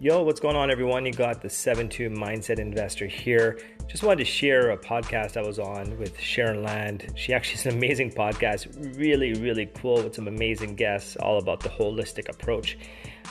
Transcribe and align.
Yo, 0.00 0.24
what's 0.24 0.40
going 0.40 0.56
on, 0.56 0.72
everyone? 0.72 1.06
You 1.06 1.12
got 1.12 1.40
the 1.40 1.48
7 1.48 1.88
2 1.88 2.10
Mindset 2.10 2.58
Investor 2.58 3.06
here. 3.06 3.60
Just 3.86 4.02
wanted 4.02 4.18
to 4.18 4.24
share 4.24 4.72
a 4.72 4.76
podcast 4.76 5.36
I 5.36 5.46
was 5.46 5.60
on 5.60 5.96
with 5.98 6.18
Sharon 6.18 6.64
Land. 6.64 7.12
She 7.14 7.32
actually 7.32 7.60
is 7.60 7.66
an 7.66 7.74
amazing 7.74 8.10
podcast, 8.10 8.98
really, 8.98 9.34
really 9.34 9.66
cool 9.66 10.02
with 10.02 10.16
some 10.16 10.26
amazing 10.26 10.74
guests, 10.74 11.14
all 11.16 11.38
about 11.38 11.60
the 11.60 11.68
holistic 11.68 12.28
approach. 12.28 12.76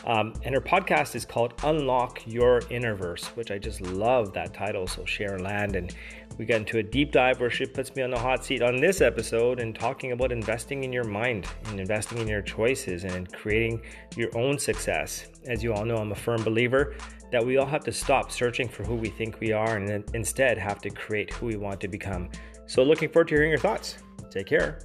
Um, 0.06 0.34
and 0.44 0.56
her 0.56 0.62
podcast 0.62 1.16
is 1.16 1.26
called 1.26 1.54
Unlock 1.64 2.26
Your 2.26 2.62
Innerverse, 2.62 3.26
which 3.36 3.52
I 3.52 3.58
just 3.58 3.82
love 3.82 4.32
that 4.34 4.54
title. 4.54 4.88
So, 4.88 5.04
Sharon 5.04 5.44
Land. 5.44 5.76
And 5.76 5.94
we 6.38 6.46
get 6.46 6.58
into 6.58 6.80
a 6.80 6.84
deep 6.84 7.12
dive 7.12 7.40
where 7.40 7.50
she 7.50 7.66
puts 7.66 7.96
me 7.96 8.02
on 8.02 8.10
the 8.10 8.20
hot 8.20 8.44
seat 8.44 8.62
on 8.62 8.78
this 8.78 9.02
episode 9.02 9.60
and 9.60 9.76
talking 9.76 10.12
about 10.12 10.32
investing 10.32 10.84
in 10.84 10.92
your 10.92 11.04
mind 11.04 11.46
and 11.66 11.80
investing 11.80 12.18
in 12.18 12.28
your 12.28 12.42
choices 12.42 13.04
and 13.04 13.32
creating 13.32 13.82
your 14.16 14.36
own 14.36 14.58
success. 14.58 15.28
As 15.46 15.64
you 15.64 15.74
all 15.74 15.86
know, 15.86 15.98
I'm 15.98 16.12
a 16.12 16.16
firm 16.16 16.44
believer 16.44 16.96
that 17.32 17.46
we 17.46 17.58
all 17.58 17.66
have 17.66 17.84
to 17.84 17.92
stop 17.92 18.32
searching 18.32 18.68
for 18.68 18.84
who 18.84 18.96
we 18.96 19.10
think 19.10 19.40
we 19.40 19.52
are 19.52 19.78
and 19.78 20.04
instead 20.16 20.58
have 20.58 20.80
to 20.82 20.90
create 20.90 21.32
who 21.34 21.46
we 21.48 21.56
want 21.56 21.80
to 21.82 21.88
become. 21.88 22.30
So, 22.66 22.84
looking 22.84 23.10
forward 23.10 23.28
to 23.28 23.36
hearing 23.36 23.50
your 23.50 23.60
thoughts. 23.60 23.98
Take 24.32 24.48
care. 24.48 24.80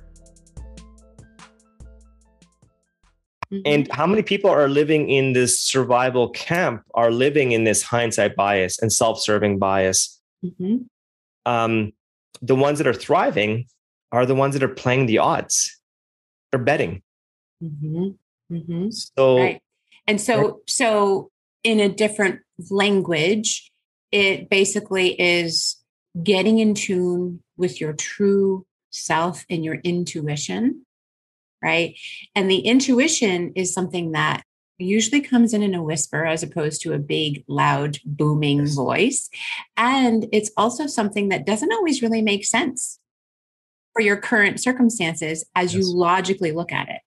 Mm-hmm. 3.52 3.62
And 3.64 3.92
how 3.92 4.06
many 4.06 4.22
people 4.22 4.50
are 4.50 4.68
living 4.68 5.08
in 5.08 5.32
this 5.32 5.58
survival 5.58 6.28
camp, 6.30 6.82
are 6.94 7.10
living 7.10 7.52
in 7.52 7.64
this 7.64 7.82
hindsight 7.82 8.36
bias 8.36 8.78
and 8.80 8.92
self 8.92 9.20
serving 9.20 9.58
bias? 9.58 10.20
Mm-hmm. 10.44 10.84
Um, 11.48 11.92
the 12.42 12.54
ones 12.54 12.78
that 12.78 12.86
are 12.86 12.94
thriving 12.94 13.66
are 14.12 14.26
the 14.26 14.34
ones 14.34 14.54
that 14.54 14.62
are 14.62 14.68
playing 14.68 15.06
the 15.06 15.18
odds, 15.18 15.78
they're 16.50 16.62
betting. 16.62 17.02
Mm-hmm. 17.62 18.08
mm-hmm. 18.52 18.90
So, 18.90 19.38
right. 19.38 19.62
and 20.06 20.20
so, 20.20 20.60
so 20.66 21.30
in 21.64 21.80
a 21.80 21.88
different 21.88 22.40
language, 22.70 23.70
it 24.12 24.48
basically 24.48 25.20
is 25.20 25.76
getting 26.22 26.58
in 26.58 26.74
tune 26.74 27.42
with 27.56 27.80
your 27.80 27.92
true 27.92 28.66
self 28.90 29.44
and 29.50 29.64
your 29.64 29.76
intuition 29.76 30.84
right? 31.62 31.98
And 32.34 32.50
the 32.50 32.60
intuition 32.60 33.52
is 33.56 33.72
something 33.72 34.12
that 34.12 34.42
usually 34.78 35.20
comes 35.20 35.52
in 35.52 35.62
in 35.62 35.74
a 35.74 35.82
whisper 35.82 36.24
as 36.24 36.42
opposed 36.42 36.82
to 36.82 36.92
a 36.92 36.98
big, 36.98 37.44
loud, 37.48 37.98
booming 38.04 38.60
yes. 38.60 38.74
voice. 38.74 39.28
And 39.76 40.26
it's 40.32 40.50
also 40.56 40.86
something 40.86 41.28
that 41.28 41.46
doesn't 41.46 41.72
always 41.72 42.02
really 42.02 42.22
make 42.22 42.44
sense 42.44 42.98
for 43.92 44.02
your 44.02 44.16
current 44.16 44.60
circumstances 44.60 45.44
as 45.54 45.74
yes. 45.74 45.84
you 45.84 45.94
logically 45.94 46.52
look 46.52 46.72
at 46.72 46.88
it. 46.88 47.00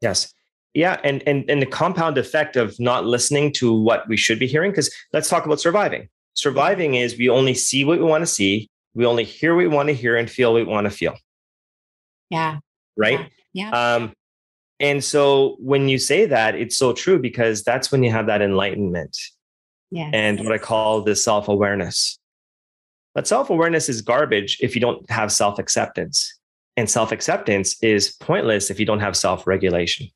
Yes. 0.00 0.32
Yeah, 0.74 1.00
and 1.02 1.26
and 1.26 1.48
and 1.50 1.60
the 1.60 1.66
compound 1.66 2.18
effect 2.18 2.54
of 2.54 2.78
not 2.78 3.04
listening 3.04 3.52
to 3.54 3.72
what 3.72 4.06
we 4.06 4.16
should 4.16 4.38
be 4.38 4.46
hearing 4.46 4.70
because 4.70 4.94
let's 5.12 5.28
talk 5.28 5.46
about 5.46 5.58
surviving. 5.58 6.08
Surviving 6.34 6.94
is 6.94 7.18
we 7.18 7.28
only 7.28 7.54
see 7.54 7.84
what 7.84 7.98
we 7.98 8.04
want 8.04 8.22
to 8.22 8.26
see, 8.26 8.70
we 8.94 9.06
only 9.06 9.24
hear 9.24 9.56
what 9.56 9.62
we 9.62 9.68
want 9.68 9.88
to 9.88 9.94
hear 9.94 10.16
and 10.16 10.30
feel 10.30 10.52
what 10.52 10.66
we 10.66 10.70
want 10.70 10.84
to 10.84 10.90
feel. 10.90 11.16
Yeah. 12.30 12.58
Right? 12.96 13.18
Yeah. 13.52 13.70
Yeah. 13.70 13.94
Um, 13.94 14.12
and 14.80 15.02
so 15.02 15.56
when 15.58 15.88
you 15.88 15.98
say 15.98 16.26
that, 16.26 16.54
it's 16.54 16.76
so 16.76 16.92
true 16.92 17.18
because 17.18 17.64
that's 17.64 17.90
when 17.90 18.02
you 18.02 18.10
have 18.10 18.26
that 18.26 18.42
enlightenment. 18.42 19.16
Yeah. 19.90 20.10
And 20.12 20.40
what 20.40 20.52
I 20.52 20.58
call 20.58 21.02
the 21.02 21.16
self 21.16 21.48
awareness. 21.48 22.18
But 23.14 23.26
self 23.26 23.50
awareness 23.50 23.88
is 23.88 24.02
garbage 24.02 24.58
if 24.60 24.74
you 24.74 24.80
don't 24.80 25.08
have 25.10 25.32
self 25.32 25.58
acceptance. 25.58 26.32
And 26.76 26.88
self 26.88 27.10
acceptance 27.10 27.76
is 27.82 28.10
pointless 28.10 28.70
if 28.70 28.78
you 28.78 28.86
don't 28.86 29.00
have 29.00 29.16
self 29.16 29.46
regulation. 29.46 30.08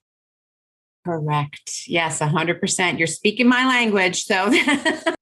Correct. 1.04 1.88
Yes, 1.88 2.20
100%. 2.20 2.98
You're 2.98 3.08
speaking 3.08 3.48
my 3.48 3.66
language. 3.66 4.22
So 4.22 4.52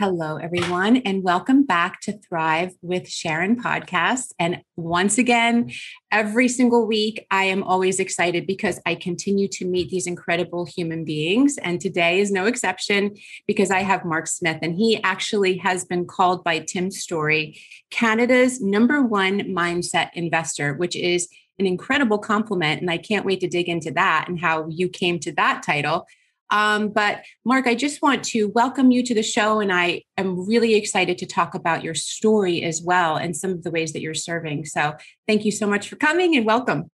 Hello, 0.00 0.36
everyone, 0.36 0.96
and 0.96 1.22
welcome 1.22 1.62
back 1.62 2.00
to 2.00 2.18
Thrive 2.26 2.72
with 2.80 3.06
Sharon 3.06 3.62
podcast. 3.62 4.32
And 4.38 4.62
once 4.74 5.18
again, 5.18 5.72
every 6.10 6.48
single 6.48 6.86
week, 6.86 7.26
I 7.30 7.44
am 7.44 7.62
always 7.62 8.00
excited 8.00 8.46
because 8.46 8.80
I 8.86 8.94
continue 8.94 9.46
to 9.48 9.66
meet 9.66 9.90
these 9.90 10.06
incredible 10.06 10.64
human 10.64 11.04
beings. 11.04 11.58
And 11.58 11.82
today 11.82 12.18
is 12.18 12.32
no 12.32 12.46
exception 12.46 13.14
because 13.46 13.70
I 13.70 13.80
have 13.80 14.06
Mark 14.06 14.26
Smith, 14.26 14.56
and 14.62 14.74
he 14.74 15.02
actually 15.02 15.58
has 15.58 15.84
been 15.84 16.06
called 16.06 16.44
by 16.44 16.60
Tim 16.60 16.90
Storey 16.90 17.60
Canada's 17.90 18.58
number 18.58 19.02
one 19.02 19.40
mindset 19.54 20.08
investor, 20.14 20.72
which 20.72 20.96
is 20.96 21.28
an 21.58 21.66
incredible 21.66 22.16
compliment. 22.16 22.80
And 22.80 22.90
I 22.90 22.96
can't 22.96 23.26
wait 23.26 23.40
to 23.40 23.48
dig 23.48 23.68
into 23.68 23.90
that 23.90 24.28
and 24.30 24.40
how 24.40 24.66
you 24.70 24.88
came 24.88 25.18
to 25.18 25.32
that 25.32 25.62
title. 25.62 26.06
Um, 26.50 26.88
but 26.88 27.22
Mark, 27.44 27.66
I 27.66 27.74
just 27.74 28.02
want 28.02 28.24
to 28.24 28.46
welcome 28.46 28.90
you 28.90 29.02
to 29.04 29.14
the 29.14 29.22
show, 29.22 29.60
and 29.60 29.72
I 29.72 30.02
am 30.16 30.46
really 30.46 30.74
excited 30.74 31.18
to 31.18 31.26
talk 31.26 31.54
about 31.54 31.84
your 31.84 31.94
story 31.94 32.62
as 32.62 32.82
well 32.82 33.16
and 33.16 33.36
some 33.36 33.50
of 33.50 33.62
the 33.62 33.70
ways 33.70 33.92
that 33.92 34.00
you're 34.00 34.14
serving. 34.14 34.64
So, 34.66 34.94
thank 35.28 35.44
you 35.44 35.52
so 35.52 35.66
much 35.66 35.88
for 35.88 35.96
coming 35.96 36.36
and 36.36 36.44
welcome. 36.46 36.90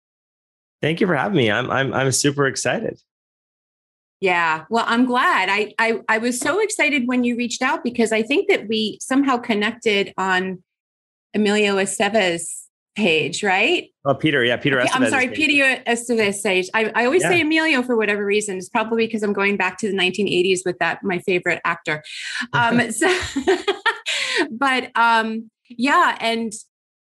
Thank 0.80 1.00
you 1.00 1.06
for 1.06 1.14
having 1.14 1.36
me. 1.36 1.50
I'm 1.50 1.70
I'm 1.70 1.92
I'm 1.92 2.12
super 2.12 2.46
excited. 2.46 3.00
Yeah, 4.20 4.64
well, 4.68 4.84
I'm 4.86 5.06
glad. 5.06 5.48
I 5.50 5.74
I 5.78 6.00
I 6.08 6.18
was 6.18 6.38
so 6.38 6.60
excited 6.60 7.06
when 7.06 7.24
you 7.24 7.36
reached 7.36 7.62
out 7.62 7.82
because 7.82 8.12
I 8.12 8.22
think 8.22 8.48
that 8.48 8.68
we 8.68 8.98
somehow 9.00 9.38
connected 9.38 10.12
on 10.16 10.62
Emilio 11.34 11.76
Estevez 11.76 12.66
page, 13.00 13.42
right? 13.42 13.88
Oh, 14.04 14.14
Peter. 14.14 14.44
Yeah, 14.44 14.56
Peter. 14.56 14.80
I'm 14.92 15.08
sorry, 15.08 15.28
Peter 15.28 15.82
Estevez 15.86 16.42
page. 16.42 16.68
I, 16.74 16.92
I 16.94 17.04
always 17.06 17.22
yeah. 17.22 17.30
say 17.30 17.40
Emilio 17.40 17.82
for 17.82 17.96
whatever 17.96 18.24
reason. 18.24 18.58
It's 18.58 18.68
probably 18.68 19.06
because 19.06 19.22
I'm 19.22 19.32
going 19.32 19.56
back 19.56 19.78
to 19.78 19.90
the 19.90 19.96
1980s 19.96 20.60
with 20.64 20.78
that 20.78 21.02
my 21.02 21.18
favorite 21.20 21.60
actor. 21.64 22.02
Um, 22.52 22.90
so, 22.92 23.12
but 24.50 24.90
um, 24.94 25.50
yeah, 25.68 26.16
and 26.20 26.52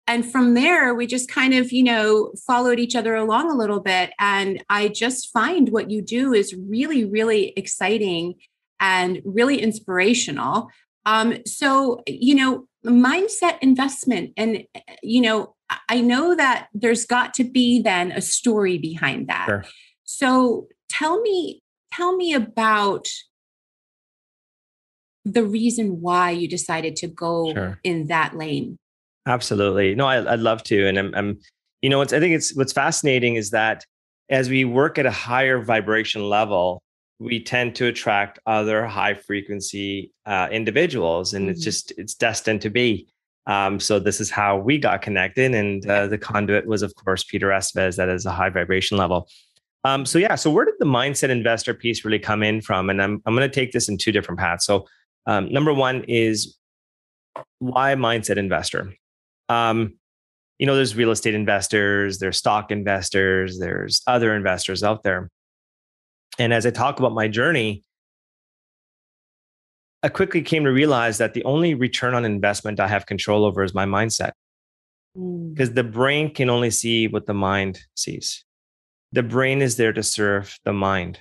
and 0.06 0.30
from 0.30 0.54
there 0.54 0.94
we 0.94 1.06
just 1.06 1.30
kind 1.30 1.54
of 1.54 1.72
you 1.72 1.82
know 1.82 2.32
followed 2.46 2.78
each 2.78 2.96
other 2.96 3.14
along 3.14 3.50
a 3.50 3.56
little 3.56 3.80
bit, 3.80 4.10
and 4.18 4.62
I 4.70 4.88
just 4.88 5.32
find 5.32 5.70
what 5.70 5.90
you 5.90 6.02
do 6.02 6.32
is 6.32 6.54
really 6.54 7.04
really 7.04 7.52
exciting 7.56 8.34
and 8.78 9.20
really 9.24 9.60
inspirational. 9.60 10.68
Um, 11.04 11.38
so 11.46 12.02
you 12.06 12.34
know 12.36 12.66
mindset 12.84 13.58
investment 13.60 14.32
and 14.36 14.64
you 15.02 15.20
know 15.20 15.54
I 15.88 16.00
know 16.00 16.34
that 16.34 16.69
there's 16.75 17.04
got 17.04 17.34
to 17.34 17.44
be 17.44 17.82
then 17.82 18.12
a 18.12 18.20
story 18.20 18.78
behind 18.78 19.28
that. 19.28 19.47
Sure. 19.47 19.64
So 20.04 20.69
tell 20.88 21.20
me, 21.20 21.62
tell 21.92 22.16
me 22.16 22.34
about 22.34 23.06
the 25.25 25.44
reason 25.44 26.00
why 26.00 26.30
you 26.30 26.48
decided 26.48 26.97
to 26.97 27.06
go 27.09 27.53
sure. 27.53 27.78
in 27.84 28.09
that 28.09 28.36
lane. 28.36 28.78
Absolutely. 29.26 29.94
No, 29.94 30.06
I, 30.06 30.20
would 30.20 30.41
love 30.41 30.62
to. 30.64 30.86
And 30.86 30.98
I'm, 30.98 31.14
I'm, 31.14 31.38
you 31.82 31.91
know, 31.91 32.00
it's, 32.00 32.12
I 32.12 32.20
think 32.20 32.34
it's 32.34 32.54
what's 32.56 32.72
fascinating 32.72 33.36
is 33.36 33.50
that 33.50 33.84
as 34.28 34.48
we 34.48 34.64
work 34.64 34.98
at 34.98 35.06
a 35.06 35.10
higher 35.10 35.62
vibration 35.62 36.28
level, 36.28 36.82
we 37.19 37.42
tend 37.42 37.75
to 37.76 37.86
attract 37.86 38.38
other 38.47 38.86
high 38.86 39.14
frequency 39.14 40.12
uh, 40.25 40.48
individuals, 40.50 41.34
and 41.34 41.44
mm-hmm. 41.44 41.50
it's 41.50 41.62
just 41.62 41.92
it's 41.98 42.14
destined 42.14 42.62
to 42.62 42.70
be. 42.70 43.06
Um, 43.50 43.80
so 43.80 43.98
this 43.98 44.20
is 44.20 44.30
how 44.30 44.56
we 44.56 44.78
got 44.78 45.02
connected, 45.02 45.52
and 45.56 45.84
uh, 45.84 46.06
the 46.06 46.16
conduit 46.16 46.66
was, 46.66 46.82
of 46.82 46.94
course, 46.94 47.24
Peter 47.24 47.48
Estevez. 47.48 47.97
That 47.97 48.08
is 48.08 48.24
a 48.24 48.30
high 48.30 48.48
vibration 48.48 48.97
level. 48.97 49.28
Um, 49.82 50.06
so 50.06 50.18
yeah, 50.20 50.36
so 50.36 50.52
where 50.52 50.64
did 50.64 50.74
the 50.78 50.84
mindset 50.84 51.30
investor 51.30 51.74
piece 51.74 52.04
really 52.04 52.20
come 52.20 52.44
in 52.44 52.60
from? 52.60 52.91
And 52.91 53.02
I'm 53.02 53.20
I'm 53.26 53.34
going 53.34 53.50
to 53.50 53.52
take 53.54 53.72
this 53.72 53.88
in 53.88 53.98
two 53.98 54.12
different 54.12 54.38
paths. 54.38 54.64
So 54.64 54.86
um, 55.26 55.52
number 55.52 55.74
one 55.74 56.04
is 56.04 56.58
why 57.58 57.97
mindset 57.97 58.36
investor. 58.36 58.94
Um, 59.48 59.94
you 60.60 60.66
know, 60.66 60.76
there's 60.76 60.94
real 60.94 61.10
estate 61.10 61.34
investors, 61.34 62.18
there's 62.18 62.36
stock 62.36 62.70
investors, 62.70 63.58
there's 63.58 64.00
other 64.06 64.32
investors 64.36 64.84
out 64.84 65.03
there. 65.03 65.28
And 66.38 66.53
as 66.53 66.66
I 66.66 66.70
talk 66.70 67.00
about 67.00 67.14
my 67.14 67.26
journey, 67.26 67.82
I 70.02 70.08
quickly 70.08 70.42
came 70.42 70.64
to 70.64 70.72
realize 70.72 71.18
that 71.18 71.34
the 71.34 71.44
only 71.44 71.74
return 71.74 72.14
on 72.14 72.24
investment 72.24 72.80
I 72.80 72.88
have 72.88 73.06
control 73.06 73.44
over 73.44 73.62
is 73.62 73.74
my 73.74 73.84
mindset. 73.84 74.32
Because 75.14 75.70
mm. 75.70 75.74
the 75.74 75.84
brain 75.84 76.32
can 76.32 76.48
only 76.48 76.70
see 76.70 77.08
what 77.08 77.26
the 77.26 77.34
mind 77.34 77.80
sees. 77.97 78.44
The 79.12 79.22
brain 79.22 79.60
is 79.60 79.76
there 79.76 79.92
to 79.92 80.02
serve 80.02 80.58
the 80.64 80.72
mind. 80.72 81.18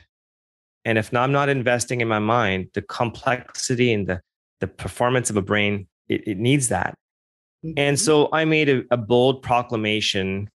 And 0.85 0.97
if 0.97 1.13
I'm 1.13 1.31
not 1.31 1.49
investing 1.49 2.01
in 2.01 2.07
my 2.07 2.19
mind, 2.19 2.69
the 2.73 2.81
complexity 2.81 3.91
and 3.91 4.07
the, 4.07 4.21
the 4.59 4.67
performance 4.67 5.29
of 5.29 5.37
a 5.37 5.41
brain, 5.41 5.87
it, 6.07 6.27
it 6.27 6.37
needs 6.37 6.69
that. 6.69 6.95
Mm-hmm. 7.65 7.73
And 7.77 7.99
so 7.99 8.29
I 8.31 8.45
made 8.45 8.69
a, 8.69 8.83
a, 8.91 8.97
bold 8.97 9.41
proclamation 9.41 10.49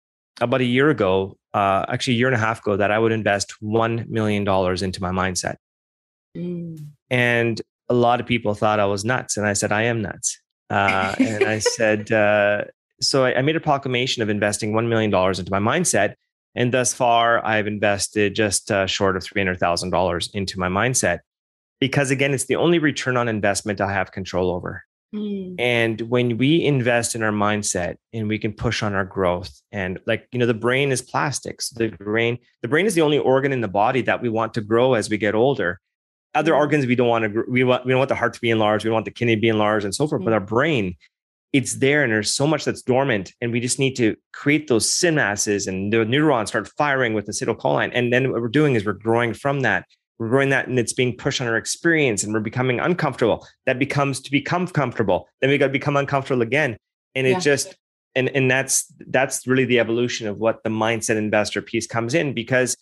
about 0.40 0.60
a 0.60 0.64
year 0.64 0.90
ago, 0.90 1.36
uh, 1.54 1.86
actually 1.88 2.14
a 2.14 2.16
year 2.16 2.26
and 2.26 2.36
a 2.36 2.38
half 2.38 2.60
ago, 2.60 2.76
that 2.76 2.90
I 2.90 2.98
would 2.98 3.12
invest 3.12 3.54
$1 3.62 4.08
million 4.08 4.42
into 4.42 5.02
my 5.02 5.10
mindset. 5.10 5.56
Mm. 6.36 6.78
And 7.08 7.60
a 7.90 7.94
lot 7.94 8.20
of 8.20 8.26
people 8.26 8.54
thought 8.54 8.80
I 8.80 8.86
was 8.86 9.04
nuts. 9.04 9.36
And 9.36 9.46
I 9.46 9.52
said, 9.52 9.72
I 9.72 9.82
am 9.82 10.00
nuts. 10.00 10.40
Uh, 10.70 11.14
and 11.18 11.44
I 11.44 11.58
said, 11.76 12.10
uh, 12.12 12.64
so 13.00 13.24
I, 13.24 13.38
I, 13.38 13.42
made 13.42 13.56
a 13.56 13.60
proclamation 13.60 14.22
of 14.22 14.28
investing 14.28 14.72
$1 14.72 14.88
million 14.88 15.12
into 15.12 15.50
my 15.50 15.58
mindset. 15.58 16.14
And 16.54 16.72
thus 16.72 16.94
far, 16.94 17.44
I've 17.44 17.66
invested 17.66 18.34
just 18.34 18.70
uh, 18.70 18.86
short 18.86 19.16
of 19.16 19.24
$300,000 19.24 20.34
into 20.34 20.58
my 20.58 20.68
mindset 20.68 21.18
because, 21.80 22.10
again, 22.10 22.32
it's 22.32 22.46
the 22.46 22.56
only 22.56 22.78
return 22.78 23.16
on 23.16 23.28
investment 23.28 23.80
I 23.80 23.92
have 23.92 24.12
control 24.12 24.50
over. 24.50 24.84
Mm. 25.14 25.56
And 25.58 26.00
when 26.02 26.38
we 26.38 26.64
invest 26.64 27.16
in 27.16 27.22
our 27.22 27.32
mindset 27.32 27.96
and 28.12 28.28
we 28.28 28.38
can 28.38 28.52
push 28.52 28.82
on 28.82 28.94
our 28.94 29.04
growth 29.04 29.60
and 29.72 29.98
like, 30.06 30.28
you 30.30 30.38
know, 30.38 30.46
the 30.46 30.54
brain 30.54 30.92
is 30.92 31.02
plastics. 31.02 31.70
The 31.70 31.88
brain, 31.88 32.38
the 32.62 32.68
brain 32.68 32.86
is 32.86 32.94
the 32.94 33.02
only 33.02 33.18
organ 33.18 33.52
in 33.52 33.60
the 33.60 33.68
body 33.68 34.02
that 34.02 34.22
we 34.22 34.28
want 34.28 34.54
to 34.54 34.60
grow 34.60 34.94
as 34.94 35.10
we 35.10 35.18
get 35.18 35.34
older. 35.34 35.80
Other 36.34 36.52
mm. 36.52 36.58
organs 36.58 36.86
we 36.86 36.94
don't 36.94 37.08
want 37.08 37.32
to, 37.32 37.44
we 37.48 37.64
want, 37.64 37.84
we 37.84 37.90
don't 37.90 37.98
want 37.98 38.08
the 38.08 38.14
heart 38.14 38.34
to 38.34 38.40
be 38.40 38.50
enlarged. 38.50 38.84
We 38.84 38.88
don't 38.88 38.94
want 38.94 39.04
the 39.04 39.10
kidney 39.10 39.34
to 39.34 39.40
be 39.40 39.48
enlarged 39.48 39.84
and 39.84 39.94
so 39.94 40.06
forth. 40.06 40.22
Mm. 40.22 40.26
But 40.26 40.34
our 40.34 40.40
brain, 40.40 40.96
it's 41.52 41.74
there 41.74 42.04
and 42.04 42.12
there's 42.12 42.32
so 42.32 42.46
much 42.46 42.64
that's 42.64 42.82
dormant 42.82 43.32
and 43.40 43.50
we 43.50 43.58
just 43.60 43.78
need 43.78 43.96
to 43.96 44.14
create 44.32 44.68
those 44.68 44.86
synapses 44.86 45.66
and 45.66 45.92
the 45.92 46.04
neurons 46.04 46.50
start 46.50 46.68
firing 46.78 47.14
with 47.14 47.26
acetylcholine. 47.26 47.90
And 47.92 48.12
then 48.12 48.30
what 48.30 48.40
we're 48.40 48.48
doing 48.48 48.76
is 48.76 48.84
we're 48.84 48.92
growing 48.92 49.34
from 49.34 49.60
that 49.62 49.84
we're 50.20 50.28
growing 50.28 50.50
that 50.50 50.68
and 50.68 50.78
it's 50.78 50.92
being 50.92 51.16
pushed 51.16 51.40
on 51.40 51.48
our 51.48 51.56
experience 51.56 52.22
and 52.22 52.32
we're 52.32 52.40
becoming 52.40 52.78
uncomfortable 52.78 53.44
that 53.66 53.78
becomes 53.78 54.20
to 54.20 54.30
become 54.30 54.68
comfortable 54.68 55.26
then 55.40 55.50
we 55.50 55.58
got 55.58 55.66
to 55.66 55.72
become 55.72 55.96
uncomfortable 55.96 56.42
again 56.42 56.76
and 57.16 57.26
it 57.26 57.30
yeah. 57.30 57.40
just 57.40 57.74
and 58.14 58.28
and 58.28 58.50
that's 58.50 58.92
that's 59.08 59.46
really 59.46 59.64
the 59.64 59.80
evolution 59.80 60.28
of 60.28 60.38
what 60.38 60.62
the 60.62 60.70
mindset 60.70 61.16
investor 61.16 61.62
piece 61.62 61.86
comes 61.86 62.14
in 62.14 62.34
because 62.34 62.76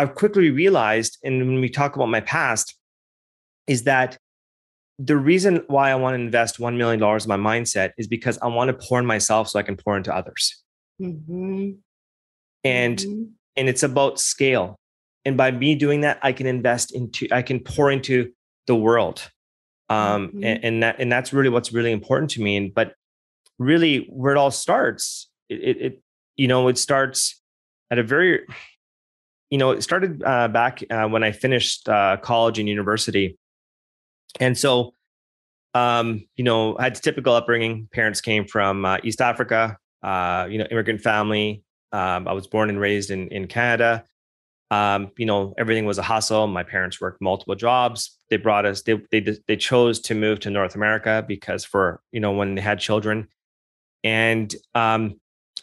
i've 0.00 0.14
quickly 0.14 0.50
realized 0.50 1.18
and 1.22 1.38
when 1.46 1.60
we 1.60 1.68
talk 1.68 1.94
about 1.94 2.08
my 2.08 2.20
past 2.20 2.74
is 3.66 3.84
that 3.84 4.16
the 4.98 5.16
reason 5.16 5.62
why 5.66 5.90
i 5.90 5.94
want 5.94 6.14
to 6.16 6.20
invest 6.20 6.58
$1 6.58 6.76
million 6.76 6.98
in 6.98 7.28
my 7.28 7.36
mindset 7.36 7.90
is 7.98 8.06
because 8.06 8.38
i 8.38 8.46
want 8.46 8.68
to 8.68 8.86
pour 8.86 8.98
in 8.98 9.06
myself 9.06 9.48
so 9.48 9.58
i 9.58 9.62
can 9.62 9.76
pour 9.76 9.96
into 9.96 10.14
others 10.14 10.62
mm-hmm. 11.00 11.72
and 12.64 12.98
mm-hmm. 12.98 13.24
and 13.56 13.68
it's 13.68 13.82
about 13.82 14.18
scale 14.18 14.78
and 15.26 15.36
by 15.36 15.50
me 15.50 15.74
doing 15.74 16.00
that 16.00 16.18
i 16.22 16.32
can 16.32 16.46
invest 16.46 16.94
into 16.94 17.28
i 17.30 17.42
can 17.42 17.60
pour 17.60 17.90
into 17.90 18.32
the 18.66 18.74
world 18.74 19.30
um 19.90 20.28
mm-hmm. 20.28 20.44
and, 20.44 20.64
and, 20.64 20.82
that 20.82 20.96
and 20.98 21.12
that's 21.12 21.32
really 21.32 21.50
what's 21.50 21.72
really 21.72 21.92
important 21.92 22.30
to 22.30 22.40
me 22.40 22.56
and 22.56 22.74
but 22.74 22.94
really 23.58 24.06
where 24.08 24.32
it 24.34 24.38
all 24.38 24.50
starts 24.50 25.28
it, 25.50 25.60
it, 25.60 25.76
it 25.82 26.02
you 26.36 26.48
know 26.48 26.68
it 26.68 26.78
starts 26.78 27.40
at 27.90 27.98
a 27.98 28.02
very 28.02 28.40
you 29.50 29.58
know 29.58 29.70
it 29.70 29.82
started 29.82 30.22
uh, 30.24 30.48
back 30.48 30.82
uh, 30.90 31.06
when 31.06 31.22
i 31.22 31.32
finished 31.32 31.88
uh, 31.88 32.16
college 32.18 32.58
and 32.58 32.68
university 32.68 33.38
and 34.38 34.56
so 34.56 34.94
um 35.74 36.24
you 36.36 36.44
know 36.44 36.76
i 36.78 36.84
had 36.84 36.94
typical 36.94 37.34
upbringing 37.34 37.88
parents 37.92 38.20
came 38.20 38.46
from 38.46 38.84
uh, 38.84 38.98
east 39.02 39.20
africa 39.20 39.76
uh 40.02 40.46
you 40.50 40.58
know 40.58 40.66
immigrant 40.70 41.00
family 41.00 41.62
um, 41.92 42.26
i 42.26 42.32
was 42.32 42.46
born 42.46 42.68
and 42.68 42.80
raised 42.80 43.10
in 43.10 43.28
in 43.28 43.46
canada 43.46 44.04
um, 44.70 45.10
you 45.16 45.26
know, 45.26 45.52
everything 45.58 45.84
was 45.84 45.98
a 45.98 46.02
hustle. 46.02 46.46
My 46.46 46.62
parents 46.62 47.00
worked 47.00 47.20
multiple 47.20 47.56
jobs. 47.56 48.16
They 48.28 48.36
brought 48.36 48.66
us. 48.66 48.82
They 48.82 49.00
they 49.10 49.20
they 49.48 49.56
chose 49.56 49.98
to 50.02 50.14
move 50.14 50.40
to 50.40 50.50
North 50.50 50.76
America 50.76 51.24
because 51.26 51.64
for 51.64 52.00
you 52.12 52.20
know 52.20 52.32
when 52.32 52.54
they 52.54 52.62
had 52.62 52.78
children, 52.78 53.26
and 54.04 54.54
um, 54.74 55.20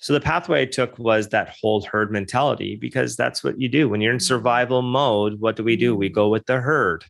so 0.07 0.13
the 0.13 0.21
pathway 0.21 0.61
I 0.61 0.65
took 0.65 0.97
was 0.97 1.27
that 1.29 1.53
whole 1.61 1.81
herd 1.81 2.13
mentality 2.13 2.77
because 2.77 3.17
that's 3.17 3.43
what 3.43 3.59
you 3.59 3.67
do 3.67 3.89
when 3.89 3.99
you're 3.99 4.13
in 4.13 4.19
mm. 4.19 4.21
survival 4.21 4.81
mode. 4.81 5.41
What 5.41 5.57
do 5.57 5.65
we 5.65 5.75
do? 5.75 5.97
We 5.97 6.09
mm. 6.09 6.13
go 6.13 6.29
with 6.29 6.45
the 6.45 6.61
herd. 6.61 7.03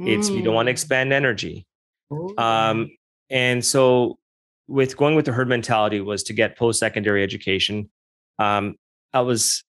It's 0.00 0.28
you 0.28 0.42
don't 0.42 0.54
want 0.54 0.66
to 0.66 0.70
mm. 0.70 0.74
expend 0.74 1.14
energy. 1.14 1.64
Um, 2.36 2.90
and 3.30 3.64
so 3.64 4.18
with 4.68 4.98
going 4.98 5.14
with 5.14 5.24
the 5.24 5.32
herd 5.32 5.48
mentality 5.48 6.02
was 6.02 6.22
to 6.24 6.34
get 6.34 6.58
post 6.58 6.78
secondary 6.78 7.22
education. 7.22 7.88
Um, 8.38 8.76
I 9.14 9.22
was, 9.22 9.64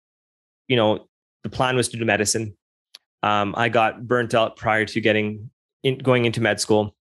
you 0.66 0.76
know, 0.76 1.06
the 1.42 1.50
plan 1.50 1.76
was 1.76 1.90
to 1.90 1.98
do 1.98 2.04
medicine. 2.06 2.56
Um, 3.22 3.54
I 3.58 3.68
got 3.68 4.08
burnt 4.08 4.32
out 4.32 4.56
prior 4.56 4.86
to 4.86 5.00
getting 5.02 5.50
in, 5.82 5.98
going 5.98 6.24
into 6.24 6.40
med 6.40 6.60
school. 6.60 6.96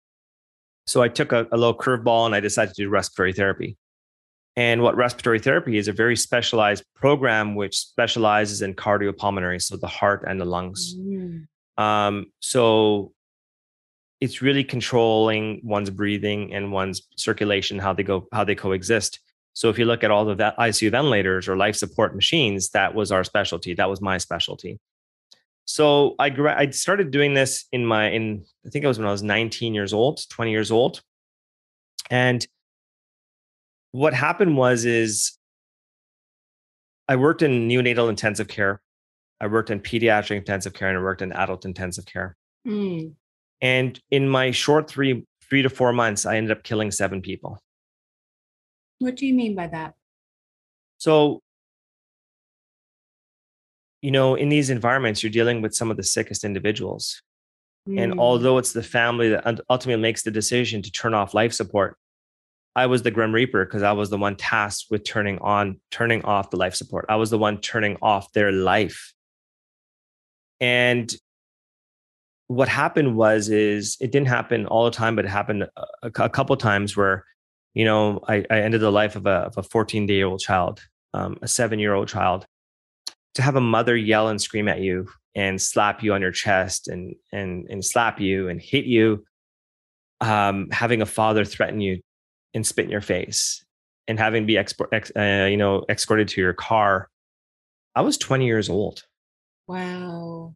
So 0.86 1.02
I 1.02 1.08
took 1.08 1.32
a, 1.32 1.46
a 1.52 1.58
little 1.58 1.76
curveball 1.76 2.24
and 2.24 2.34
I 2.34 2.40
decided 2.40 2.74
to 2.76 2.84
do 2.84 2.88
respiratory 2.88 3.34
therapy. 3.34 3.76
And 4.56 4.82
what 4.82 4.96
respiratory 4.96 5.38
therapy 5.38 5.78
is 5.78 5.88
a 5.88 5.92
very 5.92 6.16
specialized 6.16 6.84
program 6.94 7.54
which 7.54 7.78
specializes 7.78 8.62
in 8.62 8.74
cardiopulmonary, 8.74 9.62
so 9.62 9.76
the 9.76 9.86
heart 9.86 10.24
and 10.26 10.40
the 10.40 10.44
lungs. 10.44 10.96
Mm. 10.96 11.46
Um, 11.78 12.26
so 12.40 13.12
it's 14.20 14.42
really 14.42 14.64
controlling 14.64 15.60
one's 15.64 15.88
breathing 15.88 16.52
and 16.52 16.72
one's 16.72 17.02
circulation, 17.16 17.78
how 17.78 17.92
they 17.92 18.02
go, 18.02 18.28
how 18.32 18.44
they 18.44 18.54
coexist. 18.54 19.20
So 19.54 19.68
if 19.68 19.78
you 19.78 19.84
look 19.84 20.04
at 20.04 20.10
all 20.10 20.24
the 20.24 20.36
ICU 20.36 20.90
ventilators 20.90 21.48
or 21.48 21.56
life 21.56 21.76
support 21.76 22.14
machines, 22.14 22.70
that 22.70 22.94
was 22.94 23.10
our 23.10 23.24
specialty. 23.24 23.74
That 23.74 23.88
was 23.88 24.00
my 24.00 24.18
specialty. 24.18 24.78
So 25.64 26.16
I 26.18 26.28
I 26.28 26.70
started 26.70 27.10
doing 27.10 27.34
this 27.34 27.66
in 27.72 27.86
my 27.86 28.10
in 28.10 28.44
I 28.66 28.70
think 28.70 28.84
it 28.84 28.88
was 28.88 28.98
when 28.98 29.08
I 29.08 29.12
was 29.12 29.22
19 29.22 29.72
years 29.74 29.92
old, 29.92 30.20
20 30.28 30.50
years 30.50 30.70
old. 30.70 31.00
And 32.10 32.46
what 33.92 34.14
happened 34.14 34.56
was 34.56 34.84
is 34.84 35.36
I 37.08 37.16
worked 37.16 37.42
in 37.42 37.68
neonatal 37.68 38.08
intensive 38.08 38.48
care. 38.48 38.80
I 39.40 39.46
worked 39.46 39.70
in 39.70 39.80
pediatric 39.80 40.36
intensive 40.36 40.74
care 40.74 40.88
and 40.88 40.98
I 40.98 41.00
worked 41.00 41.22
in 41.22 41.32
adult 41.32 41.64
intensive 41.64 42.06
care. 42.06 42.36
Mm. 42.66 43.14
And 43.60 44.00
in 44.10 44.28
my 44.28 44.50
short 44.50 44.88
three 44.88 45.26
three 45.48 45.62
to 45.62 45.70
four 45.70 45.92
months, 45.92 46.24
I 46.24 46.36
ended 46.36 46.56
up 46.56 46.62
killing 46.62 46.90
seven 46.90 47.20
people. 47.20 47.58
What 49.00 49.16
do 49.16 49.26
you 49.26 49.34
mean 49.34 49.56
by 49.56 49.66
that? 49.66 49.94
So, 50.98 51.42
you 54.02 54.10
know, 54.10 54.34
in 54.34 54.48
these 54.48 54.70
environments, 54.70 55.22
you're 55.22 55.32
dealing 55.32 55.62
with 55.62 55.74
some 55.74 55.90
of 55.90 55.96
the 55.96 56.02
sickest 56.02 56.44
individuals. 56.44 57.22
Mm. 57.88 58.00
And 58.00 58.20
although 58.20 58.58
it's 58.58 58.72
the 58.72 58.82
family 58.82 59.30
that 59.30 59.60
ultimately 59.68 60.00
makes 60.00 60.22
the 60.22 60.30
decision 60.30 60.82
to 60.82 60.92
turn 60.92 61.14
off 61.14 61.34
life 61.34 61.52
support, 61.52 61.96
I 62.80 62.86
was 62.86 63.02
the 63.02 63.10
Grim 63.10 63.34
Reaper 63.34 63.64
because 63.64 63.82
I 63.82 63.92
was 63.92 64.10
the 64.10 64.18
one 64.18 64.36
tasked 64.36 64.86
with 64.90 65.04
turning 65.04 65.38
on, 65.38 65.80
turning 65.90 66.24
off 66.24 66.50
the 66.50 66.56
life 66.56 66.74
support. 66.74 67.06
I 67.08 67.16
was 67.16 67.30
the 67.30 67.38
one 67.38 67.60
turning 67.60 67.96
off 68.00 68.32
their 68.32 68.52
life. 68.52 69.12
And 70.60 71.14
what 72.48 72.68
happened 72.68 73.16
was, 73.16 73.48
is 73.48 73.96
it 74.00 74.12
didn't 74.12 74.28
happen 74.28 74.66
all 74.66 74.84
the 74.84 74.90
time, 74.90 75.14
but 75.14 75.24
it 75.24 75.28
happened 75.28 75.68
a, 75.76 75.86
a 76.02 76.28
couple 76.28 76.56
times 76.56 76.96
where 76.96 77.24
you 77.74 77.84
know, 77.84 78.20
I, 78.26 78.44
I 78.50 78.60
ended 78.60 78.80
the 78.80 78.90
life 78.90 79.16
of 79.16 79.26
a, 79.26 79.46
of 79.46 79.58
a 79.58 79.62
14 79.62 80.06
day 80.06 80.22
old 80.22 80.40
child, 80.40 80.80
um, 81.14 81.38
a 81.42 81.48
seven 81.48 81.78
year 81.78 81.94
old 81.94 82.08
child. 82.08 82.46
To 83.34 83.42
have 83.42 83.56
a 83.56 83.60
mother 83.60 83.96
yell 83.96 84.28
and 84.28 84.42
scream 84.42 84.66
at 84.66 84.80
you 84.80 85.08
and 85.36 85.62
slap 85.62 86.02
you 86.02 86.12
on 86.14 86.20
your 86.20 86.32
chest 86.32 86.88
and 86.88 87.14
and 87.32 87.68
and 87.70 87.84
slap 87.84 88.18
you 88.18 88.48
and 88.48 88.60
hit 88.60 88.86
you, 88.86 89.24
um, 90.20 90.68
having 90.72 91.00
a 91.00 91.06
father 91.06 91.44
threaten 91.44 91.80
you 91.80 92.00
and 92.54 92.66
spit 92.66 92.86
in 92.86 92.90
your 92.90 93.00
face, 93.00 93.64
and 94.08 94.18
having 94.18 94.42
to 94.42 94.46
be 94.46 94.58
export, 94.58 94.90
ex, 94.92 95.12
uh, 95.16 95.48
you 95.50 95.56
know, 95.56 95.84
escorted 95.88 96.28
to 96.28 96.40
your 96.40 96.52
car. 96.52 97.08
I 97.94 98.02
was 98.02 98.16
20 98.18 98.46
years 98.46 98.68
old. 98.68 99.04
Wow 99.66 100.54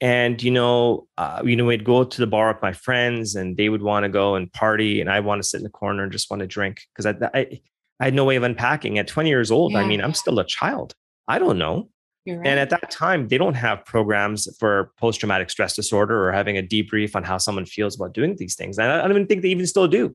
and 0.00 0.42
you 0.42 0.50
know 0.50 1.06
uh, 1.18 1.42
you 1.44 1.56
know 1.56 1.64
we'd 1.64 1.84
go 1.84 2.04
to 2.04 2.20
the 2.20 2.26
bar 2.26 2.52
with 2.52 2.62
my 2.62 2.72
friends 2.72 3.34
and 3.34 3.56
they 3.56 3.68
would 3.68 3.82
want 3.82 4.04
to 4.04 4.08
go 4.08 4.34
and 4.34 4.52
party 4.52 5.00
and 5.00 5.10
i 5.10 5.20
want 5.20 5.42
to 5.42 5.48
sit 5.48 5.58
in 5.58 5.64
the 5.64 5.70
corner 5.70 6.02
and 6.02 6.12
just 6.12 6.30
want 6.30 6.40
to 6.40 6.46
drink 6.46 6.82
because 6.94 7.06
I, 7.06 7.28
I, 7.34 7.60
I 8.00 8.04
had 8.04 8.14
no 8.14 8.24
way 8.24 8.36
of 8.36 8.42
unpacking 8.42 8.98
at 8.98 9.08
20 9.08 9.28
years 9.28 9.50
old 9.50 9.72
yeah. 9.72 9.80
i 9.80 9.86
mean 9.86 10.00
i'm 10.00 10.14
still 10.14 10.38
a 10.38 10.46
child 10.46 10.94
i 11.28 11.38
don't 11.38 11.58
know 11.58 11.88
right. 12.26 12.46
and 12.46 12.60
at 12.60 12.70
that 12.70 12.90
time 12.90 13.28
they 13.28 13.38
don't 13.38 13.54
have 13.54 13.84
programs 13.84 14.48
for 14.58 14.92
post-traumatic 14.98 15.50
stress 15.50 15.74
disorder 15.74 16.28
or 16.28 16.32
having 16.32 16.58
a 16.58 16.62
debrief 16.62 17.14
on 17.14 17.22
how 17.22 17.38
someone 17.38 17.66
feels 17.66 17.96
about 17.96 18.14
doing 18.14 18.36
these 18.36 18.54
things 18.54 18.78
and 18.78 18.90
i 18.90 19.00
don't 19.02 19.10
even 19.10 19.26
think 19.26 19.42
they 19.42 19.48
even 19.48 19.66
still 19.66 19.88
do 19.88 20.14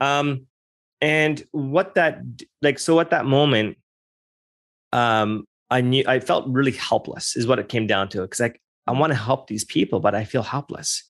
um 0.00 0.46
and 1.00 1.44
what 1.52 1.94
that 1.94 2.20
like 2.62 2.78
so 2.78 3.00
at 3.00 3.10
that 3.10 3.26
moment 3.26 3.76
um 4.92 5.44
I 5.70 5.80
knew 5.80 6.04
I 6.06 6.20
felt 6.20 6.46
really 6.48 6.72
helpless 6.72 7.36
is 7.36 7.46
what 7.46 7.58
it 7.58 7.68
came 7.68 7.86
down 7.86 8.08
to 8.10 8.22
because 8.22 8.40
like 8.40 8.60
I 8.86 8.92
want 8.92 9.12
to 9.12 9.18
help 9.18 9.46
these 9.46 9.64
people, 9.64 9.98
but 10.00 10.14
I 10.14 10.24
feel 10.24 10.42
helpless. 10.42 11.08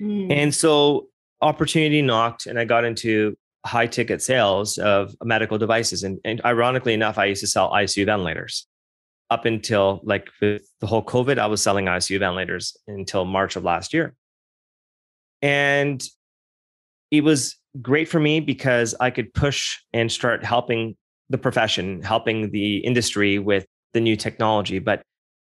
Mm. 0.00 0.32
And 0.32 0.54
so 0.54 1.08
opportunity 1.40 2.02
knocked 2.02 2.46
and 2.46 2.58
I 2.58 2.64
got 2.64 2.84
into 2.84 3.36
high 3.66 3.86
ticket 3.86 4.22
sales 4.22 4.78
of 4.78 5.14
medical 5.22 5.58
devices. 5.58 6.04
And, 6.04 6.18
and 6.24 6.40
ironically 6.44 6.94
enough, 6.94 7.18
I 7.18 7.26
used 7.26 7.40
to 7.40 7.46
sell 7.46 7.70
ICU 7.70 8.06
ventilators 8.06 8.66
up 9.30 9.44
until 9.44 10.00
like 10.04 10.28
the 10.40 10.60
whole 10.84 11.04
COVID, 11.04 11.38
I 11.38 11.46
was 11.46 11.62
selling 11.62 11.86
ICU 11.86 12.18
ventilators 12.18 12.76
until 12.86 13.24
March 13.24 13.56
of 13.56 13.64
last 13.64 13.92
year. 13.92 14.14
And 15.42 16.02
it 17.10 17.22
was 17.22 17.56
great 17.82 18.08
for 18.08 18.20
me 18.20 18.40
because 18.40 18.94
I 19.00 19.10
could 19.10 19.32
push 19.34 19.76
and 19.92 20.10
start 20.10 20.44
helping 20.44 20.96
the 21.30 21.38
profession, 21.38 22.02
helping 22.02 22.50
the 22.50 22.78
industry 22.78 23.38
with 23.38 23.66
the 23.92 24.00
new 24.00 24.16
technology. 24.16 24.78
But 24.78 25.02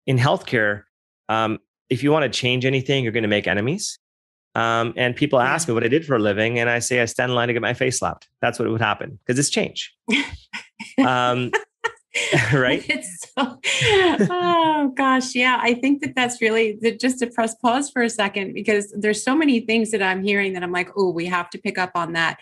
in 0.06 0.18
healthcare, 0.18 0.82
um, 1.28 1.58
if 1.90 2.02
you 2.02 2.11
want 2.11 2.30
to 2.30 2.38
change 2.38 2.64
anything, 2.64 3.02
you're 3.04 3.12
going 3.12 3.23
to 3.23 3.28
make 3.28 3.47
enemies. 3.47 3.99
Um, 4.54 4.92
and 4.97 5.14
people 5.14 5.38
ask 5.38 5.68
me 5.68 5.75
what 5.75 5.85
I 5.85 5.88
did 5.88 6.04
for 6.04 6.16
a 6.16 6.18
living, 6.18 6.58
and 6.58 6.68
I 6.68 6.80
say 6.80 7.00
I 7.00 7.04
stand 7.04 7.30
in 7.30 7.37
line 7.37 7.49
to 7.49 7.54
get 7.54 7.62
my 7.62 7.75
face 7.75 8.00
slapped. 8.00 8.28
That's 8.40 8.58
what 8.58 8.68
would 8.68 8.80
happen 8.80 9.18
because 9.25 9.38
it's 9.38 9.50
change. 9.50 9.94
um, 10.99 11.52
right? 12.53 13.05
So, 13.05 13.59
oh 14.31 14.93
gosh, 14.97 15.35
yeah. 15.35 15.59
I 15.61 15.75
think 15.75 16.03
that 16.03 16.15
that's 16.15 16.41
really 16.41 16.79
just 17.01 17.19
to 17.21 17.27
press 17.27 17.55
pause 17.57 17.91
for 17.91 18.03
a 18.03 18.11
second 18.11 18.55
because 18.55 18.93
there's 18.93 19.23
so 19.23 19.35
many 19.35 19.61
things 19.61 19.91
that 19.91 20.03
I'm 20.03 20.23
hearing 20.23 20.53
that 20.55 20.63
I'm 20.63 20.73
like, 20.73 20.91
oh, 20.97 21.11
we 21.11 21.27
have 21.27 21.51
to 21.51 21.59
pick 21.59 21.79
up 21.79 21.93
on 21.95 22.13
that. 22.15 22.39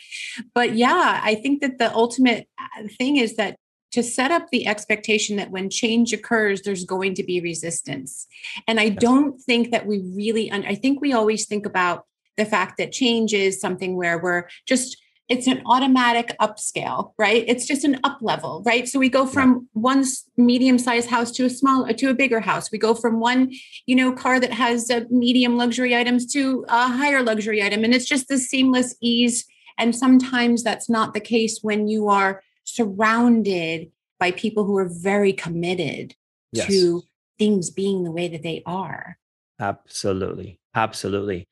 But 0.54 0.74
yeah, 0.74 1.20
I 1.22 1.34
think 1.34 1.60
that 1.62 1.78
the 1.78 1.92
ultimate 1.94 2.48
uh, 2.58 2.88
thing 2.98 3.16
is 3.16 3.36
that 3.36 3.56
to 3.92 4.02
set 4.02 4.30
up 4.30 4.50
the 4.50 4.66
expectation 4.66 5.36
that 5.36 5.50
when 5.50 5.70
change 5.70 6.12
occurs 6.12 6.62
there's 6.62 6.84
going 6.84 7.14
to 7.14 7.22
be 7.22 7.40
resistance 7.40 8.26
and 8.66 8.78
i 8.78 8.90
don't 8.90 9.40
think 9.40 9.70
that 9.70 9.86
we 9.86 10.02
really 10.14 10.52
i 10.52 10.74
think 10.74 11.00
we 11.00 11.14
always 11.14 11.46
think 11.46 11.64
about 11.64 12.04
the 12.36 12.44
fact 12.44 12.76
that 12.76 12.92
change 12.92 13.32
is 13.32 13.58
something 13.58 13.96
where 13.96 14.18
we're 14.18 14.48
just 14.66 14.98
it's 15.28 15.46
an 15.46 15.62
automatic 15.66 16.34
upscale 16.40 17.12
right? 17.18 17.44
It's 17.46 17.66
just 17.66 17.84
an 17.84 17.98
up 18.04 18.18
level 18.20 18.62
right? 18.64 18.88
So 18.88 18.98
we 18.98 19.08
go 19.08 19.26
from 19.26 19.68
one 19.72 20.04
medium 20.36 20.78
sized 20.78 21.08
house 21.08 21.30
to 21.32 21.44
a 21.44 21.50
small 21.50 21.86
to 21.86 22.10
a 22.10 22.14
bigger 22.14 22.40
house. 22.40 22.70
We 22.70 22.78
go 22.78 22.94
from 22.94 23.20
one 23.20 23.52
you 23.86 23.96
know 23.96 24.12
car 24.12 24.38
that 24.40 24.52
has 24.52 24.90
a 24.90 25.06
medium 25.10 25.56
luxury 25.56 25.96
items 25.96 26.26
to 26.32 26.64
a 26.68 26.88
higher 26.88 27.22
luxury 27.22 27.62
item. 27.62 27.84
And 27.84 27.94
it's 27.94 28.06
just 28.06 28.28
this 28.28 28.48
seamless 28.48 28.94
ease. 29.00 29.44
And 29.78 29.94
sometimes 29.94 30.62
that's 30.62 30.88
not 30.88 31.12
the 31.12 31.20
case 31.20 31.58
when 31.62 31.88
you 31.88 32.08
are 32.08 32.42
surrounded 32.64 33.90
by 34.18 34.30
people 34.30 34.64
who 34.64 34.76
are 34.78 34.88
very 34.88 35.32
committed 35.32 36.14
yes. 36.52 36.66
to 36.66 37.02
things 37.38 37.70
being 37.70 38.04
the 38.04 38.10
way 38.10 38.28
that 38.28 38.42
they 38.42 38.62
are. 38.64 39.18
Absolutely. 39.60 40.58
Absolutely. 40.74 41.46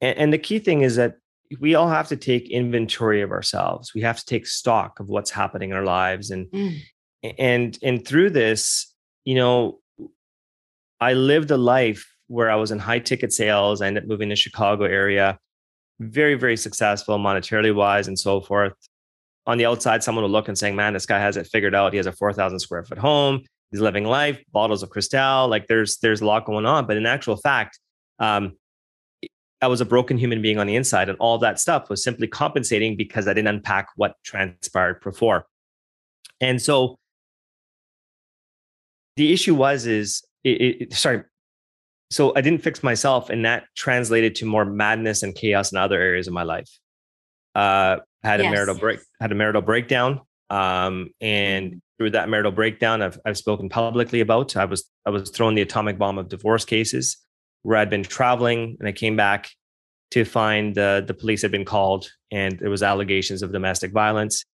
And, 0.00 0.18
and 0.18 0.32
the 0.32 0.38
key 0.38 0.58
thing 0.58 0.82
is 0.82 0.96
that 0.96 1.16
we 1.60 1.74
all 1.74 1.88
have 1.88 2.08
to 2.08 2.16
take 2.16 2.50
inventory 2.50 3.22
of 3.22 3.30
ourselves. 3.30 3.92
We 3.94 4.02
have 4.02 4.18
to 4.18 4.24
take 4.24 4.46
stock 4.46 5.00
of 5.00 5.08
what's 5.08 5.30
happening 5.30 5.70
in 5.70 5.76
our 5.76 5.84
lives. 5.84 6.30
And 6.30 6.46
mm. 6.46 6.80
and 7.38 7.78
and 7.82 8.06
through 8.06 8.30
this, 8.30 8.92
you 9.24 9.34
know, 9.34 9.80
I 11.00 11.14
lived 11.14 11.50
a 11.50 11.56
life 11.56 12.06
where 12.28 12.50
I 12.50 12.56
was 12.56 12.70
in 12.70 12.78
high 12.78 12.98
ticket 12.98 13.32
sales. 13.32 13.82
I 13.82 13.86
ended 13.88 14.04
up 14.04 14.08
moving 14.08 14.28
to 14.30 14.36
Chicago 14.36 14.84
area, 14.84 15.38
very, 16.00 16.34
very 16.34 16.56
successful 16.56 17.18
monetarily 17.18 17.74
wise 17.74 18.08
and 18.08 18.18
so 18.18 18.40
forth. 18.40 18.72
On 19.46 19.58
the 19.58 19.66
outside, 19.66 20.02
someone 20.02 20.22
will 20.22 20.30
look 20.30 20.48
and 20.48 20.56
saying, 20.56 20.76
man, 20.76 20.92
this 20.92 21.06
guy 21.06 21.18
has 21.18 21.36
it 21.36 21.48
figured 21.48 21.74
out. 21.74 21.92
He 21.92 21.96
has 21.96 22.06
a 22.06 22.12
4,000 22.12 22.58
square 22.60 22.84
foot 22.84 22.98
home. 22.98 23.42
He's 23.70 23.80
living 23.80 24.04
life, 24.04 24.40
bottles 24.52 24.82
of 24.82 24.90
Cristal. 24.90 25.48
Like 25.48 25.66
there's, 25.66 25.98
there's 25.98 26.20
a 26.20 26.26
lot 26.26 26.44
going 26.44 26.66
on. 26.66 26.86
But 26.86 26.96
in 26.96 27.04
actual 27.04 27.36
fact, 27.36 27.78
um, 28.18 28.52
I 29.62 29.68
was 29.68 29.80
a 29.80 29.84
broken 29.84 30.18
human 30.18 30.42
being 30.42 30.58
on 30.58 30.66
the 30.66 30.76
inside, 30.76 31.08
and 31.08 31.16
all 31.18 31.38
that 31.38 31.60
stuff 31.60 31.88
was 31.88 32.02
simply 32.02 32.26
compensating 32.26 32.96
because 32.96 33.28
I 33.28 33.32
didn't 33.32 33.48
unpack 33.48 33.88
what 33.96 34.16
transpired 34.24 35.00
before. 35.00 35.46
And 36.40 36.60
so 36.60 36.98
the 39.16 39.32
issue 39.32 39.54
was 39.54 39.86
is 39.86 40.22
it, 40.44 40.82
it, 40.82 40.92
sorry 40.92 41.22
so 42.10 42.32
i 42.36 42.40
didn't 42.40 42.62
fix 42.62 42.82
myself 42.82 43.30
and 43.30 43.44
that 43.44 43.64
translated 43.76 44.34
to 44.34 44.46
more 44.46 44.64
madness 44.64 45.22
and 45.22 45.34
chaos 45.34 45.72
in 45.72 45.78
other 45.78 46.00
areas 46.00 46.26
of 46.26 46.34
my 46.34 46.42
life 46.42 46.78
uh 47.54 47.96
had 48.22 48.40
a 48.40 48.44
marital 48.44 48.74
break 48.74 49.00
had 49.20 49.32
a 49.32 49.34
marital 49.34 49.62
breakdown 49.62 50.20
um 50.50 51.10
and 51.20 51.66
mm-hmm. 51.66 51.78
through 51.98 52.10
that 52.10 52.28
marital 52.28 52.52
breakdown 52.52 53.02
I've, 53.02 53.18
I've 53.24 53.38
spoken 53.38 53.68
publicly 53.68 54.20
about 54.20 54.56
i 54.56 54.64
was 54.64 54.88
i 55.06 55.10
was 55.10 55.30
thrown 55.30 55.54
the 55.54 55.62
atomic 55.62 55.98
bomb 55.98 56.18
of 56.18 56.28
divorce 56.28 56.64
cases 56.64 57.18
where 57.62 57.78
I'd 57.78 57.90
been 57.90 58.02
traveling 58.02 58.76
and 58.78 58.88
I 58.88 58.92
came 58.92 59.16
back 59.16 59.50
to 60.12 60.24
find 60.24 60.74
the 60.74 61.02
the 61.06 61.14
police 61.14 61.42
had 61.42 61.50
been 61.50 61.64
called 61.64 62.10
and 62.30 62.58
there 62.58 62.70
was 62.70 62.82
allegations 62.82 63.42
of 63.42 63.52
domestic 63.52 63.92
violence. 63.92 64.44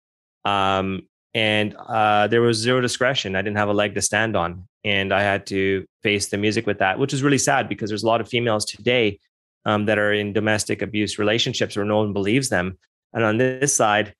Um, 0.45 1.03
and 1.35 1.75
uh, 1.77 2.27
there 2.27 2.41
was 2.41 2.57
zero 2.57 2.81
discretion. 2.81 3.37
I 3.37 3.43
didn't 3.43 3.59
have 3.59 3.69
a 3.69 3.75
leg 3.75 3.95
to 3.95 4.03
stand 4.03 4.35
on, 4.35 4.67
and 4.85 5.13
I 5.13 5.23
had 5.23 5.47
to 5.49 5.85
face 6.03 6.29
the 6.29 6.39
music 6.39 6.67
with 6.67 6.79
that, 6.79 6.99
which 6.99 7.13
is 7.13 7.23
really 7.23 7.39
sad 7.39 7.69
because 7.69 7.91
there's 7.91 8.03
a 8.03 8.07
lot 8.07 8.21
of 8.21 8.29
females 8.29 8.65
today 8.65 9.21
um, 9.67 9.85
that 9.87 9.99
are 9.99 10.13
in 10.13 10.33
domestic 10.33 10.81
abuse 10.81 11.19
relationships 11.19 11.77
where 11.77 11.85
no 11.85 11.99
one 11.99 12.13
believes 12.13 12.49
them. 12.49 12.79
And 13.13 13.25
on 13.25 13.37
this 13.37 13.77
side, 13.77 14.15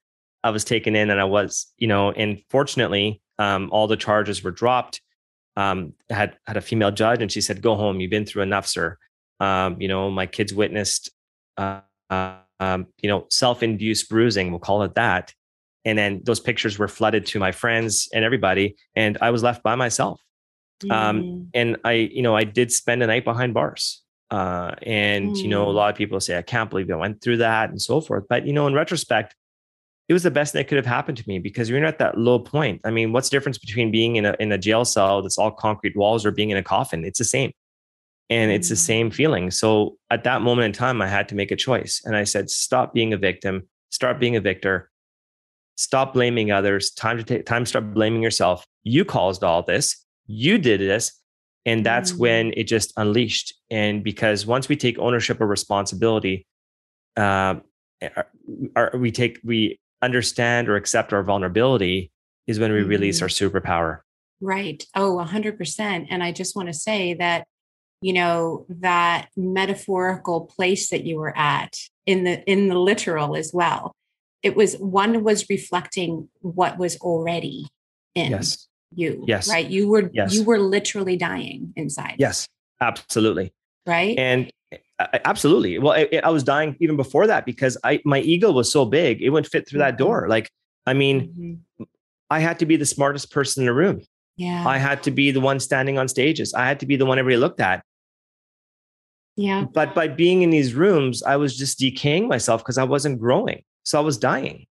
I 0.45 0.51
was 0.51 0.65
taken 0.65 0.95
in, 0.95 1.11
and 1.11 1.21
I 1.21 1.25
was, 1.25 1.73
you 1.79 1.89
know, 1.89 2.13
and 2.13 2.43
fortunately, 2.51 3.23
um, 3.39 3.71
all 3.73 3.87
the 3.87 3.97
charges 3.97 4.45
were 4.45 4.51
dropped 4.51 5.01
um, 5.59 5.93
had 6.09 6.37
had 6.47 6.57
a 6.57 6.61
female 6.61 6.93
judge, 6.93 7.21
and 7.21 7.31
she 7.31 7.41
said, 7.41 7.61
"Go 7.61 7.75
home. 7.75 7.99
You've 7.99 8.13
been 8.13 8.25
through 8.25 8.43
enough, 8.43 8.67
sir. 8.67 8.97
Um, 9.41 9.77
you 9.81 9.89
know, 9.89 10.09
my 10.09 10.27
kids 10.27 10.55
witnessed, 10.55 11.11
uh, 11.57 11.81
um, 12.61 12.87
you 13.03 13.09
know, 13.09 13.27
self-induced 13.31 14.09
bruising. 14.09 14.51
We'll 14.51 14.61
call 14.61 14.85
it 14.85 14.95
that." 14.95 15.35
And 15.85 15.99
then 15.99 16.23
those 16.25 16.39
pictures 16.39 16.79
were 16.79 16.87
flooded 16.87 17.27
to 17.27 17.41
my 17.41 17.51
friends 17.51 18.09
and 18.15 18.25
everybody, 18.25 18.77
and 18.95 19.19
I 19.21 19.31
was 19.31 19.43
left 19.43 19.65
by 19.65 19.75
myself. 19.75 20.21
Mm. 20.85 21.49
and 21.55 21.77
I, 21.83 21.93
you 21.93 22.23
know, 22.23 22.37
I 22.37 22.45
did 22.45 22.71
spend 22.71 23.03
a 23.03 23.09
night 23.09 23.25
behind 23.25 23.53
bars. 23.53 24.01
Uh, 24.31 24.77
and 24.83 25.31
mm. 25.31 25.43
you 25.43 25.49
know, 25.49 25.69
a 25.69 25.73
mm. 25.73 25.75
lot 25.75 25.91
of 25.91 25.97
people 25.97 26.21
say, 26.21 26.39
"I 26.39 26.43
can't 26.43 26.71
believe 26.71 26.89
I 26.89 26.95
went 26.95 27.21
through 27.21 27.39
that," 27.39 27.71
and 27.71 27.83
so 27.83 28.01
forth. 28.01 28.27
But 28.29 28.47
you 28.47 28.53
know, 28.53 28.69
in 28.69 28.75
retrospect, 28.75 29.35
it 30.09 30.15
was 30.15 30.23
the 30.23 30.31
best 30.31 30.55
that 30.55 30.69
could 30.69 30.77
have 30.77 30.87
happened 30.87 31.19
to 31.19 31.29
me 31.29 31.39
because 31.39 31.69
you're 31.69 31.85
at 31.85 31.99
that 31.99 32.17
low 32.17 32.39
point. 32.39 32.81
I 32.85 32.91
mean, 32.91 33.13
what's 33.13 33.29
the 33.29 33.37
difference 33.37 33.59
between 33.59 33.91
being 33.91 34.17
in 34.17 34.25
a 34.25 34.35
in 34.41 34.51
a 34.51 34.59
jail 34.59 34.85
cell 34.85 35.21
that's 35.23 35.37
all 35.37 35.51
concrete 35.51 35.97
walls 35.97 36.25
or 36.25 36.31
being 36.31 36.51
in 36.51 36.57
a 36.57 36.63
coffin? 36.63 37.05
It's 37.05 37.19
the 37.19 37.25
same. 37.25 37.53
And 38.31 38.51
it's 38.51 38.69
the 38.69 38.75
mm. 38.75 38.79
same 38.79 39.11
feeling. 39.11 39.51
So 39.51 39.97
at 40.11 40.25
that 40.25 40.43
moment 40.43 40.67
in 40.67 40.73
time, 40.73 41.01
I 41.01 41.09
had 41.09 41.29
to 41.29 41.35
make 41.35 41.51
a 41.51 41.57
choice. 41.57 42.03
And 42.05 42.15
I 42.15 42.25
said, 42.25 42.51
stop 42.51 42.93
being 42.93 43.15
a 43.15 43.17
victim, 43.17 43.67
start 43.91 44.19
being 44.21 44.37
a 44.37 44.41
victor, 44.41 44.91
stop 45.77 46.13
blaming 46.13 46.51
others. 46.51 46.91
Time 46.91 47.17
to 47.17 47.25
take 47.25 47.47
time 47.47 47.65
to 47.65 47.69
start 47.69 47.95
blaming 47.95 48.23
yourself. 48.23 48.67
You 48.83 49.05
caused 49.05 49.45
all 49.45 49.63
this, 49.63 50.05
you 50.27 50.59
did 50.59 50.81
this. 50.81 51.13
And 51.67 51.85
that's 51.85 52.13
mm. 52.13 52.19
when 52.19 52.53
it 52.57 52.65
just 52.65 52.95
unleashed. 52.97 53.55
And 53.71 54.03
because 54.03 54.47
once 54.47 54.71
we 54.71 54.77
take 54.77 54.99
ownership 54.99 55.39
or 55.41 55.47
responsibility, 55.47 56.47
uh, 57.17 57.57
we 58.95 59.11
take 59.11 59.41
we 59.45 59.79
understand 60.03 60.69
or 60.69 60.77
accept 60.77 61.13
our 61.13 61.23
vulnerability 61.23 62.11
is 62.47 62.59
when 62.59 62.73
we 62.73 62.81
mm-hmm. 62.81 62.89
release 62.89 63.23
our 63.23 63.29
superpower. 63.29 64.01
Right. 64.41 64.85
Oh, 64.95 65.17
100%. 65.17 66.07
And 66.11 66.23
I 66.23 66.33
just 66.33 66.55
want 66.55 66.69
to 66.69 66.75
say 66.75 67.15
that, 67.15 67.47
you 68.01 68.13
know, 68.13 68.67
that 68.69 69.29
metaphorical 69.37 70.47
place 70.47 70.91
that 70.91 71.05
you 71.05 71.17
were 71.17 71.37
at 71.37 71.77
in 72.07 72.25
the 72.25 72.43
in 72.51 72.69
the 72.69 72.79
literal 72.79 73.37
as 73.37 73.53
well. 73.53 73.95
It 74.43 74.55
was 74.55 74.75
one 74.77 75.25
was 75.25 75.51
reflecting 75.51 76.29
what 76.41 76.79
was 76.79 76.97
already 76.99 77.67
in 78.15 78.31
yes. 78.31 78.69
you. 78.95 79.25
Yes. 79.27 79.49
Right. 79.49 79.69
You 79.69 79.89
were 79.89 80.11
yes. 80.13 80.33
you 80.33 80.45
were 80.45 80.61
literally 80.61 81.17
dying 81.17 81.73
inside. 81.75 82.17
Yes. 82.19 82.47
Absolutely. 82.81 83.53
Right. 83.85 84.17
And 84.17 84.51
absolutely. 84.99 85.79
Well, 85.79 85.93
I, 85.93 86.21
I, 86.25 86.31
was 86.31 86.43
dying 86.43 86.77
even 86.81 86.97
before 86.97 87.27
that 87.29 87.47
because 87.47 87.77
I 87.85 88.01
my 88.05 88.21
ego 88.21 88.51
was 88.51 88.71
so 88.73 88.85
big 88.85 89.23
it 89.23 89.31
wouldn't 89.31 89.51
fit 89.51 89.69
through 89.69 89.79
that 89.79 89.99
door. 89.99 90.23
Mm-hmm. 90.23 90.31
Like, 90.31 90.51
I 90.87 90.95
mean, 90.95 91.61
mm-hmm. 91.79 91.85
I 92.31 92.41
had 92.41 92.59
to 92.61 92.67
be 92.67 92.77
the 92.77 92.87
smartest 92.87 93.31
person 93.31 93.63
in 93.63 93.67
the 93.67 93.75
room. 93.75 94.03
Yeah. 94.37 94.67
I 94.67 94.79
had 94.79 95.03
to 95.05 95.11
be 95.11 95.31
the 95.31 95.41
one 95.41 95.61
standing 95.61 95.99
on 95.99 96.09
stages. 96.09 96.55
I 96.55 96.67
had 96.67 96.81
to 96.81 96.87
be 96.87 96.97
the 96.97 97.07
one 97.07 97.19
everybody 97.19 97.39
looked 97.39 97.61
at. 97.61 97.85
Yeah. 99.37 99.65
But 99.73 99.95
by 99.95 100.09
being 100.09 100.43
in 100.43 100.51
these 100.51 100.75
rooms, 100.75 101.23
I 101.23 101.37
was 101.37 101.57
just 101.57 101.79
decaying 101.79 102.29
myself 102.29 102.63
because 102.63 102.79
I 102.79 102.85
wasn't 102.85 103.21
growing. 103.21 103.63
So 103.85 103.99
I 103.99 104.03
was 104.03 104.19
dying. 104.19 104.67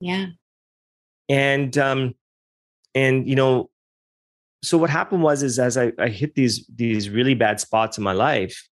Yeah. 0.00 0.26
And 1.28 1.76
um, 1.78 2.14
and 2.94 3.28
you 3.28 3.36
know, 3.36 3.70
so 4.62 4.78
what 4.78 4.90
happened 4.90 5.22
was 5.22 5.42
is 5.42 5.58
as 5.58 5.76
I, 5.76 5.92
I 5.98 6.08
hit 6.08 6.34
these 6.34 6.66
these 6.74 7.10
really 7.10 7.34
bad 7.34 7.60
spots 7.60 7.98
in 7.98 8.04
my 8.04 8.12
life, 8.12 8.68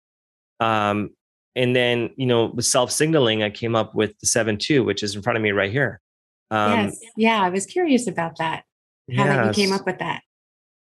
um, 0.60 1.10
and 1.56 1.74
then, 1.74 2.10
you 2.16 2.26
know, 2.26 2.46
with 2.46 2.64
self 2.64 2.90
signaling, 2.92 3.42
I 3.42 3.50
came 3.50 3.74
up 3.74 3.94
with 3.94 4.18
the 4.20 4.26
7 4.26 4.56
2, 4.56 4.84
which 4.84 5.02
is 5.02 5.16
in 5.16 5.22
front 5.22 5.36
of 5.36 5.42
me 5.42 5.50
right 5.50 5.72
here. 5.72 6.00
Um, 6.50 6.86
yes. 6.86 7.00
Yeah. 7.16 7.42
I 7.42 7.48
was 7.48 7.66
curious 7.66 8.06
about 8.06 8.38
that, 8.38 8.64
how 9.16 9.24
yes. 9.24 9.56
you 9.56 9.64
came 9.64 9.74
up 9.74 9.86
with 9.86 9.98
that. 9.98 10.22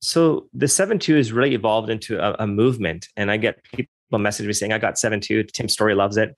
So 0.02 0.48
the 0.54 0.68
7 0.68 1.00
2 1.00 1.18
is 1.18 1.32
really 1.32 1.56
evolved 1.56 1.90
into 1.90 2.20
a, 2.20 2.44
a, 2.44 2.48
movement. 2.48 3.08
And 3.16 3.32
I 3.32 3.38
get 3.38 3.64
people 3.74 3.90
message 4.20 4.46
me 4.46 4.54
saying, 4.54 4.74
I 4.74 4.78
got 4.78 5.00
7 5.00 5.20
2. 5.20 5.44
Tim 5.44 5.70
Storey 5.70 5.96
loves 5.96 6.18
it. 6.18 6.36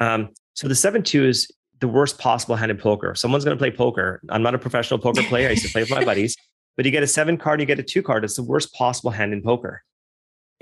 Um, 0.00 0.30
so 0.54 0.68
the 0.68 0.74
7 0.74 1.02
2 1.02 1.26
is 1.26 1.50
the 1.80 1.88
worst 1.88 2.18
possible 2.18 2.56
hand 2.56 2.70
in 2.70 2.78
poker. 2.78 3.14
Someone's 3.14 3.44
going 3.44 3.56
to 3.56 3.60
play 3.60 3.70
poker. 3.70 4.20
I'm 4.28 4.42
not 4.42 4.54
a 4.54 4.58
professional 4.58 5.00
poker 5.00 5.22
player. 5.24 5.48
I 5.48 5.50
used 5.50 5.66
to 5.66 5.72
play 5.72 5.82
with 5.82 5.90
my 5.90 6.04
buddies, 6.04 6.36
but 6.76 6.84
you 6.84 6.92
get 6.92 7.02
a 7.02 7.08
seven 7.08 7.36
card, 7.36 7.60
you 7.60 7.66
get 7.66 7.78
a 7.78 7.82
two 7.82 8.02
card. 8.02 8.24
It's 8.24 8.36
the 8.36 8.42
worst 8.44 8.72
possible 8.72 9.10
hand 9.10 9.32
in 9.32 9.42
poker. 9.42 9.82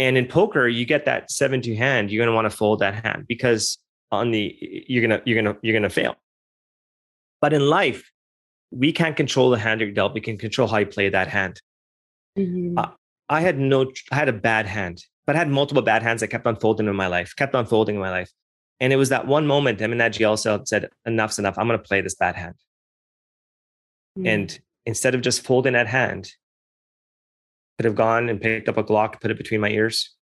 And 0.00 0.16
in 0.16 0.26
poker, 0.26 0.66
you 0.66 0.86
get 0.86 1.04
that 1.04 1.30
seven 1.30 1.60
two 1.60 1.74
hand, 1.76 2.10
you're 2.10 2.24
going 2.24 2.32
to 2.32 2.34
want 2.34 2.50
to 2.50 2.56
fold 2.56 2.78
that 2.78 3.04
hand 3.04 3.26
because 3.28 3.78
on 4.10 4.30
the 4.30 4.56
you're 4.88 5.06
gonna 5.06 5.22
you're 5.26 5.40
gonna 5.40 5.56
you're 5.62 5.74
gonna 5.74 5.90
fail. 5.90 6.16
But 7.40 7.52
in 7.52 7.68
life, 7.68 8.10
we 8.70 8.92
can't 8.92 9.14
control 9.14 9.50
the 9.50 9.58
hand 9.58 9.82
you're 9.82 9.92
dealt. 9.92 10.14
We 10.14 10.22
can 10.22 10.38
control 10.38 10.68
how 10.68 10.78
you 10.78 10.86
play 10.86 11.10
that 11.10 11.28
hand. 11.28 11.60
Mm-hmm. 12.38 12.78
Uh, 12.78 12.88
I 13.28 13.42
had 13.42 13.58
no, 13.58 13.92
I 14.10 14.16
had 14.16 14.28
a 14.28 14.32
bad 14.32 14.66
hand, 14.66 15.04
but 15.26 15.36
I 15.36 15.38
had 15.38 15.48
multiple 15.48 15.82
bad 15.82 16.02
hands 16.02 16.22
that 16.22 16.28
kept 16.28 16.46
unfolding 16.46 16.88
in 16.88 16.96
my 16.96 17.06
life, 17.06 17.36
kept 17.36 17.54
unfolding 17.54 17.94
in 17.96 18.00
my 18.00 18.10
life. 18.10 18.30
And 18.80 18.92
it 18.92 18.96
was 18.96 19.10
that 19.10 19.26
one 19.26 19.46
moment 19.46 19.82
I'm 19.82 19.92
in 19.92 19.98
that 19.98 20.14
jail 20.14 20.36
cell 20.38 20.64
said, 20.64 20.88
enough's 21.06 21.38
enough. 21.38 21.58
I'm 21.58 21.66
going 21.66 21.78
to 21.78 21.86
play 21.86 22.00
this 22.00 22.14
bad 22.14 22.36
hand. 22.36 22.54
Mm-hmm. 24.18 24.26
And 24.26 24.60
instead 24.86 25.14
of 25.14 25.20
just 25.20 25.44
folding 25.44 25.74
that 25.74 25.86
hand, 25.86 26.32
could 27.80 27.86
have 27.86 27.94
gone 27.94 28.28
and 28.28 28.38
picked 28.38 28.68
up 28.68 28.76
a 28.76 28.84
Glock, 28.84 29.22
put 29.22 29.30
it 29.30 29.38
between 29.38 29.62
my 29.62 29.70
ears. 29.70 30.14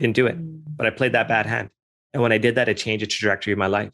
Didn't 0.00 0.16
do 0.16 0.26
it, 0.26 0.36
mm-hmm. 0.36 0.72
but 0.74 0.88
I 0.88 0.90
played 0.90 1.12
that 1.12 1.28
bad 1.28 1.46
hand. 1.46 1.70
And 2.12 2.20
when 2.20 2.32
I 2.32 2.38
did 2.38 2.56
that, 2.56 2.68
it 2.68 2.78
changed 2.78 3.04
the 3.04 3.06
trajectory 3.06 3.52
of 3.52 3.60
my 3.60 3.68
life. 3.68 3.92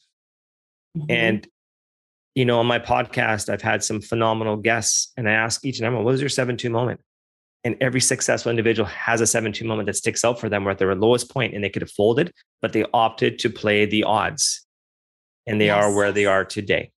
Mm-hmm. 0.96 1.10
And 1.10 1.46
you 2.34 2.46
know, 2.46 2.58
on 2.58 2.66
my 2.66 2.78
podcast, 2.78 3.50
I've 3.50 3.60
had 3.60 3.84
some 3.84 4.00
phenomenal 4.00 4.56
guests, 4.56 5.12
and 5.18 5.28
I 5.28 5.32
ask 5.32 5.62
each 5.62 5.78
and 5.78 5.84
every 5.84 5.96
one, 5.96 6.06
what 6.06 6.12
was 6.12 6.22
your 6.22 6.30
7 6.30 6.56
2 6.56 6.70
moment? 6.70 7.02
And 7.64 7.76
every 7.82 8.00
successful 8.00 8.48
individual 8.48 8.88
has 8.88 9.20
a 9.20 9.26
7 9.26 9.52
2 9.52 9.66
moment 9.66 9.88
that 9.88 9.96
sticks 9.96 10.24
out 10.24 10.40
for 10.40 10.48
them 10.48 10.64
where 10.64 10.74
they're 10.74 10.90
at 10.90 10.94
their 10.94 11.06
lowest 11.06 11.30
point 11.30 11.52
and 11.52 11.62
they 11.62 11.68
could 11.68 11.82
have 11.82 11.90
folded, 11.90 12.32
but 12.62 12.72
they 12.72 12.86
opted 12.94 13.38
to 13.40 13.50
play 13.50 13.84
the 13.84 14.04
odds 14.04 14.66
and 15.46 15.60
they 15.60 15.66
yes. 15.66 15.84
are 15.84 15.94
where 15.94 16.12
they 16.12 16.24
are 16.24 16.46
today. 16.46 16.92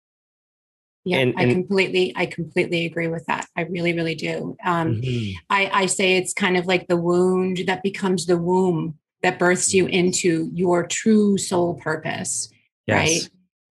Yeah, 1.05 1.19
and, 1.19 1.35
and, 1.39 1.51
I 1.51 1.53
completely, 1.53 2.13
I 2.17 2.27
completely 2.27 2.87
agree 2.87 3.09
with 3.09 3.27
that. 3.27 3.47
I 3.57 3.63
really, 3.63 3.93
really 3.93 4.15
do. 4.15 4.57
Um, 4.65 5.03
mm-hmm. 5.03 5.37
I, 5.51 5.71
I 5.73 5.87
say 5.87 6.17
it's 6.17 6.33
kind 6.33 6.57
of 6.57 6.67
like 6.67 6.87
the 6.89 6.97
wound 6.97 7.65
that 7.67 7.83
becomes 7.83 8.25
the 8.27 8.39
womb 8.39 8.99
that 9.23 9.39
births 9.39 9.75
you 9.75 9.87
into 9.87 10.51
your 10.53 10.87
true 10.87 11.37
soul 11.37 11.75
purpose. 11.75 12.49
Yes. 12.87 12.97
Right. 12.97 13.31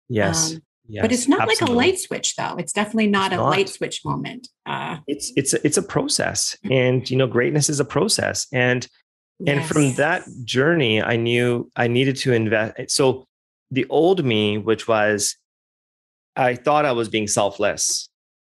Yes. 0.09 0.53
Um, 0.55 0.61
Yes, 0.87 1.03
but 1.03 1.11
it's 1.13 1.27
not 1.29 1.41
absolutely. 1.41 1.65
like 1.65 1.71
a 1.71 1.77
light 1.77 1.99
switch 1.99 2.35
though 2.35 2.57
it's 2.57 2.73
definitely 2.73 3.07
not 3.07 3.31
it's 3.31 3.35
a 3.35 3.37
not. 3.37 3.49
light 3.49 3.69
switch 3.69 4.03
moment 4.03 4.49
uh, 4.65 4.97
it's 5.07 5.31
it's 5.37 5.53
a, 5.53 5.65
it's 5.65 5.77
a 5.77 5.81
process 5.81 6.57
mm-hmm. 6.65 6.73
and 6.73 7.09
you 7.09 7.15
know 7.15 7.27
greatness 7.27 7.69
is 7.69 7.79
a 7.79 7.85
process 7.85 8.45
and 8.51 8.89
and 9.47 9.65
from 9.65 9.93
that 9.93 10.23
journey 10.43 11.01
i 11.01 11.15
knew 11.15 11.71
i 11.77 11.87
needed 11.87 12.17
to 12.17 12.33
invest 12.33 12.73
so 12.91 13.25
the 13.69 13.85
old 13.89 14.25
me 14.25 14.57
which 14.57 14.85
was 14.85 15.37
i 16.35 16.55
thought 16.55 16.85
i 16.85 16.91
was 16.91 17.09
being 17.09 17.27
selfless 17.27 18.09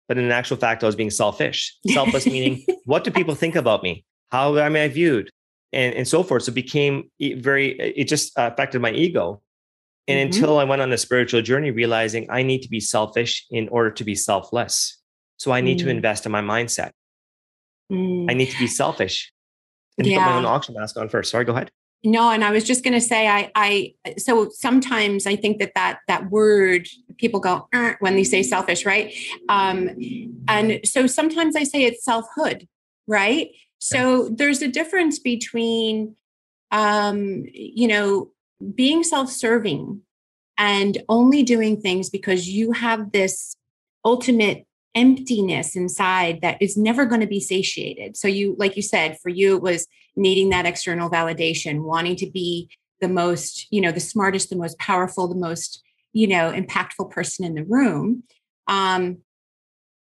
but 0.08 0.17
in 0.17 0.32
actual 0.32 0.58
fact 0.58 0.84
i 0.84 0.86
was 0.86 0.96
being 0.96 1.10
selfish 1.10 1.75
selfless 1.88 2.25
meaning 2.25 2.65
what 2.86 3.03
do 3.03 3.12
people 3.12 3.36
think 3.36 3.55
about 3.55 3.84
me 3.84 4.03
how 4.32 4.58
am 4.58 4.75
i 4.75 4.88
viewed 4.88 5.29
and, 5.74 5.94
and 5.96 6.08
so 6.08 6.24
forth 6.24 6.44
so 6.44 6.51
it 6.51 6.55
became 6.55 7.10
very 7.20 7.72
it 7.79 8.08
just 8.08 8.32
affected 8.38 8.82
my 8.82 8.91
ego 8.91 9.41
and 10.08 10.17
mm-hmm. 10.17 10.41
until 10.41 10.60
I 10.60 10.63
went 10.63 10.82
on 10.82 10.91
a 10.94 10.98
spiritual 10.98 11.41
journey, 11.41 11.72
realizing 11.72 12.27
I 12.29 12.44
need 12.44 12.62
to 12.62 12.70
be 12.70 12.79
selfish 12.79 13.46
in 13.50 13.67
order 13.70 13.89
to 13.91 14.03
be 14.03 14.15
selfless. 14.15 15.01
So 15.38 15.51
I 15.51 15.62
need 15.62 15.79
mm. 15.79 15.84
to 15.84 15.89
invest 15.89 16.25
in 16.25 16.32
my 16.32 16.41
mindset. 16.41 16.91
Mm. 17.91 18.29
I 18.29 18.34
need 18.34 18.51
to 18.51 18.60
be 18.60 18.67
selfish. 18.67 19.32
And 19.98 20.05
yeah. 20.05 20.17
put 20.17 20.32
my 20.32 20.38
own 20.38 20.46
oxygen 20.46 20.79
mask 20.79 20.98
on 20.98 21.10
first. 21.10 21.32
Sorry, 21.32 21.46
go 21.46 21.53
ahead. 21.53 21.72
No, 22.06 22.30
and 22.30 22.44
I 22.44 22.52
was 22.52 22.64
just 22.64 22.84
going 22.84 22.94
to 22.94 23.02
say, 23.02 23.28
I, 23.28 23.52
I, 23.56 23.96
so 24.18 24.50
sometimes 24.50 25.26
I 25.26 25.36
think 25.36 25.60
that 25.60 25.74
that 25.76 26.00
that 26.08 26.30
word 26.30 26.88
people 27.18 27.40
go 27.40 27.68
er, 27.74 27.98
when 28.00 28.16
they 28.16 28.24
say 28.24 28.44
selfish, 28.44 28.86
right? 28.86 29.14
Um, 29.50 29.90
and 30.48 30.80
so 30.84 31.08
sometimes 31.08 31.56
I 31.56 31.64
say 31.64 31.84
it's 31.84 32.06
selfhood, 32.06 32.68
right? 33.08 33.50
So 33.80 34.30
there's 34.30 34.62
a 34.62 34.68
difference 34.68 35.20
between, 35.20 36.16
um, 36.72 37.46
you 37.52 37.88
know, 37.88 38.32
being 38.74 39.04
self 39.04 39.30
serving 39.30 40.02
and 40.58 40.98
only 41.10 41.44
doing 41.44 41.82
things 41.82 42.10
because 42.10 42.48
you 42.48 42.72
have 42.72 43.12
this 43.12 43.56
ultimate 44.04 44.65
emptiness 44.96 45.75
inside 45.75 46.40
that 46.42 46.62
is 46.62 46.78
never 46.78 47.06
going 47.06 47.22
to 47.22 47.28
be 47.28 47.40
satiated. 47.40 48.18
So, 48.18 48.27
you, 48.27 48.55
like 48.58 48.75
you 48.75 48.81
said, 48.81 49.18
for 49.22 49.29
you, 49.29 49.58
it 49.58 49.62
was 49.62 49.88
needing 50.16 50.50
that 50.50 50.66
external 50.66 51.10
validation, 51.10 51.81
wanting 51.81 52.16
to 52.18 52.29
be 52.29 52.70
the 53.01 53.10
most, 53.10 53.68
you 53.72 53.81
know, 53.81 53.92
the 53.92 54.00
smartest, 54.00 54.50
the 54.50 54.55
most 54.55 54.79
powerful, 54.79 55.27
the 55.27 55.36
most, 55.36 55.84
you 56.14 56.27
know, 56.27 56.51
impactful 56.51 57.12
person 57.12 57.46
in 57.46 57.55
the 57.55 57.66
room. 57.66 58.24
Um, 58.68 59.18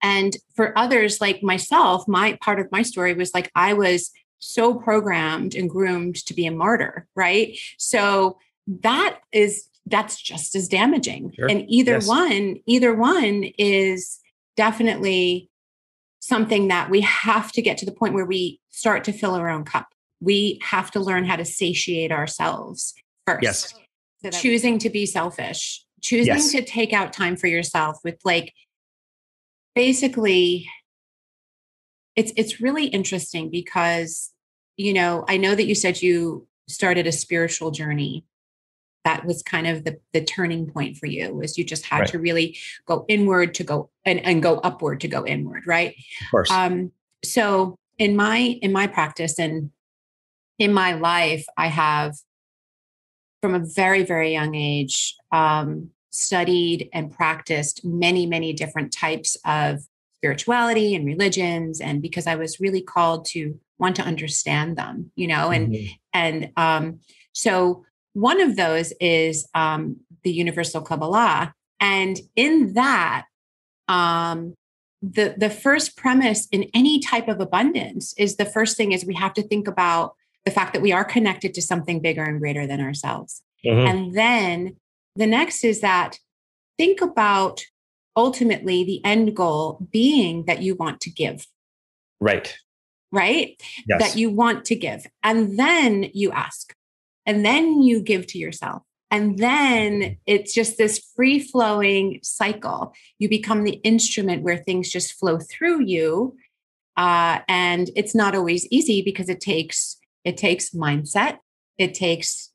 and 0.01 0.35
for 0.55 0.77
others 0.77 1.21
like 1.21 1.41
myself, 1.41 2.07
my 2.07 2.37
part 2.41 2.59
of 2.59 2.71
my 2.71 2.81
story 2.81 3.13
was 3.13 3.33
like 3.33 3.49
I 3.55 3.73
was 3.73 4.11
so 4.39 4.75
programmed 4.75 5.55
and 5.55 5.69
groomed 5.69 6.17
to 6.25 6.33
be 6.33 6.45
a 6.45 6.51
martyr, 6.51 7.07
right? 7.15 7.57
So 7.77 8.37
that 8.67 9.19
is 9.31 9.69
that's 9.85 10.21
just 10.21 10.55
as 10.55 10.67
damaging. 10.67 11.33
Sure. 11.35 11.49
And 11.49 11.65
either 11.67 11.93
yes. 11.93 12.07
one, 12.07 12.57
either 12.65 12.93
one 12.93 13.45
is 13.57 14.19
definitely 14.55 15.49
something 16.19 16.69
that 16.69 16.89
we 16.89 17.01
have 17.01 17.51
to 17.51 17.61
get 17.61 17.77
to 17.77 17.85
the 17.85 17.91
point 17.91 18.13
where 18.13 18.25
we 18.25 18.59
start 18.69 19.03
to 19.03 19.11
fill 19.11 19.35
our 19.35 19.49
own 19.49 19.65
cup. 19.65 19.87
We 20.21 20.59
have 20.63 20.89
to 20.91 20.99
learn 20.99 21.25
how 21.25 21.35
to 21.35 21.45
satiate 21.45 22.11
ourselves 22.11 22.93
first. 23.25 23.43
Yes. 23.43 23.73
So 24.23 24.29
choosing 24.29 24.79
to 24.79 24.89
be 24.89 25.05
selfish, 25.05 25.83
choosing 26.01 26.35
yes. 26.35 26.51
to 26.51 26.63
take 26.63 26.93
out 26.93 27.11
time 27.11 27.35
for 27.35 27.47
yourself 27.47 27.97
with 28.05 28.15
like 28.23 28.53
basically 29.75 30.67
it's 32.15 32.31
it's 32.37 32.61
really 32.61 32.85
interesting 32.85 33.49
because 33.49 34.31
you 34.77 34.93
know 34.93 35.25
i 35.27 35.37
know 35.37 35.55
that 35.55 35.65
you 35.65 35.75
said 35.75 36.01
you 36.01 36.47
started 36.67 37.07
a 37.07 37.11
spiritual 37.11 37.71
journey 37.71 38.23
that 39.03 39.25
was 39.25 39.43
kind 39.43 39.67
of 39.67 39.83
the, 39.83 39.99
the 40.13 40.23
turning 40.23 40.69
point 40.69 40.97
for 40.97 41.07
you 41.07 41.33
was 41.33 41.57
you 41.57 41.63
just 41.63 41.85
had 41.85 42.01
right. 42.01 42.09
to 42.09 42.19
really 42.19 42.57
go 42.85 43.05
inward 43.07 43.53
to 43.55 43.63
go 43.63 43.89
and, 44.05 44.19
and 44.21 44.41
go 44.41 44.57
upward 44.59 45.01
to 45.01 45.07
go 45.07 45.25
inward 45.25 45.63
right 45.67 45.95
of 46.21 46.31
course 46.31 46.51
um 46.51 46.91
so 47.23 47.77
in 47.97 48.15
my 48.15 48.37
in 48.37 48.71
my 48.71 48.87
practice 48.87 49.39
and 49.39 49.71
in 50.59 50.73
my 50.73 50.93
life 50.93 51.45
i 51.57 51.67
have 51.67 52.15
from 53.41 53.53
a 53.53 53.59
very 53.59 54.03
very 54.03 54.31
young 54.31 54.55
age 54.55 55.15
um 55.31 55.89
studied 56.09 56.89
and 56.93 57.11
practiced 57.11 57.83
many 57.83 58.25
many 58.25 58.53
different 58.53 58.91
types 58.91 59.35
of 59.45 59.79
spirituality 60.15 60.95
and 60.95 61.05
religions 61.05 61.81
and 61.81 62.01
because 62.01 62.27
i 62.27 62.35
was 62.35 62.59
really 62.59 62.81
called 62.81 63.25
to 63.25 63.59
want 63.79 63.95
to 63.95 64.03
understand 64.03 64.77
them 64.77 65.11
you 65.15 65.27
know 65.27 65.49
and 65.49 65.73
mm-hmm. 65.73 65.93
and 66.13 66.51
um 66.55 66.99
so 67.33 67.83
one 68.13 68.41
of 68.41 68.55
those 68.55 68.93
is 68.99 69.47
um 69.53 69.97
the 70.23 70.31
universal 70.31 70.81
kabbalah 70.81 71.53
and 71.79 72.19
in 72.35 72.73
that 72.73 73.25
um 73.87 74.53
the 75.01 75.35
the 75.37 75.49
first 75.49 75.97
premise 75.97 76.47
in 76.51 76.69
any 76.73 76.99
type 76.99 77.27
of 77.27 77.39
abundance 77.39 78.13
is 78.17 78.37
the 78.37 78.45
first 78.45 78.77
thing 78.77 78.91
is 78.91 79.05
we 79.05 79.15
have 79.15 79.33
to 79.33 79.43
think 79.43 79.67
about 79.67 80.13
the 80.45 80.51
fact 80.51 80.73
that 80.73 80.81
we 80.81 80.91
are 80.91 81.05
connected 81.05 81.53
to 81.53 81.61
something 81.61 82.01
bigger 82.01 82.23
and 82.23 82.39
greater 82.39 82.65
than 82.65 82.79
ourselves 82.79 83.41
mm-hmm. 83.65 83.87
and 83.87 84.15
then 84.15 84.75
the 85.15 85.27
next 85.27 85.63
is 85.63 85.81
that 85.81 86.17
think 86.77 87.01
about 87.01 87.63
ultimately 88.15 88.83
the 88.83 89.03
end 89.03 89.35
goal 89.35 89.85
being 89.91 90.45
that 90.45 90.61
you 90.61 90.75
want 90.75 91.01
to 91.01 91.09
give. 91.09 91.47
Right. 92.19 92.55
Right? 93.11 93.61
Yes. 93.87 94.01
That 94.01 94.15
you 94.17 94.29
want 94.29 94.65
to 94.65 94.75
give. 94.75 95.05
And 95.23 95.57
then 95.57 96.09
you 96.13 96.31
ask, 96.31 96.73
and 97.25 97.45
then 97.45 97.81
you 97.81 98.01
give 98.01 98.27
to 98.27 98.37
yourself. 98.37 98.83
And 99.11 99.37
then 99.37 100.17
it's 100.25 100.53
just 100.53 100.77
this 100.77 100.99
free 101.15 101.39
flowing 101.39 102.19
cycle. 102.23 102.93
You 103.19 103.29
become 103.29 103.63
the 103.63 103.79
instrument 103.83 104.41
where 104.41 104.57
things 104.57 104.89
just 104.89 105.13
flow 105.13 105.37
through 105.37 105.83
you. 105.85 106.35
Uh, 106.97 107.39
and 107.47 107.91
it's 107.95 108.15
not 108.15 108.35
always 108.35 108.67
easy 108.67 109.01
because 109.01 109.29
it 109.29 109.39
takes 109.41 109.97
it 110.23 110.37
takes 110.37 110.69
mindset, 110.69 111.39
it 111.77 111.93
takes 111.93 112.51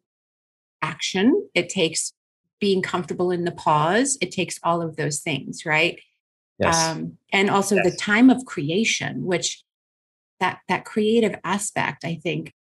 action, 0.81 1.49
it 1.55 1.69
takes 1.69 2.13
being 2.61 2.83
comfortable 2.83 3.31
in 3.31 3.45
the 3.45 3.53
pause 3.53 4.19
it 4.21 4.31
takes 4.31 4.59
all 4.63 4.83
of 4.83 4.97
those 4.97 5.21
things 5.21 5.65
right 5.65 6.01
yes. 6.59 6.89
Um, 6.89 7.19
and 7.33 7.51
also 7.51 7.77
yes. 7.77 7.91
the 7.91 7.97
time 7.97 8.31
of 8.31 8.45
creation 8.45 9.25
which 9.25 9.63
that 10.41 10.61
that 10.69 10.85
creative 10.85 11.37
aspect 11.45 12.05
i 12.05 12.15
think 12.23 12.53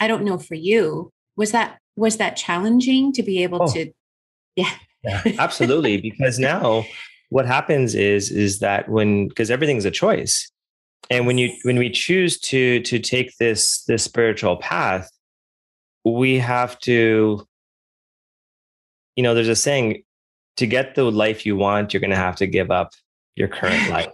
i 0.00 0.06
don't 0.08 0.24
know 0.24 0.38
for 0.38 0.54
you 0.54 1.12
was 1.36 1.52
that 1.52 1.78
was 1.96 2.16
that 2.18 2.36
challenging 2.36 3.12
to 3.12 3.22
be 3.22 3.42
able 3.42 3.62
oh. 3.62 3.72
to 3.72 3.90
yeah. 4.54 4.70
yeah 5.02 5.22
absolutely 5.38 6.00
because 6.00 6.38
now 6.38 6.84
what 7.30 7.46
happens 7.46 7.94
is 7.94 8.30
is 8.30 8.60
that 8.60 8.88
when 8.88 9.28
because 9.28 9.50
everything's 9.50 9.84
a 9.84 9.90
choice 9.90 10.50
and 11.10 11.26
when 11.26 11.38
you 11.38 11.52
when 11.62 11.78
we 11.78 11.90
choose 11.90 12.38
to 12.38 12.80
to 12.80 12.98
take 12.98 13.36
this 13.38 13.84
this 13.84 14.04
spiritual 14.04 14.56
path 14.56 15.10
we 16.04 16.38
have 16.38 16.78
to 16.78 17.46
you 19.16 19.22
know, 19.22 19.34
there's 19.34 19.48
a 19.48 19.56
saying 19.56 20.02
to 20.58 20.66
get 20.66 20.94
the 20.94 21.10
life 21.10 21.44
you 21.44 21.56
want, 21.56 21.92
you're 21.92 22.00
going 22.00 22.10
to 22.10 22.16
have 22.16 22.36
to 22.36 22.46
give 22.46 22.70
up 22.70 22.92
your 23.34 23.48
current 23.48 23.88
life. 23.90 24.12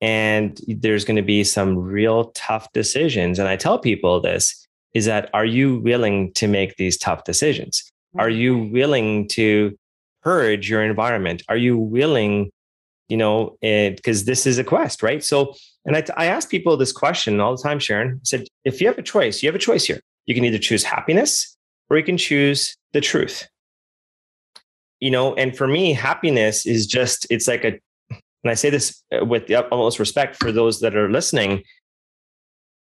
And 0.00 0.60
there's 0.68 1.04
going 1.04 1.16
to 1.16 1.22
be 1.22 1.44
some 1.44 1.78
real 1.78 2.26
tough 2.32 2.70
decisions. 2.72 3.38
And 3.38 3.48
I 3.48 3.56
tell 3.56 3.78
people 3.78 4.20
this 4.20 4.68
is 4.94 5.04
that 5.06 5.28
are 5.34 5.44
you 5.44 5.78
willing 5.80 6.32
to 6.34 6.46
make 6.46 6.76
these 6.76 6.96
tough 6.96 7.24
decisions? 7.24 7.90
Are 8.16 8.30
you 8.30 8.56
willing 8.56 9.28
to 9.28 9.76
purge 10.22 10.70
your 10.70 10.82
environment? 10.82 11.42
Are 11.48 11.56
you 11.56 11.76
willing, 11.76 12.50
you 13.08 13.16
know, 13.16 13.56
eh, 13.62 13.90
because 13.90 14.24
this 14.24 14.46
is 14.46 14.56
a 14.56 14.64
quest, 14.64 15.02
right? 15.02 15.22
So, 15.22 15.54
and 15.84 15.96
I, 15.96 16.04
I 16.16 16.26
ask 16.26 16.48
people 16.48 16.76
this 16.76 16.92
question 16.92 17.40
all 17.40 17.56
the 17.56 17.62
time, 17.62 17.78
Sharon. 17.80 18.14
I 18.14 18.20
said, 18.22 18.46
if 18.64 18.80
you 18.80 18.86
have 18.86 18.98
a 18.98 19.02
choice, 19.02 19.42
you 19.42 19.48
have 19.48 19.56
a 19.56 19.58
choice 19.58 19.84
here. 19.84 20.00
You 20.26 20.34
can 20.34 20.44
either 20.44 20.58
choose 20.58 20.84
happiness 20.84 21.56
or 21.90 21.98
you 21.98 22.04
can 22.04 22.16
choose 22.16 22.76
the 22.92 23.00
truth. 23.00 23.48
You 25.00 25.10
know, 25.10 25.34
and 25.34 25.56
for 25.56 25.66
me, 25.66 25.92
happiness 25.92 26.64
is 26.64 26.86
just, 26.86 27.26
it's 27.30 27.48
like 27.48 27.64
a, 27.64 27.78
and 28.10 28.50
I 28.50 28.54
say 28.54 28.70
this 28.70 29.02
with 29.22 29.46
the 29.46 29.56
utmost 29.56 29.98
respect 29.98 30.36
for 30.36 30.52
those 30.52 30.80
that 30.80 30.94
are 30.94 31.10
listening, 31.10 31.62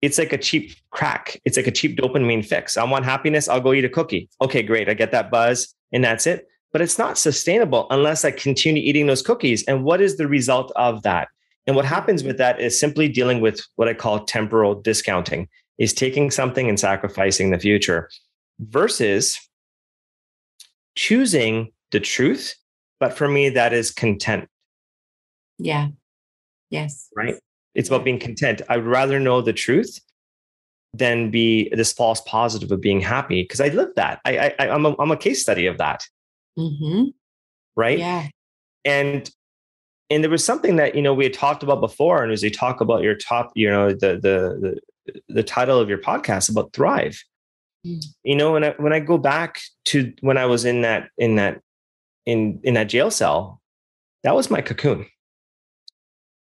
it's 0.04 0.18
like 0.18 0.32
a 0.32 0.38
cheap 0.38 0.76
crack. 0.90 1.40
It's 1.44 1.56
like 1.56 1.66
a 1.66 1.72
cheap 1.72 1.96
dopamine 1.96 2.44
fix. 2.44 2.76
I 2.76 2.84
want 2.84 3.04
happiness. 3.04 3.48
I'll 3.48 3.60
go 3.60 3.72
eat 3.72 3.84
a 3.84 3.88
cookie. 3.88 4.28
Okay, 4.40 4.62
great. 4.62 4.88
I 4.88 4.94
get 4.94 5.12
that 5.12 5.30
buzz 5.30 5.74
and 5.92 6.04
that's 6.04 6.26
it. 6.26 6.46
But 6.72 6.82
it's 6.82 6.98
not 6.98 7.16
sustainable 7.16 7.86
unless 7.90 8.24
I 8.24 8.30
continue 8.32 8.82
eating 8.82 9.06
those 9.06 9.22
cookies. 9.22 9.64
And 9.64 9.84
what 9.84 10.00
is 10.00 10.16
the 10.16 10.26
result 10.26 10.72
of 10.76 11.02
that? 11.02 11.28
And 11.66 11.76
what 11.76 11.84
happens 11.84 12.22
with 12.24 12.36
that 12.38 12.60
is 12.60 12.78
simply 12.78 13.08
dealing 13.08 13.40
with 13.40 13.60
what 13.76 13.88
I 13.88 13.94
call 13.94 14.24
temporal 14.24 14.74
discounting, 14.74 15.48
is 15.78 15.94
taking 15.94 16.30
something 16.30 16.68
and 16.68 16.78
sacrificing 16.78 17.50
the 17.50 17.58
future 17.58 18.10
versus 18.58 19.40
choosing 20.96 21.72
the 21.92 22.00
truth. 22.00 22.54
But 23.00 23.16
for 23.16 23.28
me, 23.28 23.48
that 23.50 23.72
is 23.72 23.90
content. 23.90 24.48
Yeah. 25.58 25.88
Yes. 26.70 27.08
Right. 27.16 27.36
It's 27.74 27.88
about 27.88 28.04
being 28.04 28.18
content. 28.18 28.62
I'd 28.68 28.84
rather 28.84 29.18
know 29.18 29.40
the 29.40 29.52
truth 29.52 30.00
than 30.92 31.30
be 31.30 31.68
this 31.72 31.92
false 31.92 32.20
positive 32.20 32.70
of 32.70 32.80
being 32.80 33.00
happy 33.00 33.42
because 33.42 33.60
I 33.60 33.68
live 33.68 33.94
that. 33.96 34.20
I, 34.24 34.54
I 34.58 34.68
I'm 34.68 34.86
a, 34.86 34.94
I'm 34.98 35.10
a 35.10 35.16
case 35.16 35.42
study 35.42 35.66
of 35.66 35.78
that. 35.78 36.06
Mm-hmm. 36.58 37.08
Right. 37.76 37.98
Yeah. 37.98 38.28
And 38.84 39.28
and 40.10 40.22
there 40.22 40.30
was 40.30 40.44
something 40.44 40.76
that 40.76 40.94
you 40.94 41.02
know 41.02 41.14
we 41.14 41.24
had 41.24 41.34
talked 41.34 41.62
about 41.62 41.80
before, 41.80 42.22
and 42.22 42.32
as 42.32 42.42
we 42.42 42.50
talk 42.50 42.80
about 42.80 43.02
your 43.02 43.16
top, 43.16 43.50
you 43.54 43.68
know, 43.68 43.90
the 43.90 44.14
the 44.20 44.80
the, 45.06 45.20
the 45.28 45.42
title 45.42 45.80
of 45.80 45.88
your 45.88 45.98
podcast 45.98 46.50
about 46.50 46.72
thrive. 46.72 47.22
Mm. 47.86 48.04
You 48.22 48.36
know, 48.36 48.52
when 48.52 48.64
I 48.64 48.70
when 48.76 48.92
I 48.92 49.00
go 49.00 49.18
back 49.18 49.60
to 49.86 50.12
when 50.20 50.38
I 50.38 50.46
was 50.46 50.64
in 50.64 50.82
that 50.82 51.08
in 51.18 51.36
that 51.36 51.60
in 52.26 52.60
in 52.62 52.74
that 52.74 52.84
jail 52.84 53.10
cell, 53.10 53.60
that 54.22 54.34
was 54.34 54.50
my 54.50 54.60
cocoon. 54.60 55.06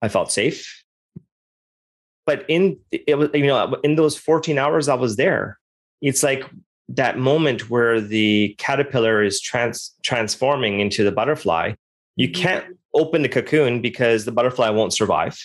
I 0.02 0.08
felt 0.08 0.32
safe 0.32 0.81
but 2.26 2.44
in 2.48 2.78
it 2.90 3.18
was 3.18 3.30
you 3.34 3.46
know 3.46 3.74
in 3.82 3.96
those 3.96 4.16
14 4.16 4.58
hours 4.58 4.88
i 4.88 4.94
was 4.94 5.16
there 5.16 5.58
it's 6.00 6.22
like 6.22 6.44
that 6.88 7.18
moment 7.18 7.70
where 7.70 8.00
the 8.00 8.54
caterpillar 8.58 9.22
is 9.22 9.40
trans 9.40 9.94
transforming 10.02 10.80
into 10.80 11.04
the 11.04 11.12
butterfly. 11.12 11.72
You 12.16 12.28
mm-hmm. 12.28 12.42
can't 12.42 12.76
open 12.94 13.22
the 13.22 13.28
cocoon 13.28 13.80
because 13.80 14.24
the 14.24 14.32
butterfly 14.32 14.68
won't 14.68 14.92
survive. 14.92 15.38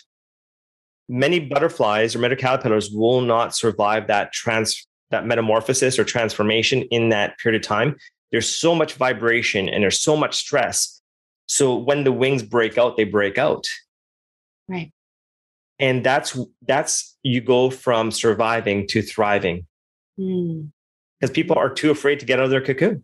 Many 1.07 1.39
butterflies 1.39 2.15
or 2.15 2.35
caterpillars 2.35 2.91
will 2.91 3.21
not 3.21 3.55
survive 3.55 4.07
that 4.07 4.33
trans 4.33 4.85
that 5.09 5.25
metamorphosis 5.25 5.97
or 5.97 6.03
transformation 6.03 6.81
in 6.91 7.09
that 7.09 7.37
period 7.37 7.61
of 7.61 7.65
time. 7.65 7.95
There's 8.31 8.53
so 8.53 8.75
much 8.75 8.95
vibration 8.95 9.69
and 9.69 9.81
there's 9.81 10.01
so 10.01 10.17
much 10.17 10.35
stress. 10.35 11.01
So 11.45 11.77
when 11.77 12.03
the 12.03 12.11
wings 12.11 12.43
break 12.43 12.77
out 12.77 12.97
they 12.97 13.05
break 13.05 13.37
out. 13.37 13.67
Right 14.67 14.91
and 15.79 16.03
that's 16.03 16.37
that's 16.67 17.17
you 17.23 17.41
go 17.41 17.69
from 17.69 18.11
surviving 18.11 18.87
to 18.87 19.01
thriving 19.01 19.65
because 20.15 21.31
mm. 21.31 21.33
people 21.33 21.57
are 21.57 21.69
too 21.69 21.91
afraid 21.91 22.19
to 22.19 22.25
get 22.25 22.39
out 22.39 22.45
of 22.45 22.51
their 22.51 22.61
cocoon 22.61 23.03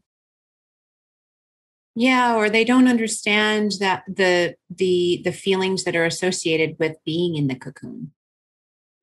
yeah 1.95 2.36
or 2.36 2.49
they 2.49 2.63
don't 2.63 2.88
understand 2.88 3.73
that 3.79 4.03
the 4.07 4.55
the 4.69 5.21
the 5.23 5.31
feelings 5.31 5.83
that 5.83 5.95
are 5.95 6.05
associated 6.05 6.75
with 6.79 6.95
being 7.05 7.36
in 7.36 7.47
the 7.47 7.55
cocoon 7.55 8.12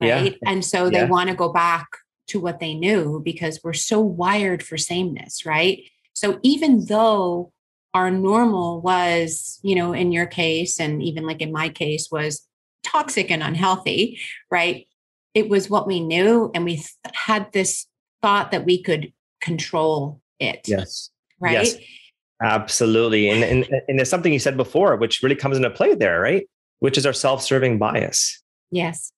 right 0.00 0.32
yeah. 0.42 0.50
and 0.50 0.64
so 0.64 0.90
they 0.90 0.98
yeah. 0.98 1.08
want 1.08 1.28
to 1.28 1.36
go 1.36 1.52
back 1.52 1.86
to 2.26 2.40
what 2.40 2.60
they 2.60 2.74
knew 2.74 3.20
because 3.24 3.60
we're 3.62 3.72
so 3.72 4.00
wired 4.00 4.62
for 4.62 4.76
sameness 4.76 5.46
right 5.46 5.82
so 6.12 6.40
even 6.42 6.84
though 6.86 7.52
our 7.94 8.10
normal 8.10 8.80
was 8.80 9.60
you 9.62 9.74
know 9.74 9.92
in 9.92 10.10
your 10.10 10.26
case 10.26 10.80
and 10.80 11.02
even 11.02 11.24
like 11.26 11.40
in 11.40 11.52
my 11.52 11.68
case 11.68 12.08
was 12.10 12.48
toxic 12.82 13.30
and 13.30 13.42
unhealthy, 13.42 14.20
right? 14.50 14.86
It 15.34 15.48
was 15.48 15.70
what 15.70 15.86
we 15.86 16.00
knew, 16.00 16.50
and 16.54 16.64
we 16.64 16.82
had 17.12 17.52
this 17.52 17.86
thought 18.22 18.50
that 18.50 18.64
we 18.64 18.82
could 18.82 19.12
control 19.40 20.20
it. 20.38 20.66
Yes. 20.66 21.10
Right. 21.40 21.52
Yes. 21.52 21.76
Absolutely. 22.42 23.28
And, 23.28 23.44
and, 23.44 23.82
and 23.88 23.98
there's 23.98 24.08
something 24.08 24.32
you 24.32 24.38
said 24.38 24.56
before, 24.56 24.96
which 24.96 25.22
really 25.22 25.36
comes 25.36 25.56
into 25.56 25.70
play 25.70 25.94
there, 25.94 26.20
right? 26.20 26.48
Which 26.78 26.96
is 26.96 27.04
our 27.04 27.12
self 27.12 27.42
serving 27.42 27.78
bias. 27.78 28.42
Yes. 28.70 29.12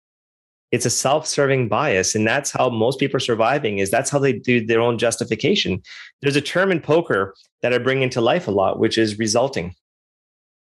It's 0.72 0.86
a 0.86 0.90
self 0.90 1.26
serving 1.26 1.68
bias. 1.68 2.14
And 2.14 2.26
that's 2.26 2.50
how 2.50 2.68
most 2.68 2.98
people 2.98 3.16
are 3.16 3.20
surviving 3.20 3.78
is 3.78 3.90
that's 3.90 4.10
how 4.10 4.18
they 4.18 4.32
do 4.32 4.64
their 4.64 4.80
own 4.80 4.98
justification. 4.98 5.82
There's 6.20 6.36
a 6.36 6.40
term 6.40 6.72
in 6.72 6.80
poker 6.80 7.34
that 7.60 7.72
I 7.72 7.78
bring 7.78 8.02
into 8.02 8.20
life 8.20 8.48
a 8.48 8.50
lot, 8.50 8.78
which 8.78 8.98
is 8.98 9.18
resulting. 9.18 9.74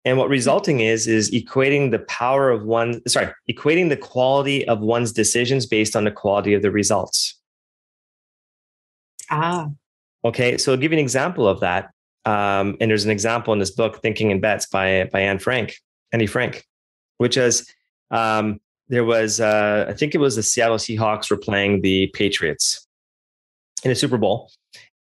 And 0.06 0.18
what 0.18 0.28
resulting 0.28 0.82
is, 0.82 1.08
is 1.08 1.32
equating 1.32 1.92
the 1.92 2.00
power 2.00 2.50
of 2.50 2.64
one, 2.64 3.02
sorry, 3.08 3.32
equating 3.50 3.90
the 3.90 3.98
quality 3.98 4.68
of 4.68 4.82
one's 4.82 5.14
decisions 5.14 5.66
based 5.66 5.96
on 5.96 6.04
the 6.04 6.12
quality 6.12 6.54
of 6.54 6.62
the 6.62 6.72
results. 6.72 7.40
Ah. 9.30 9.70
Okay. 10.26 10.58
So 10.58 10.74
I'll 10.74 10.78
give 10.78 10.92
you 10.92 10.98
an 10.98 11.04
example 11.04 11.48
of 11.48 11.62
that. 11.62 11.92
Um, 12.26 12.78
and 12.80 12.90
there's 12.90 13.06
an 13.06 13.12
example 13.12 13.54
in 13.54 13.60
this 13.60 13.72
book, 13.72 14.02
Thinking 14.02 14.32
in 14.32 14.40
Bets 14.40 14.66
by, 14.68 15.10
by 15.12 15.22
Anne 15.22 15.40
Frank, 15.40 15.78
Annie 16.12 16.28
Frank, 16.28 16.66
which 17.18 17.38
is 17.38 17.70
um, 18.12 18.60
there 18.90 19.04
was, 19.06 19.40
uh, 19.40 19.86
I 19.90 19.94
think 19.94 20.16
it 20.16 20.20
was 20.20 20.36
the 20.36 20.44
Seattle 20.44 20.78
Seahawks 20.78 21.30
were 21.30 21.38
playing 21.38 21.82
the 21.82 22.08
Patriots 22.08 22.88
in 23.84 23.92
a 23.92 23.96
Super 23.96 24.18
Bowl. 24.18 24.52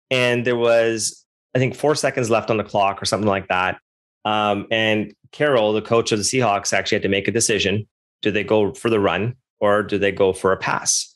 And 0.09 0.45
there 0.45 0.57
was, 0.57 1.25
I 1.55 1.59
think, 1.59 1.75
four 1.75 1.95
seconds 1.95 2.29
left 2.29 2.49
on 2.49 2.57
the 2.57 2.63
clock 2.63 3.01
or 3.01 3.05
something 3.05 3.27
like 3.27 3.47
that. 3.47 3.77
Um, 4.25 4.67
and 4.71 5.13
Carroll, 5.31 5.73
the 5.73 5.81
coach 5.81 6.11
of 6.11 6.19
the 6.19 6.23
Seahawks, 6.23 6.73
actually 6.73 6.95
had 6.95 7.03
to 7.03 7.09
make 7.09 7.27
a 7.27 7.31
decision. 7.31 7.87
Do 8.21 8.31
they 8.31 8.43
go 8.43 8.73
for 8.73 8.89
the 8.89 8.99
run 8.99 9.35
or 9.59 9.83
do 9.83 9.97
they 9.97 10.11
go 10.11 10.33
for 10.33 10.51
a 10.51 10.57
pass? 10.57 11.15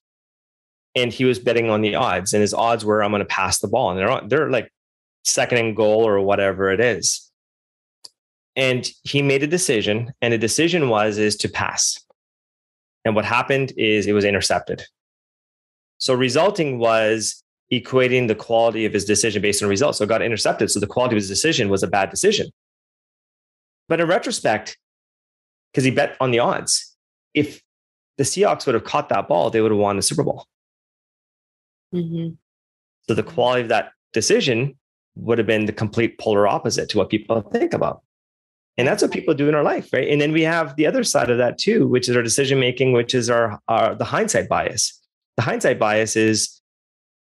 And 0.96 1.14
he 1.14 1.26
was 1.26 1.40
betting 1.40 1.70
on 1.70 1.82
the 1.82 1.96
odds, 1.96 2.34
and 2.34 2.42
his 2.42 2.54
odds 2.54 2.84
were 2.84 3.04
I'm 3.04 3.12
going 3.12 3.20
to 3.20 3.26
pass 3.26 3.60
the 3.60 3.68
ball. 3.68 3.92
And 3.92 4.00
they're, 4.00 4.22
they're 4.28 4.50
like 4.50 4.72
second 5.24 5.60
and 5.60 5.76
goal 5.76 6.08
or 6.08 6.20
whatever 6.22 6.72
it 6.72 6.80
is. 6.80 7.32
And 8.56 8.90
he 9.04 9.22
made 9.22 9.44
a 9.44 9.48
decision, 9.48 10.12
and 10.22 10.34
the 10.34 10.38
decision 10.38 10.90
was 10.90 11.20
is 11.20 11.36
to 11.38 11.50
pass. 11.50 12.00
And 13.06 13.16
what 13.16 13.26
happened 13.26 13.74
is 13.78 14.08
it 14.08 14.14
was 14.14 14.26
intercepted. 14.26 14.84
So 16.00 16.14
resulting 16.14 16.80
was 16.80 17.44
equating 17.72 18.28
the 18.28 18.36
quality 18.36 18.86
of 18.86 18.94
his 18.94 19.06
decision 19.06 19.42
based 19.42 19.62
on 19.62 19.70
results. 19.70 20.00
So 20.00 20.06
it 20.06 20.08
got 20.08 20.22
intercepted. 20.22 20.72
So 20.72 20.80
the 20.80 20.88
quality 20.88 21.16
of 21.16 21.22
his 21.22 21.28
decision 21.28 21.70
was 21.70 21.84
a 21.84 21.88
bad 21.88 22.10
decision. 22.10 22.50
But 23.88 24.00
in 24.00 24.08
retrospect, 24.08 24.78
because 25.72 25.84
he 25.84 25.92
bet 25.92 26.18
on 26.20 26.32
the 26.32 26.40
odds, 26.40 26.96
if 27.34 27.62
the 28.18 28.24
Seahawks 28.24 28.66
would 28.66 28.76
have 28.76 28.84
caught 28.84 29.10
that 29.10 29.28
ball, 29.28 29.50
they 29.50 29.62
would 29.62 29.72
have 29.72 29.80
won 29.80 29.96
the 29.96 30.02
Super 30.02 30.24
Bowl. 30.24 30.46
Mm-hmm. 31.94 32.34
So 33.08 33.14
the 33.14 33.24
quality 33.24 33.62
of 33.62 33.70
that 33.70 33.92
decision 34.14 34.78
would 35.16 35.38
have 35.38 35.48
been 35.48 35.66
the 35.66 35.74
complete 35.74 36.18
polar 36.20 36.48
opposite 36.48 36.90
to 36.90 36.98
what 36.98 37.10
people 37.10 37.42
think 37.42 37.74
about. 37.74 38.02
And 38.78 38.88
that's 38.88 39.02
what 39.02 39.12
people 39.12 39.34
do 39.34 39.50
in 39.50 39.56
our 39.56 39.64
life, 39.64 39.90
right? 39.92 40.08
And 40.08 40.22
then 40.22 40.32
we 40.32 40.44
have 40.44 40.76
the 40.76 40.86
other 40.86 41.04
side 41.04 41.32
of 41.32 41.40
that 41.40 41.58
too, 41.58 41.88
which 41.88 42.08
is 42.08 42.16
our 42.16 42.22
decision 42.22 42.60
making, 42.60 42.92
which 42.92 43.16
is 43.16 43.30
our, 43.30 43.60
our 43.68 43.96
the 43.96 44.06
hindsight 44.06 44.48
bias. 44.48 45.02
The 45.36 45.42
hindsight 45.42 45.80
bias 45.80 46.16
is 46.16 46.62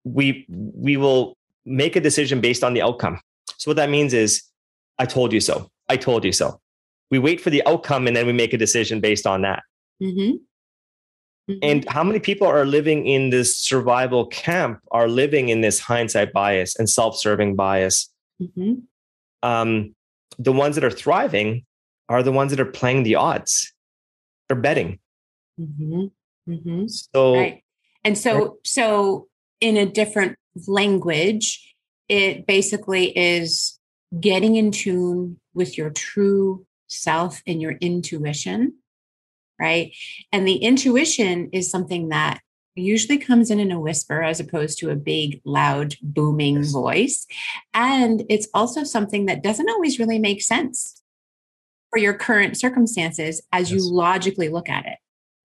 we 0.03 0.45
we 0.49 0.97
will 0.97 1.37
make 1.65 1.95
a 1.95 2.01
decision 2.01 2.41
based 2.41 2.63
on 2.63 2.73
the 2.73 2.81
outcome. 2.81 3.19
So 3.57 3.69
what 3.71 3.77
that 3.77 3.89
means 3.89 4.13
is, 4.13 4.43
I 4.99 5.05
told 5.05 5.31
you 5.31 5.39
so. 5.39 5.69
I 5.89 5.97
told 5.97 6.23
you 6.23 6.31
so. 6.31 6.59
We 7.09 7.19
wait 7.19 7.39
for 7.39 7.49
the 7.49 7.65
outcome 7.65 8.07
and 8.07 8.15
then 8.15 8.27
we 8.27 8.33
make 8.33 8.53
a 8.53 8.57
decision 8.57 8.99
based 8.99 9.25
on 9.25 9.41
that. 9.43 9.63
Mm-hmm. 10.01 10.37
Mm-hmm. 11.49 11.59
And 11.61 11.87
how 11.87 12.03
many 12.03 12.19
people 12.19 12.45
are 12.45 12.65
living 12.65 13.05
in 13.05 13.29
this 13.29 13.55
survival 13.55 14.25
camp, 14.27 14.79
are 14.91 15.07
living 15.07 15.49
in 15.49 15.61
this 15.61 15.79
hindsight 15.79 16.33
bias 16.33 16.77
and 16.77 16.89
self 16.89 17.17
serving 17.17 17.55
bias? 17.55 18.09
Mm-hmm. 18.41 18.73
Um, 19.43 19.95
the 20.37 20.51
ones 20.51 20.75
that 20.75 20.83
are 20.83 20.91
thriving 20.91 21.65
are 22.09 22.21
the 22.21 22.31
ones 22.31 22.51
that 22.51 22.59
are 22.59 22.65
playing 22.65 23.03
the 23.03 23.15
odds, 23.15 23.73
they're 24.47 24.59
betting. 24.59 24.99
Mm-hmm. 25.59 26.05
Mm-hmm. 26.49 26.87
So, 26.87 27.35
right. 27.35 27.63
and 28.03 28.17
so, 28.17 28.57
so 28.63 29.27
in 29.61 29.77
a 29.77 29.85
different 29.85 30.37
language, 30.67 31.75
it 32.09 32.45
basically 32.45 33.17
is 33.17 33.76
getting 34.19 34.55
in 34.55 34.71
tune 34.71 35.39
with 35.53 35.77
your 35.77 35.89
true 35.89 36.65
self 36.87 37.41
and 37.45 37.61
your 37.61 37.73
intuition, 37.73 38.73
right? 39.59 39.93
And 40.31 40.47
the 40.47 40.57
intuition 40.57 41.49
is 41.51 41.69
something 41.69 42.09
that 42.09 42.39
usually 42.75 43.17
comes 43.17 43.49
in 43.49 43.59
in 43.59 43.71
a 43.71 43.79
whisper 43.79 44.23
as 44.23 44.39
opposed 44.39 44.77
to 44.79 44.89
a 44.91 44.95
big, 44.95 45.41
loud, 45.43 45.95
booming 46.01 46.57
yes. 46.57 46.71
voice. 46.71 47.25
And 47.73 48.23
it's 48.29 48.47
also 48.53 48.83
something 48.83 49.25
that 49.25 49.41
doesn't 49.41 49.69
always 49.69 49.99
really 49.99 50.19
make 50.19 50.41
sense 50.41 51.01
for 51.89 51.97
your 51.97 52.13
current 52.13 52.57
circumstances 52.57 53.41
as 53.51 53.71
yes. 53.71 53.81
you 53.81 53.91
logically 53.91 54.49
look 54.49 54.69
at 54.69 54.85
it. 54.85 54.99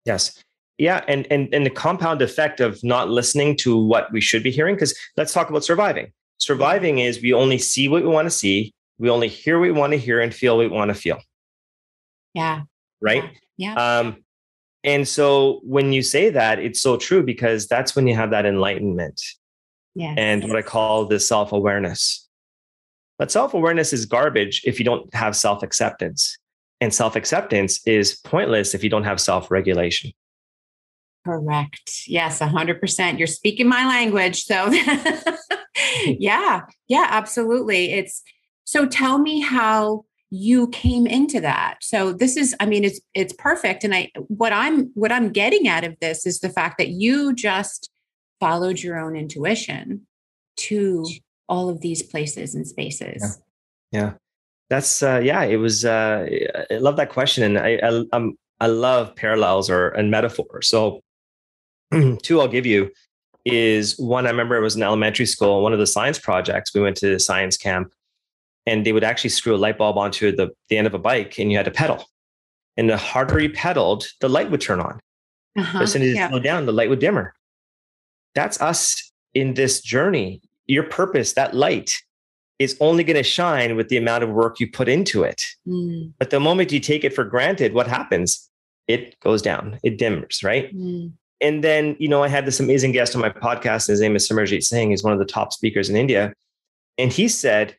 Yes. 0.04 0.42
Yeah. 0.76 1.02
And, 1.08 1.26
and, 1.30 1.52
and 1.54 1.64
the 1.64 1.70
compound 1.70 2.20
effect 2.20 2.60
of 2.60 2.82
not 2.84 3.08
listening 3.08 3.56
to 3.58 3.76
what 3.76 4.12
we 4.12 4.20
should 4.20 4.42
be 4.42 4.50
hearing, 4.50 4.74
because 4.74 4.94
let's 5.16 5.32
talk 5.32 5.48
about 5.48 5.64
surviving. 5.64 6.12
Surviving 6.38 6.98
is 6.98 7.22
we 7.22 7.32
only 7.32 7.58
see 7.58 7.88
what 7.88 8.02
we 8.02 8.08
want 8.08 8.26
to 8.26 8.30
see, 8.30 8.74
we 8.98 9.10
only 9.10 9.28
hear 9.28 9.58
what 9.58 9.64
we 9.64 9.72
want 9.72 9.92
to 9.92 9.98
hear 9.98 10.20
and 10.20 10.34
feel 10.34 10.56
what 10.56 10.70
we 10.70 10.76
want 10.76 10.88
to 10.90 10.94
feel. 10.94 11.18
Yeah. 12.34 12.62
Right. 13.00 13.24
Yeah. 13.56 13.74
yeah. 13.74 13.98
Um, 13.98 14.24
and 14.82 15.08
so 15.08 15.60
when 15.64 15.92
you 15.92 16.02
say 16.02 16.30
that, 16.30 16.58
it's 16.58 16.80
so 16.80 16.96
true 16.96 17.22
because 17.22 17.66
that's 17.66 17.96
when 17.96 18.06
you 18.06 18.14
have 18.14 18.30
that 18.30 18.44
enlightenment. 18.44 19.20
Yes. 19.94 20.14
And 20.18 20.44
what 20.44 20.56
I 20.56 20.62
call 20.62 21.06
the 21.06 21.20
self 21.20 21.52
awareness. 21.52 22.28
But 23.18 23.30
self 23.30 23.54
awareness 23.54 23.92
is 23.92 24.06
garbage 24.06 24.62
if 24.64 24.78
you 24.78 24.84
don't 24.84 25.12
have 25.14 25.36
self 25.36 25.62
acceptance. 25.62 26.36
And 26.80 26.92
self 26.92 27.16
acceptance 27.16 27.80
is 27.86 28.16
pointless 28.16 28.74
if 28.74 28.84
you 28.84 28.90
don't 28.90 29.04
have 29.04 29.20
self 29.20 29.50
regulation. 29.50 30.12
Correct. 31.24 32.02
Yes, 32.06 32.40
100%. 32.40 33.18
You're 33.18 33.26
speaking 33.26 33.66
my 33.66 33.86
language. 33.86 34.44
So, 34.44 34.66
yeah, 36.04 36.62
yeah, 36.88 37.06
absolutely. 37.10 37.92
It's 37.92 38.22
so 38.64 38.86
tell 38.86 39.18
me 39.18 39.40
how 39.40 40.04
you 40.30 40.66
came 40.68 41.06
into 41.06 41.40
that 41.40 41.76
so 41.80 42.12
this 42.12 42.36
is 42.36 42.56
i 42.58 42.66
mean 42.66 42.82
it's 42.82 43.00
it's 43.14 43.32
perfect 43.34 43.84
and 43.84 43.94
i 43.94 44.10
what 44.26 44.52
i'm 44.52 44.90
what 44.94 45.12
i'm 45.12 45.30
getting 45.30 45.68
out 45.68 45.84
of 45.84 45.96
this 46.00 46.26
is 46.26 46.40
the 46.40 46.48
fact 46.48 46.76
that 46.76 46.88
you 46.88 47.32
just 47.32 47.88
followed 48.40 48.80
your 48.80 48.98
own 48.98 49.14
intuition 49.14 50.04
to 50.56 51.06
all 51.48 51.68
of 51.68 51.80
these 51.82 52.02
places 52.02 52.54
and 52.54 52.66
spaces 52.66 53.40
yeah, 53.92 54.00
yeah. 54.00 54.12
that's 54.70 55.04
uh 55.04 55.20
yeah 55.22 55.44
it 55.44 55.56
was 55.56 55.84
uh 55.84 56.26
i 56.70 56.74
love 56.78 56.96
that 56.96 57.10
question 57.10 57.44
and 57.44 57.58
i 57.58 57.78
i 57.82 58.04
um, 58.12 58.34
i 58.60 58.66
love 58.66 59.14
parallels 59.14 59.70
or 59.70 59.90
and 59.90 60.10
metaphors 60.10 60.66
so 60.66 61.00
two 62.22 62.40
i'll 62.40 62.48
give 62.48 62.66
you 62.66 62.90
is 63.44 63.98
one 63.98 64.26
i 64.26 64.30
remember 64.30 64.56
it 64.56 64.62
was 64.62 64.76
in 64.76 64.82
elementary 64.82 65.26
school 65.26 65.62
one 65.62 65.72
of 65.72 65.78
the 65.78 65.86
science 65.86 66.18
projects 66.18 66.74
we 66.74 66.80
went 66.80 66.96
to 66.96 67.10
the 67.10 67.20
science 67.20 67.56
camp 67.56 67.92
and 68.66 68.84
they 68.84 68.92
would 68.92 69.04
actually 69.04 69.30
screw 69.30 69.54
a 69.54 69.56
light 69.56 69.78
bulb 69.78 69.98
onto 69.98 70.34
the, 70.34 70.50
the 70.68 70.78
end 70.78 70.86
of 70.86 70.94
a 70.94 70.98
bike 70.98 71.38
and 71.38 71.50
you 71.50 71.56
had 71.56 71.66
to 71.66 71.70
pedal. 71.70 72.04
And 72.76 72.88
the 72.88 72.96
harder 72.96 73.38
you 73.40 73.50
pedaled, 73.50 74.06
the 74.20 74.28
light 74.28 74.50
would 74.50 74.60
turn 74.60 74.80
on. 74.80 75.00
Uh-huh, 75.56 75.82
as 75.82 75.92
soon 75.92 76.02
as 76.02 76.08
you 76.08 76.28
slow 76.28 76.40
down, 76.40 76.66
the 76.66 76.72
light 76.72 76.88
would 76.88 76.98
dimmer. 76.98 77.34
That's 78.34 78.60
us 78.60 79.12
in 79.34 79.54
this 79.54 79.80
journey. 79.80 80.42
Your 80.66 80.82
purpose, 80.82 81.34
that 81.34 81.54
light, 81.54 82.02
is 82.58 82.76
only 82.80 83.04
going 83.04 83.16
to 83.16 83.22
shine 83.22 83.76
with 83.76 83.88
the 83.88 83.96
amount 83.96 84.24
of 84.24 84.30
work 84.30 84.58
you 84.58 84.68
put 84.68 84.88
into 84.88 85.22
it. 85.22 85.42
Mm. 85.68 86.12
But 86.18 86.30
the 86.30 86.40
moment 86.40 86.72
you 86.72 86.80
take 86.80 87.04
it 87.04 87.14
for 87.14 87.24
granted, 87.24 87.74
what 87.74 87.86
happens? 87.86 88.50
It 88.88 89.18
goes 89.20 89.42
down, 89.42 89.78
it 89.84 89.98
dimmers, 89.98 90.42
right? 90.42 90.74
Mm. 90.74 91.12
And 91.44 91.62
then, 91.62 91.94
you 91.98 92.08
know, 92.08 92.22
I 92.22 92.28
had 92.28 92.46
this 92.46 92.58
amazing 92.58 92.92
guest 92.92 93.14
on 93.14 93.20
my 93.20 93.28
podcast. 93.28 93.88
His 93.88 94.00
name 94.00 94.16
is 94.16 94.26
Samarjit 94.26 94.62
Singh. 94.62 94.90
He's 94.90 95.04
one 95.04 95.12
of 95.12 95.18
the 95.18 95.26
top 95.26 95.52
speakers 95.52 95.90
in 95.90 95.94
India. 95.94 96.32
And 96.96 97.12
he 97.12 97.28
said, 97.28 97.76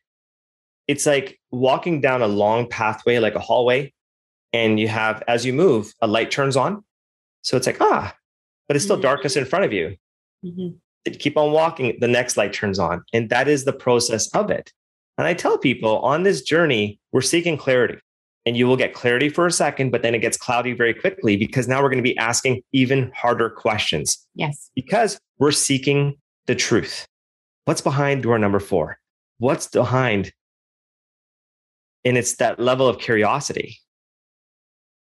it's 0.86 1.04
like 1.04 1.40
walking 1.50 2.00
down 2.00 2.22
a 2.22 2.28
long 2.28 2.68
pathway, 2.68 3.18
like 3.18 3.34
a 3.34 3.40
hallway, 3.40 3.92
and 4.52 4.78
you 4.78 4.86
have, 4.86 5.20
as 5.26 5.44
you 5.44 5.52
move, 5.52 5.92
a 6.00 6.06
light 6.06 6.30
turns 6.30 6.56
on. 6.56 6.84
So 7.42 7.56
it's 7.56 7.66
like, 7.66 7.80
ah, 7.80 8.14
but 8.68 8.76
it's 8.76 8.84
still 8.84 8.94
mm-hmm. 8.94 9.02
darkness 9.02 9.34
in 9.34 9.44
front 9.44 9.64
of 9.64 9.72
you. 9.72 9.96
Mm-hmm. 10.44 11.12
Keep 11.14 11.36
on 11.36 11.50
walking, 11.50 11.96
the 11.98 12.06
next 12.06 12.36
light 12.36 12.52
turns 12.52 12.78
on. 12.78 13.02
And 13.12 13.30
that 13.30 13.48
is 13.48 13.64
the 13.64 13.72
process 13.72 14.32
of 14.32 14.48
it. 14.48 14.72
And 15.18 15.26
I 15.26 15.34
tell 15.34 15.58
people 15.58 15.98
on 15.98 16.22
this 16.22 16.42
journey, 16.42 17.00
we're 17.10 17.20
seeking 17.20 17.56
clarity. 17.56 17.98
And 18.46 18.56
you 18.56 18.66
will 18.66 18.76
get 18.76 18.94
clarity 18.94 19.28
for 19.28 19.46
a 19.46 19.52
second, 19.52 19.90
but 19.90 20.02
then 20.02 20.14
it 20.14 20.20
gets 20.20 20.36
cloudy 20.36 20.72
very 20.72 20.94
quickly 20.94 21.36
because 21.36 21.66
now 21.66 21.82
we're 21.82 21.88
going 21.88 21.98
to 21.98 22.02
be 22.02 22.16
asking 22.16 22.62
even 22.72 23.10
harder 23.12 23.50
questions. 23.50 24.24
Yes. 24.34 24.70
Because 24.76 25.18
we're 25.38 25.50
seeking 25.50 26.16
the 26.46 26.54
truth. 26.54 27.06
What's 27.64 27.80
behind 27.80 28.22
door 28.22 28.38
number 28.38 28.60
four? 28.60 28.98
What's 29.38 29.66
behind 29.66 30.32
and 32.06 32.16
it's 32.16 32.36
that 32.36 32.60
level 32.60 32.88
of 32.88 32.98
curiosity 32.98 33.80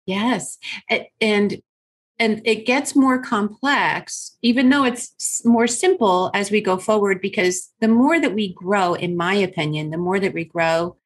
yes 0.05 0.57
and 1.21 1.57
and 2.17 2.41
it 2.45 2.65
gets 2.65 2.95
more 2.95 3.21
complex 3.21 4.37
even 4.41 4.69
though 4.69 4.83
it's 4.83 5.45
more 5.45 5.67
simple 5.67 6.31
as 6.33 6.51
we 6.51 6.59
go 6.59 6.77
forward 6.77 7.21
because 7.21 7.71
the 7.79 7.87
more 7.87 8.19
that 8.19 8.33
we 8.33 8.53
grow 8.53 8.95
in 8.95 9.15
my 9.15 9.35
opinion 9.35 9.91
the 9.91 9.97
more 9.97 10.19
that 10.19 10.33
we 10.33 10.43
grow 10.43 10.97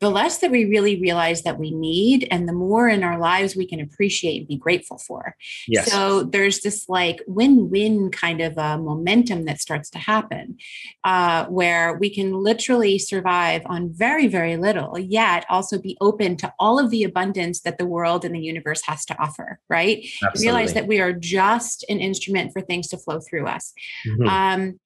the 0.00 0.10
less 0.10 0.38
that 0.38 0.50
we 0.50 0.64
really 0.64 1.00
realize 1.00 1.42
that 1.42 1.58
we 1.58 1.70
need 1.70 2.26
and 2.30 2.48
the 2.48 2.52
more 2.52 2.88
in 2.88 3.02
our 3.02 3.18
lives 3.18 3.56
we 3.56 3.66
can 3.66 3.80
appreciate 3.80 4.38
and 4.38 4.48
be 4.48 4.56
grateful 4.56 4.98
for 4.98 5.36
yes. 5.66 5.90
so 5.90 6.22
there's 6.22 6.60
this 6.60 6.88
like 6.88 7.20
win-win 7.26 8.10
kind 8.10 8.40
of 8.40 8.56
a 8.56 8.78
momentum 8.78 9.44
that 9.44 9.60
starts 9.60 9.90
to 9.90 9.98
happen 9.98 10.56
uh, 11.04 11.46
where 11.46 11.94
we 11.98 12.10
can 12.10 12.32
literally 12.32 12.98
survive 12.98 13.62
on 13.66 13.92
very 13.92 14.26
very 14.26 14.56
little 14.56 14.98
yet 14.98 15.44
also 15.48 15.78
be 15.78 15.96
open 16.00 16.36
to 16.36 16.52
all 16.58 16.78
of 16.78 16.90
the 16.90 17.02
abundance 17.02 17.60
that 17.60 17.78
the 17.78 17.86
world 17.86 18.24
and 18.24 18.34
the 18.34 18.40
universe 18.40 18.82
has 18.82 19.04
to 19.04 19.18
offer 19.20 19.58
right 19.68 20.06
Absolutely. 20.22 20.42
realize 20.42 20.74
that 20.74 20.86
we 20.86 21.00
are 21.00 21.12
just 21.12 21.84
an 21.88 22.00
instrument 22.00 22.52
for 22.52 22.60
things 22.60 22.88
to 22.88 22.98
flow 22.98 23.20
through 23.20 23.46
us 23.46 23.72
mm-hmm. 24.06 24.28
um, 24.28 24.78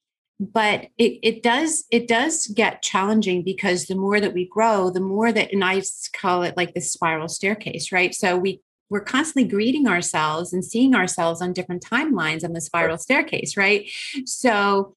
but 0.52 0.88
it, 0.98 1.18
it 1.22 1.42
does 1.42 1.84
it 1.90 2.08
does 2.08 2.46
get 2.48 2.82
challenging 2.82 3.42
because 3.42 3.86
the 3.86 3.94
more 3.94 4.20
that 4.20 4.34
we 4.34 4.48
grow 4.48 4.90
the 4.90 5.00
more 5.00 5.30
that 5.30 5.52
and 5.52 5.64
i 5.64 5.80
call 6.12 6.42
it 6.42 6.56
like 6.56 6.74
the 6.74 6.80
spiral 6.80 7.28
staircase 7.28 7.92
right 7.92 8.14
so 8.14 8.36
we 8.36 8.60
we're 8.90 9.00
constantly 9.00 9.48
greeting 9.48 9.86
ourselves 9.86 10.52
and 10.52 10.64
seeing 10.64 10.94
ourselves 10.94 11.40
on 11.40 11.52
different 11.52 11.84
timelines 11.84 12.44
on 12.44 12.52
the 12.52 12.60
spiral 12.60 12.98
staircase 12.98 13.56
right 13.56 13.88
so 14.24 14.94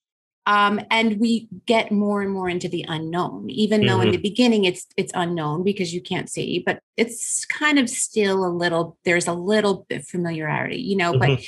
um, 0.47 0.79
and 0.91 1.19
we 1.19 1.47
get 1.65 1.91
more 1.91 2.21
and 2.21 2.31
more 2.31 2.47
into 2.47 2.69
the 2.69 2.85
unknown 2.87 3.49
even 3.49 3.81
mm-hmm. 3.81 3.89
though 3.89 4.01
in 4.01 4.07
mm-hmm. 4.07 4.11
the 4.11 4.29
beginning 4.29 4.65
it's 4.65 4.85
it's 4.95 5.11
unknown 5.15 5.63
because 5.63 5.93
you 5.93 6.01
can't 6.01 6.29
see 6.29 6.61
but 6.65 6.79
it's 6.97 7.45
kind 7.45 7.79
of 7.79 7.89
still 7.89 8.45
a 8.45 8.49
little 8.49 8.97
there's 9.05 9.27
a 9.27 9.33
little 9.33 9.85
bit 9.89 10.05
familiarity 10.05 10.77
you 10.77 10.95
know 10.95 11.13
mm-hmm. 11.13 11.35
but 11.35 11.45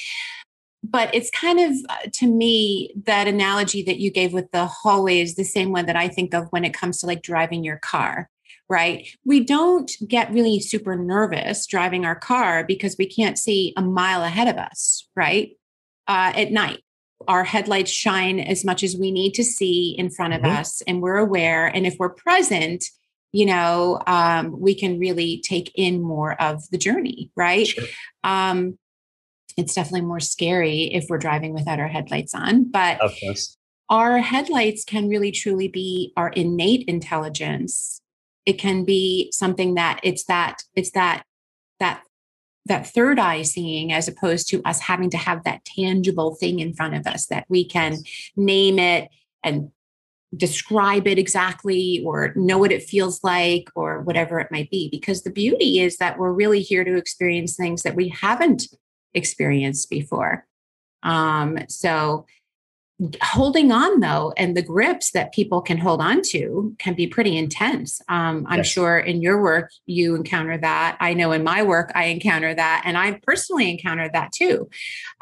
but 0.89 1.13
it's 1.13 1.30
kind 1.32 1.60
of 1.60 1.71
uh, 1.89 2.10
to 2.13 2.28
me 2.28 2.93
that 3.06 3.28
analogy 3.28 3.84
that 3.84 4.00
you 4.00 4.12
gave 4.12 4.34
with 4.34 4.52
the 4.52 4.65
hallway 4.65 5.19
is 5.19 5.36
the 5.36 5.43
same 5.43 5.71
one 5.71 5.86
that 5.86 5.95
I 5.95 6.08
think 6.08 6.34
of 6.34 6.47
when 6.50 6.65
it 6.65 6.73
comes 6.73 7.00
to 7.00 7.06
like 7.08 7.21
driving 7.21 7.63
your 7.63 7.78
car 7.78 8.30
right? 8.69 9.08
We 9.26 9.43
don't 9.43 9.91
get 10.08 10.32
really 10.32 10.60
super 10.60 10.95
nervous 10.95 11.65
driving 11.67 12.06
our 12.06 12.15
car 12.15 12.65
because 12.65 12.95
we 12.97 13.08
can't 13.08 13.38
see 13.38 13.73
a 13.78 13.82
mile 13.82 14.23
ahead 14.23 14.47
of 14.47 14.58
us, 14.58 15.08
right? 15.15 15.52
Uh, 16.08 16.34
at 16.36 16.52
night, 16.52 16.82
our 17.28 17.43
headlights 17.43 17.91
shine 17.91 18.39
as 18.39 18.63
much 18.63 18.84
as 18.84 18.95
we 18.95 19.12
need 19.12 19.34
to 19.34 19.43
see 19.43 19.95
in 19.97 20.10
front 20.10 20.34
of 20.34 20.41
mm-hmm. 20.41 20.58
us, 20.58 20.82
and 20.88 21.02
we're 21.02 21.17
aware. 21.17 21.67
And 21.67 21.86
if 21.86 21.95
we're 21.97 22.10
present, 22.10 22.86
you 23.32 23.45
know, 23.45 24.02
um, 24.08 24.60
we 24.60 24.76
can 24.76 25.00
really 25.00 25.41
take 25.43 25.71
in 25.76 26.02
more 26.02 26.39
of 26.41 26.69
the 26.69 26.78
journey, 26.78 27.32
right? 27.36 27.67
Sure. 27.67 27.86
Um, 28.23 28.78
it's 29.58 29.74
definitely 29.74 30.02
more 30.02 30.20
scary 30.20 30.84
if 30.93 31.08
we're 31.10 31.17
driving 31.17 31.54
without 31.54 31.80
our 31.80 31.88
headlights 31.88 32.34
on. 32.34 32.65
But 32.65 33.00
our 33.89 34.20
headlights 34.20 34.84
can 34.84 35.10
really 35.10 35.32
truly 35.32 35.67
be 35.67 36.13
our 36.15 36.30
innate 36.30 36.88
intelligence. 36.88 38.02
It 38.46 38.54
can 38.54 38.86
be 38.86 39.32
something 39.34 39.76
that 39.76 40.00
it's 40.04 40.26
that, 40.26 40.62
it's 40.76 40.91
that, 40.91 41.24
that 41.80 42.04
that 42.67 42.88
third 42.88 43.17
eye 43.17 43.43
seeing 43.43 43.93
as 43.93 44.08
opposed 44.08 44.50
to 44.50 44.62
us 44.63 44.82
having 44.82 45.10
to 45.10 45.17
have 45.17 45.43
that 45.43 45.63
tangible 45.63 46.36
thing 46.36 46.60
in 46.60 46.74
front 46.74 46.96
of 46.96 47.08
us 47.08 47.28
that 47.28 47.46
we 47.48 47.65
can 47.65 47.98
name 48.36 48.78
it 48.78 49.10
and 49.43 49.72
describe 50.36 51.08
it 51.08 51.17
exactly 51.17 52.04
or 52.06 52.34
know 52.36 52.58
what 52.58 52.72
it 52.72 52.84
feels 52.84 53.24
like 53.24 53.70
or 53.76 54.02
whatever 54.02 54.39
it 54.39 54.52
might 54.52 54.70
be 54.70 54.89
because 54.89 55.24
the 55.24 55.32
beauty 55.32 55.80
is 55.80 55.98
that 55.98 56.17
we're 56.17 56.34
really 56.34 56.62
here 56.62 56.84
to 56.84 56.98
experience 56.98 57.56
things 57.56 57.84
that 57.84 57.96
we 57.96 58.10
haven't 58.10 58.67
experienced 59.18 59.90
before. 59.90 60.46
Um, 61.04 61.60
so 61.68 62.26
holding 63.22 63.72
on 63.72 64.00
though 64.00 64.34
and 64.38 64.58
the 64.58 64.62
grips 64.62 65.12
that 65.12 65.32
people 65.32 65.62
can 65.62 65.78
hold 65.78 66.02
on 66.02 66.20
to 66.24 66.76
can 66.80 66.96
be 66.96 67.06
pretty 67.06 67.38
intense 67.38 68.02
um, 68.10 68.44
i'm 68.50 68.58
yes. 68.58 68.68
sure 68.68 68.98
in 68.98 69.22
your 69.22 69.40
work 69.40 69.70
you 69.86 70.16
encounter 70.16 70.58
that 70.58 70.98
i 71.00 71.14
know 71.14 71.32
in 71.32 71.44
my 71.44 71.62
work 71.62 71.92
i 71.94 72.06
encounter 72.06 72.56
that 72.56 72.82
and 72.86 72.98
i 72.98 73.12
personally 73.22 73.70
encountered 73.70 74.12
that 74.14 74.32
too 74.32 74.68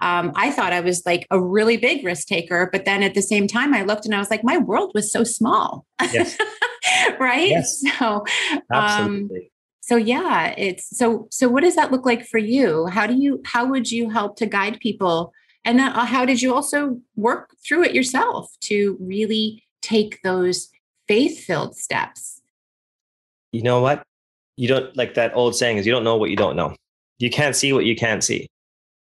um, 0.02 0.32
i 0.36 0.50
thought 0.50 0.72
i 0.72 0.80
was 0.80 1.06
like 1.06 1.28
a 1.32 1.42
really 1.42 1.76
big 1.76 2.06
risk 2.06 2.28
taker 2.28 2.70
but 2.72 2.86
then 2.86 3.04
at 3.04 3.14
the 3.14 3.22
same 3.22 3.46
time 3.46 3.74
i 3.74 3.82
looked 3.82 4.06
and 4.06 4.16
i 4.16 4.20
was 4.20 4.32
like 4.32 4.44
my 4.44 4.58
world 4.58 4.92
was 4.96 5.12
so 5.12 5.26
small 5.26 5.86
yes. 6.14 6.38
right 7.20 7.50
yes. 7.50 7.84
so 8.00 8.24
um, 8.50 8.64
Absolutely 8.72 9.52
so 9.86 9.96
yeah 9.96 10.54
it's 10.58 10.86
so 10.98 11.28
so 11.30 11.48
what 11.48 11.64
does 11.64 11.76
that 11.76 11.92
look 11.92 12.06
like 12.06 12.26
for 12.26 12.38
you 12.38 12.88
how 12.88 13.06
do 13.06 13.14
you 13.14 13.42
how 13.46 13.66
would 13.66 13.92
you 13.92 14.10
help 14.10 14.36
to 14.38 14.46
guide 14.46 14.80
people 14.80 15.32
And 15.66 15.82
uh, 15.82 16.06
how 16.06 16.26
did 16.26 16.42
you 16.42 16.54
also 16.54 17.02
work 17.16 17.56
through 17.66 17.86
it 17.86 17.96
yourself 17.96 18.54
to 18.62 18.98
really 19.00 19.64
take 19.82 20.22
those 20.22 20.70
faith 21.08 21.44
filled 21.44 21.76
steps? 21.76 22.42
You 23.52 23.64
know 23.64 23.82
what? 23.82 24.04
You 24.58 24.68
don't 24.68 24.96
like 24.96 25.16
that 25.16 25.36
old 25.36 25.56
saying 25.56 25.78
is 25.78 25.86
you 25.86 25.92
don't 25.92 26.04
know 26.04 26.18
what 26.18 26.30
you 26.30 26.36
don't 26.36 26.56
know. 26.56 26.76
You 27.18 27.30
can't 27.30 27.56
see 27.56 27.74
what 27.74 27.86
you 27.86 27.96
can't 27.96 28.24
see. 28.24 28.48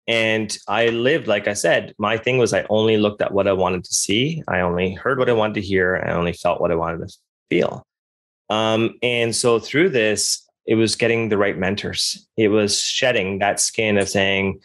And 0.07 0.55
I 0.67 0.89
lived, 0.89 1.27
like 1.27 1.47
I 1.47 1.53
said, 1.53 1.93
my 1.97 2.17
thing 2.17 2.37
was 2.37 2.53
I 2.53 2.65
only 2.69 2.97
looked 2.97 3.21
at 3.21 3.31
what 3.31 3.47
I 3.47 3.53
wanted 3.53 3.83
to 3.83 3.93
see. 3.93 4.43
I 4.47 4.61
only 4.61 4.93
heard 4.93 5.17
what 5.17 5.29
I 5.29 5.33
wanted 5.33 5.55
to 5.55 5.61
hear. 5.61 6.03
I 6.05 6.13
only 6.13 6.33
felt 6.33 6.61
what 6.61 6.71
I 6.71 6.75
wanted 6.75 7.07
to 7.07 7.15
feel. 7.49 7.83
Um, 8.49 8.95
and 9.01 9.35
so 9.35 9.59
through 9.59 9.89
this, 9.89 10.44
it 10.65 10.75
was 10.75 10.95
getting 10.95 11.29
the 11.29 11.37
right 11.37 11.57
mentors. 11.57 12.27
It 12.37 12.49
was 12.49 12.79
shedding 12.79 13.39
that 13.39 13.59
skin 13.59 13.97
of 13.97 14.09
saying, 14.09 14.61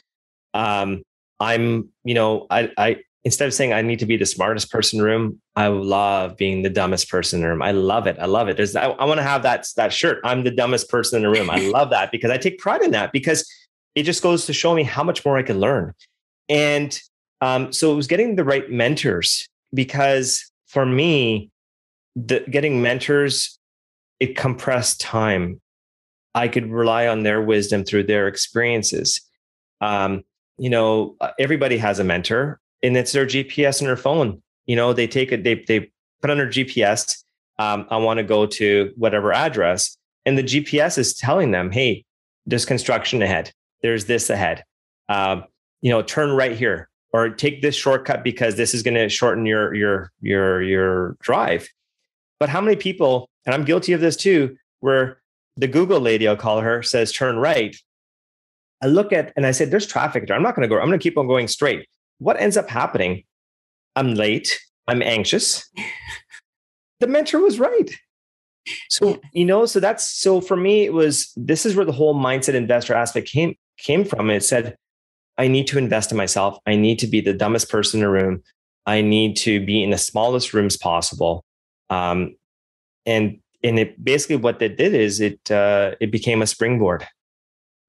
um, 0.54 1.02
I'm, 1.38 1.90
you 2.04 2.14
know, 2.14 2.46
I, 2.50 2.70
I, 2.76 2.96
instead 3.24 3.46
of 3.46 3.54
saying 3.54 3.72
I 3.72 3.82
need 3.82 3.98
to 3.98 4.06
be 4.06 4.16
the 4.16 4.26
smartest 4.26 4.70
person 4.70 4.98
in 4.98 5.04
the 5.04 5.10
room, 5.10 5.40
I 5.56 5.68
love 5.68 6.36
being 6.36 6.62
the 6.62 6.70
dumbest 6.70 7.10
person 7.10 7.38
in 7.38 7.42
the 7.42 7.48
room. 7.48 7.62
I 7.62 7.72
love 7.72 8.06
it. 8.06 8.16
I 8.18 8.26
love 8.26 8.48
it. 8.48 8.56
There's, 8.56 8.74
I, 8.74 8.84
I 8.84 9.04
want 9.04 9.18
to 9.18 9.24
have 9.24 9.42
that, 9.42 9.66
that 9.76 9.92
shirt. 9.92 10.20
I'm 10.24 10.44
the 10.44 10.50
dumbest 10.50 10.88
person 10.88 11.16
in 11.16 11.22
the 11.22 11.38
room. 11.38 11.50
I 11.50 11.56
love 11.70 11.90
that 11.90 12.10
because 12.10 12.30
I 12.30 12.38
take 12.38 12.58
pride 12.58 12.82
in 12.82 12.92
that 12.92 13.12
because 13.12 13.48
it 13.94 14.04
just 14.04 14.22
goes 14.22 14.46
to 14.46 14.52
show 14.52 14.74
me 14.74 14.84
how 14.84 15.02
much 15.02 15.24
more 15.24 15.36
I 15.36 15.42
can 15.42 15.60
learn. 15.60 15.92
And 16.48 16.98
um, 17.40 17.72
so 17.72 17.92
it 17.92 17.96
was 17.96 18.06
getting 18.06 18.36
the 18.36 18.44
right 18.44 18.70
mentors 18.70 19.48
because 19.74 20.50
for 20.66 20.86
me, 20.86 21.50
the 22.16 22.40
getting 22.50 22.82
mentors, 22.82 23.58
it 24.18 24.36
compressed 24.36 25.00
time. 25.00 25.60
I 26.34 26.48
could 26.48 26.70
rely 26.70 27.06
on 27.06 27.22
their 27.22 27.42
wisdom 27.42 27.84
through 27.84 28.04
their 28.04 28.28
experiences. 28.28 29.20
Um, 29.80 30.22
you 30.58 30.70
know, 30.70 31.16
uh, 31.20 31.30
everybody 31.38 31.78
has 31.78 31.98
a 31.98 32.04
mentor, 32.04 32.60
and 32.82 32.96
it's 32.96 33.12
their 33.12 33.26
GPS 33.26 33.80
on 33.80 33.86
their 33.86 33.96
phone. 33.96 34.42
You 34.66 34.76
know, 34.76 34.92
they 34.92 35.06
take 35.06 35.32
it, 35.32 35.44
they 35.44 35.64
they 35.66 35.90
put 36.20 36.30
on 36.30 36.38
their 36.38 36.48
GPS. 36.48 37.22
Um, 37.58 37.86
I 37.90 37.96
want 37.96 38.18
to 38.18 38.24
go 38.24 38.46
to 38.46 38.92
whatever 38.96 39.32
address, 39.32 39.96
and 40.24 40.38
the 40.38 40.42
GPS 40.42 40.98
is 40.98 41.14
telling 41.14 41.50
them, 41.50 41.70
"Hey, 41.70 42.04
there's 42.46 42.64
construction 42.64 43.22
ahead 43.22 43.52
there's 43.82 44.06
this 44.06 44.30
ahead. 44.30 44.64
Um, 45.08 45.44
you 45.80 45.90
know, 45.90 46.02
turn 46.02 46.30
right 46.30 46.56
here 46.56 46.88
or 47.12 47.30
take 47.30 47.62
this 47.62 47.74
shortcut 47.74 48.22
because 48.22 48.56
this 48.56 48.74
is 48.74 48.82
going 48.82 48.94
to 48.94 49.08
shorten 49.08 49.46
your 49.46 49.74
your 49.74 50.12
your 50.20 50.62
your 50.62 51.16
drive. 51.20 51.68
But 52.38 52.48
how 52.48 52.60
many 52.60 52.76
people, 52.76 53.28
and 53.44 53.54
I'm 53.54 53.64
guilty 53.64 53.92
of 53.92 54.00
this 54.00 54.16
too, 54.16 54.56
where 54.80 55.19
the 55.60 55.68
Google 55.68 56.00
lady, 56.00 56.26
I'll 56.26 56.36
call 56.36 56.60
her, 56.60 56.82
says 56.82 57.12
turn 57.12 57.36
right. 57.36 57.76
I 58.82 58.86
look 58.86 59.12
at 59.12 59.32
and 59.36 59.46
I 59.46 59.50
said, 59.50 59.70
there's 59.70 59.86
traffic 59.86 60.26
there. 60.26 60.34
I'm 60.34 60.42
not 60.42 60.56
going 60.56 60.66
to 60.66 60.74
go. 60.74 60.80
I'm 60.80 60.88
going 60.88 60.98
to 60.98 61.02
keep 61.02 61.18
on 61.18 61.26
going 61.26 61.48
straight. 61.48 61.86
What 62.18 62.40
ends 62.40 62.56
up 62.56 62.70
happening? 62.70 63.24
I'm 63.94 64.14
late. 64.14 64.58
I'm 64.88 65.02
anxious. 65.02 65.70
the 67.00 67.06
mentor 67.06 67.40
was 67.40 67.58
right. 67.58 67.90
So, 68.88 69.20
you 69.32 69.44
know, 69.44 69.66
so 69.66 69.80
that's 69.80 70.08
so 70.08 70.40
for 70.40 70.56
me, 70.56 70.84
it 70.84 70.92
was 70.92 71.32
this 71.36 71.66
is 71.66 71.76
where 71.76 71.84
the 71.84 71.92
whole 71.92 72.14
mindset 72.14 72.54
investor 72.54 72.94
aspect 72.94 73.28
came 73.28 73.54
came 73.78 74.04
from. 74.04 74.30
It 74.30 74.44
said, 74.44 74.76
I 75.36 75.48
need 75.48 75.66
to 75.68 75.78
invest 75.78 76.10
in 76.10 76.16
myself. 76.16 76.58
I 76.66 76.76
need 76.76 76.98
to 77.00 77.06
be 77.06 77.20
the 77.20 77.32
dumbest 77.32 77.70
person 77.70 78.00
in 78.00 78.04
the 78.04 78.10
room. 78.10 78.42
I 78.86 79.02
need 79.02 79.36
to 79.38 79.64
be 79.64 79.82
in 79.82 79.90
the 79.90 79.98
smallest 79.98 80.54
rooms 80.54 80.76
possible. 80.76 81.44
Um, 81.90 82.36
and 83.06 83.40
and 83.62 83.78
it 83.78 84.02
basically 84.02 84.36
what 84.36 84.58
that 84.60 84.76
did 84.76 84.94
is 84.94 85.20
it 85.20 85.50
uh, 85.50 85.94
it 86.00 86.10
became 86.10 86.42
a 86.42 86.46
springboard. 86.46 87.06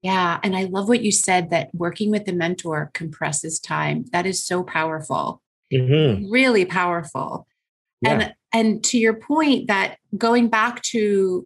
Yeah, 0.01 0.39
and 0.43 0.55
I 0.55 0.63
love 0.63 0.87
what 0.87 1.03
you 1.03 1.11
said 1.11 1.51
that 1.51 1.69
working 1.73 2.09
with 2.09 2.25
the 2.25 2.33
mentor 2.33 2.89
compresses 2.93 3.59
time. 3.59 4.05
That 4.11 4.25
is 4.25 4.43
so 4.43 4.63
powerful. 4.63 5.41
Mm-hmm. 5.71 6.31
Really 6.31 6.65
powerful. 6.65 7.47
Yeah. 8.01 8.11
And 8.11 8.33
and 8.53 8.83
to 8.85 8.97
your 8.97 9.13
point 9.13 9.67
that 9.67 9.97
going 10.17 10.49
back 10.49 10.81
to 10.83 11.45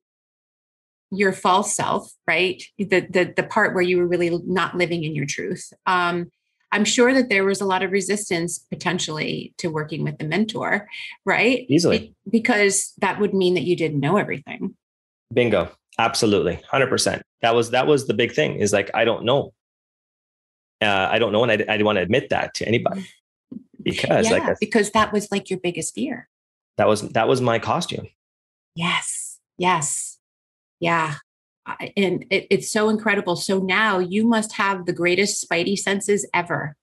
your 1.11 1.33
false 1.33 1.75
self, 1.75 2.11
right? 2.27 2.63
The 2.77 3.01
the 3.01 3.33
the 3.35 3.43
part 3.43 3.73
where 3.73 3.83
you 3.83 3.97
were 3.97 4.07
really 4.07 4.39
not 4.45 4.75
living 4.75 5.03
in 5.03 5.15
your 5.15 5.25
truth. 5.25 5.71
Um, 5.85 6.31
I'm 6.75 6.83
sure 6.83 7.13
that 7.13 7.29
there 7.29 7.45
was 7.45 7.61
a 7.61 7.65
lot 7.65 7.83
of 7.83 7.91
resistance 7.91 8.59
potentially 8.59 9.53
to 9.59 9.69
working 9.69 10.03
with 10.03 10.17
the 10.17 10.25
mentor, 10.25 10.89
right? 11.25 11.65
Easily. 11.69 12.13
because 12.29 12.93
that 12.97 13.17
would 13.19 13.33
mean 13.33 13.53
that 13.53 13.63
you 13.63 13.77
didn't 13.77 14.01
know 14.01 14.17
everything. 14.17 14.75
Bingo. 15.33 15.71
Absolutely. 15.97 16.59
100%. 16.69 17.21
That 17.41 17.55
was 17.55 17.71
that 17.71 17.87
was 17.87 18.07
the 18.07 18.13
big 18.13 18.33
thing 18.33 18.57
is 18.57 18.73
like 18.73 18.91
I 18.93 19.05
don't 19.05 19.23
know. 19.23 19.53
Uh, 20.81 21.07
I 21.09 21.17
don't 21.17 21.31
know 21.31 21.43
and 21.43 21.51
I, 21.51 21.55
I 21.55 21.57
didn't 21.57 21.85
want 21.85 21.97
to 21.97 22.01
admit 22.01 22.29
that 22.29 22.53
to 22.55 22.67
anybody 22.67 23.07
because 23.81 24.29
yeah, 24.29 24.37
like 24.37 24.59
because 24.59 24.91
that 24.91 25.13
was 25.13 25.31
like 25.31 25.49
your 25.49 25.59
biggest 25.59 25.95
fear 25.95 26.27
that 26.75 26.87
was 26.87 27.07
that 27.09 27.29
was 27.29 27.39
my 27.39 27.59
costume 27.59 28.07
yes 28.75 29.39
yes 29.57 30.17
yeah 30.81 31.15
and 31.95 32.25
it, 32.29 32.47
it's 32.49 32.71
so 32.71 32.89
incredible 32.89 33.35
so 33.35 33.59
now 33.59 33.99
you 33.99 34.25
must 34.25 34.53
have 34.53 34.85
the 34.85 34.93
greatest 34.93 35.47
spidey 35.47 35.77
senses 35.77 36.27
ever 36.33 36.75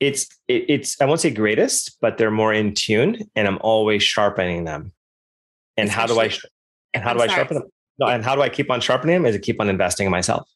it's 0.00 0.26
it, 0.48 0.64
it's 0.68 1.00
i 1.00 1.04
won't 1.04 1.20
say 1.20 1.30
greatest 1.30 1.96
but 2.00 2.18
they're 2.18 2.30
more 2.30 2.52
in 2.52 2.74
tune 2.74 3.18
and 3.34 3.48
i'm 3.48 3.58
always 3.60 4.02
sharpening 4.02 4.64
them 4.64 4.92
and 5.76 5.88
Especially, 5.88 6.14
how 6.14 6.14
do 6.14 6.20
i 6.20 6.38
and 6.94 7.04
how 7.04 7.10
I'm 7.10 7.16
do 7.16 7.20
sorry. 7.20 7.30
i 7.30 7.34
sharpen 7.34 7.54
them 7.58 7.68
no, 7.98 8.06
and 8.06 8.24
how 8.24 8.34
do 8.34 8.42
i 8.42 8.48
keep 8.48 8.70
on 8.70 8.80
sharpening 8.80 9.14
them 9.16 9.26
is 9.26 9.34
to 9.34 9.40
keep 9.40 9.60
on 9.60 9.68
investing 9.68 10.06
in 10.06 10.10
myself 10.10 10.48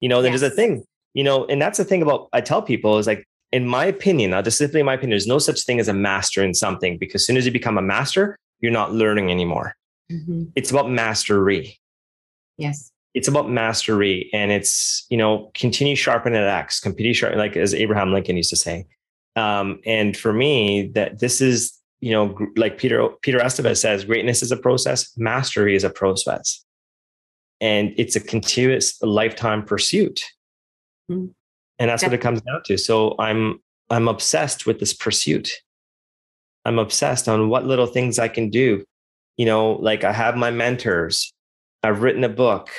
you 0.00 0.08
know 0.08 0.22
there's 0.22 0.42
yes. 0.42 0.52
a 0.52 0.54
thing 0.54 0.84
you 1.14 1.24
know 1.24 1.44
and 1.46 1.60
that's 1.60 1.78
the 1.78 1.84
thing 1.84 2.02
about 2.02 2.28
i 2.32 2.40
tell 2.40 2.62
people 2.62 2.98
is 2.98 3.06
like 3.06 3.26
in 3.52 3.66
my 3.66 3.84
opinion, 3.84 4.30
now 4.30 4.42
just 4.42 4.58
simply 4.58 4.80
in 4.80 4.86
my 4.86 4.94
opinion, 4.94 5.10
there's 5.10 5.26
no 5.26 5.38
such 5.38 5.62
thing 5.62 5.80
as 5.80 5.88
a 5.88 5.92
master 5.92 6.42
in 6.42 6.54
something 6.54 6.98
because 6.98 7.22
as 7.22 7.26
soon 7.26 7.36
as 7.36 7.44
you 7.44 7.52
become 7.52 7.78
a 7.78 7.82
master, 7.82 8.38
you're 8.60 8.72
not 8.72 8.92
learning 8.92 9.30
anymore. 9.30 9.74
Mm-hmm. 10.10 10.44
It's 10.54 10.70
about 10.70 10.90
mastery. 10.90 11.78
Yes. 12.60 12.92
It's 13.14 13.26
about 13.26 13.50
mastery 13.50 14.30
and 14.32 14.52
it's, 14.52 15.06
you 15.10 15.16
know, 15.16 15.50
continue 15.54 15.96
sharpening 15.96 16.40
that 16.40 16.48
axe, 16.48 16.78
continue 16.78 17.12
sharpen, 17.12 17.38
like 17.38 17.56
as 17.56 17.74
Abraham 17.74 18.12
Lincoln 18.12 18.36
used 18.36 18.50
to 18.50 18.56
say. 18.56 18.86
Um, 19.34 19.80
and 19.84 20.16
for 20.16 20.32
me, 20.32 20.90
that 20.94 21.18
this 21.18 21.40
is, 21.40 21.76
you 22.00 22.12
know, 22.12 22.36
like 22.56 22.78
Peter, 22.78 23.08
Peter 23.22 23.38
Estevez 23.38 23.78
says, 23.78 24.04
greatness 24.04 24.42
is 24.42 24.52
a 24.52 24.56
process, 24.56 25.12
mastery 25.16 25.74
is 25.74 25.82
a 25.82 25.90
process. 25.90 26.64
And 27.60 27.92
it's 27.96 28.16
a 28.16 28.20
continuous 28.20 29.02
lifetime 29.02 29.64
pursuit. 29.64 30.22
Mm-hmm 31.10 31.26
and 31.80 31.88
that's 31.88 32.02
what 32.02 32.12
it 32.12 32.20
comes 32.20 32.40
down 32.42 32.62
to 32.64 32.78
so 32.78 33.16
i'm 33.18 33.58
i'm 33.88 34.06
obsessed 34.06 34.66
with 34.66 34.78
this 34.78 34.92
pursuit 34.92 35.50
i'm 36.64 36.78
obsessed 36.78 37.28
on 37.28 37.48
what 37.48 37.66
little 37.66 37.86
things 37.86 38.20
i 38.20 38.28
can 38.28 38.50
do 38.50 38.84
you 39.36 39.46
know 39.46 39.72
like 39.72 40.04
i 40.04 40.12
have 40.12 40.36
my 40.36 40.50
mentors 40.52 41.32
i've 41.82 42.02
written 42.02 42.24
a 42.24 42.28
book. 42.28 42.70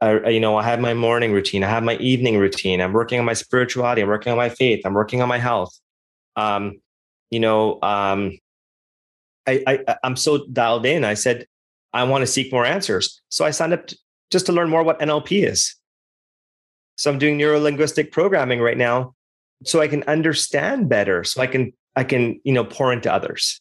I, 0.00 0.28
you 0.28 0.40
know 0.40 0.56
i 0.56 0.62
have 0.62 0.80
my 0.80 0.94
morning 0.94 1.32
routine. 1.32 1.64
I 1.64 1.68
have 1.68 1.82
my 1.82 1.96
evening 1.96 2.38
routine. 2.38 2.80
I'm 2.80 2.92
working 2.92 3.18
on 3.18 3.24
my 3.24 3.32
spirituality. 3.34 4.02
I'm 4.02 4.08
working 4.08 4.30
on 4.30 4.38
my 4.38 4.48
faith. 4.48 4.82
I'm 4.84 4.94
working 4.94 5.22
on 5.22 5.28
my 5.28 5.38
health. 5.38 5.76
Um 6.36 6.80
you 7.30 7.40
know 7.40 7.80
um 7.82 8.38
I, 9.46 9.62
I 9.66 9.96
i'm 10.04 10.16
so 10.16 10.46
dialed 10.46 10.86
in. 10.86 11.04
I 11.04 11.14
said 11.14 11.46
i 11.92 12.04
want 12.04 12.22
to 12.22 12.26
seek 12.26 12.52
more 12.52 12.64
answers. 12.64 13.20
So 13.28 13.44
i 13.44 13.50
signed 13.50 13.72
up 13.72 13.88
just 14.30 14.46
to 14.46 14.52
learn 14.52 14.68
more 14.70 14.82
what 14.82 15.00
nlp 15.00 15.30
is. 15.30 15.74
So 16.96 17.10
I'm 17.10 17.18
doing 17.18 17.36
neuro 17.36 17.60
linguistic 17.60 18.12
programming 18.12 18.60
right 18.60 18.76
now 18.76 19.14
so 19.64 19.80
I 19.80 19.88
can 19.88 20.02
understand 20.04 20.88
better, 20.88 21.24
so 21.24 21.40
I 21.42 21.46
can 21.46 21.72
I 21.96 22.04
can, 22.04 22.40
you 22.44 22.52
know, 22.52 22.64
pour 22.64 22.92
into 22.92 23.12
others. 23.12 23.60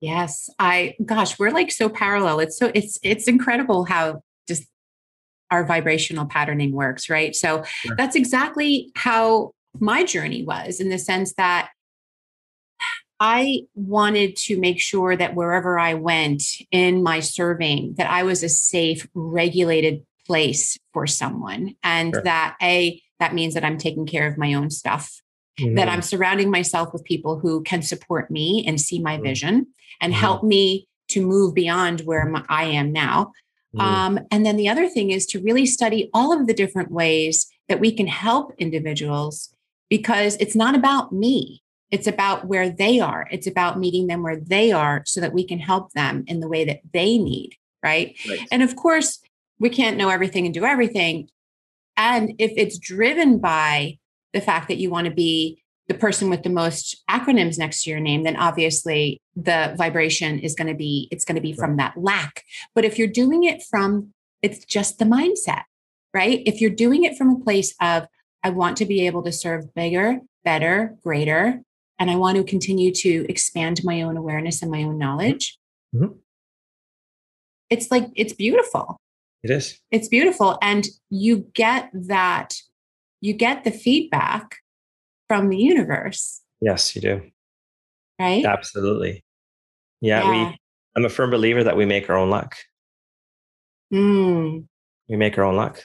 Yes. 0.00 0.50
I 0.58 0.94
gosh, 1.04 1.38
we're 1.38 1.50
like 1.50 1.72
so 1.72 1.88
parallel. 1.88 2.40
It's 2.40 2.58
so 2.58 2.70
it's 2.74 2.98
it's 3.02 3.28
incredible 3.28 3.84
how 3.84 4.22
just 4.46 4.64
our 5.50 5.64
vibrational 5.64 6.26
patterning 6.26 6.72
works, 6.72 7.08
right? 7.08 7.34
So 7.34 7.64
sure. 7.64 7.96
that's 7.96 8.16
exactly 8.16 8.90
how 8.96 9.52
my 9.80 10.04
journey 10.04 10.44
was 10.44 10.80
in 10.80 10.88
the 10.88 10.98
sense 10.98 11.34
that 11.34 11.70
I 13.20 13.62
wanted 13.74 14.36
to 14.36 14.58
make 14.58 14.80
sure 14.80 15.16
that 15.16 15.34
wherever 15.34 15.78
I 15.78 15.94
went 15.94 16.42
in 16.70 17.02
my 17.02 17.20
serving 17.20 17.94
that 17.94 18.10
I 18.10 18.24
was 18.24 18.42
a 18.42 18.48
safe, 18.48 19.06
regulated 19.14 20.04
place 20.26 20.78
for 20.92 21.06
someone 21.06 21.74
and 21.82 22.14
sure. 22.14 22.22
that 22.22 22.56
a 22.62 23.00
that 23.20 23.34
means 23.34 23.54
that 23.54 23.64
i'm 23.64 23.78
taking 23.78 24.06
care 24.06 24.26
of 24.26 24.38
my 24.38 24.54
own 24.54 24.70
stuff 24.70 25.20
mm-hmm. 25.60 25.74
that 25.74 25.88
i'm 25.88 26.02
surrounding 26.02 26.50
myself 26.50 26.92
with 26.92 27.04
people 27.04 27.38
who 27.38 27.62
can 27.62 27.82
support 27.82 28.30
me 28.30 28.64
and 28.66 28.80
see 28.80 29.00
my 29.00 29.14
mm-hmm. 29.14 29.24
vision 29.24 29.66
and 30.00 30.12
mm-hmm. 30.12 30.20
help 30.20 30.42
me 30.42 30.86
to 31.08 31.24
move 31.24 31.54
beyond 31.54 32.00
where 32.02 32.26
my, 32.26 32.44
i 32.48 32.64
am 32.64 32.92
now 32.92 33.32
mm-hmm. 33.74 33.80
um, 33.80 34.18
and 34.30 34.44
then 34.44 34.56
the 34.56 34.68
other 34.68 34.88
thing 34.88 35.10
is 35.10 35.26
to 35.26 35.40
really 35.40 35.66
study 35.66 36.10
all 36.12 36.32
of 36.32 36.46
the 36.46 36.54
different 36.54 36.90
ways 36.90 37.46
that 37.68 37.80
we 37.80 37.92
can 37.92 38.06
help 38.06 38.52
individuals 38.58 39.54
because 39.88 40.36
it's 40.36 40.56
not 40.56 40.74
about 40.74 41.12
me 41.12 41.62
it's 41.90 42.06
about 42.06 42.46
where 42.46 42.70
they 42.70 43.00
are 43.00 43.28
it's 43.30 43.46
about 43.46 43.78
meeting 43.78 44.06
them 44.06 44.22
where 44.22 44.40
they 44.40 44.72
are 44.72 45.02
so 45.06 45.20
that 45.20 45.32
we 45.32 45.46
can 45.46 45.58
help 45.58 45.92
them 45.92 46.24
in 46.26 46.40
the 46.40 46.48
way 46.48 46.64
that 46.64 46.80
they 46.92 47.18
need 47.18 47.56
right, 47.82 48.16
right. 48.28 48.46
and 48.50 48.62
of 48.62 48.74
course 48.76 49.20
we 49.58 49.70
can't 49.70 49.96
know 49.96 50.08
everything 50.08 50.44
and 50.44 50.54
do 50.54 50.64
everything. 50.64 51.28
And 51.96 52.34
if 52.38 52.52
it's 52.56 52.78
driven 52.78 53.38
by 53.38 53.98
the 54.34 54.42
fact 54.42 54.68
that 54.68 54.76
you 54.76 54.90
want 54.90 55.06
to 55.06 55.14
be 55.14 55.62
the 55.88 55.94
person 55.94 56.28
with 56.28 56.42
the 56.42 56.50
most 56.50 57.02
acronyms 57.10 57.58
next 57.58 57.84
to 57.84 57.90
your 57.90 58.00
name, 58.00 58.24
then 58.24 58.36
obviously 58.36 59.20
the 59.36 59.74
vibration 59.78 60.38
is 60.38 60.54
going 60.54 60.68
to 60.68 60.74
be, 60.74 61.08
it's 61.10 61.24
going 61.24 61.36
to 61.36 61.42
be 61.42 61.52
from 61.52 61.76
that 61.76 61.94
lack. 61.96 62.42
But 62.74 62.84
if 62.84 62.98
you're 62.98 63.08
doing 63.08 63.44
it 63.44 63.62
from, 63.62 64.12
it's 64.42 64.64
just 64.64 64.98
the 64.98 65.04
mindset, 65.04 65.62
right? 66.12 66.42
If 66.46 66.60
you're 66.60 66.70
doing 66.70 67.04
it 67.04 67.16
from 67.16 67.30
a 67.30 67.38
place 67.38 67.74
of, 67.80 68.06
I 68.42 68.50
want 68.50 68.76
to 68.78 68.86
be 68.86 69.06
able 69.06 69.22
to 69.22 69.32
serve 69.32 69.74
bigger, 69.74 70.20
better, 70.42 70.96
greater, 71.02 71.60
and 71.98 72.10
I 72.10 72.16
want 72.16 72.36
to 72.36 72.44
continue 72.44 72.92
to 72.92 73.26
expand 73.28 73.82
my 73.84 74.02
own 74.02 74.16
awareness 74.16 74.62
and 74.62 74.70
my 74.70 74.82
own 74.82 74.98
knowledge. 74.98 75.58
Mm-hmm. 75.94 76.16
It's 77.70 77.90
like, 77.90 78.08
it's 78.16 78.32
beautiful. 78.32 78.98
It 79.42 79.50
is. 79.50 79.78
It's 79.90 80.08
beautiful. 80.08 80.58
And 80.60 80.86
you 81.10 81.46
get 81.54 81.90
that, 81.92 82.54
you 83.20 83.32
get 83.32 83.64
the 83.64 83.70
feedback 83.70 84.56
from 85.28 85.48
the 85.48 85.56
universe. 85.56 86.40
Yes, 86.60 86.94
you 86.94 87.02
do. 87.02 87.22
Right? 88.18 88.44
Absolutely. 88.44 89.24
Yeah, 90.00 90.22
yeah. 90.22 90.50
we 90.50 90.58
I'm 90.96 91.04
a 91.04 91.08
firm 91.08 91.30
believer 91.30 91.64
that 91.64 91.76
we 91.76 91.86
make 91.86 92.08
our 92.08 92.16
own 92.16 92.30
luck. 92.30 92.56
Mm. 93.92 94.66
We 95.08 95.16
make 95.16 95.36
our 95.38 95.44
own 95.44 95.56
luck. 95.56 95.82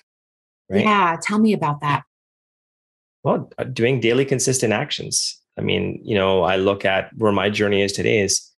Right? 0.70 0.84
Yeah, 0.84 1.18
tell 1.22 1.40
me 1.40 1.54
about 1.54 1.82
that. 1.82 2.04
Well, 3.24 3.52
uh, 3.58 3.64
doing 3.64 4.00
daily 4.00 4.26
consistent 4.26 4.72
actions. 4.72 5.42
I 5.58 5.62
mean, 5.62 6.00
you 6.04 6.16
know, 6.16 6.44
I 6.44 6.56
look 6.56 6.86
at 6.86 7.10
where 7.18 7.32
my 7.32 7.50
journey 7.50 7.82
is 7.82 7.92
today 7.92 8.20
is 8.20 8.50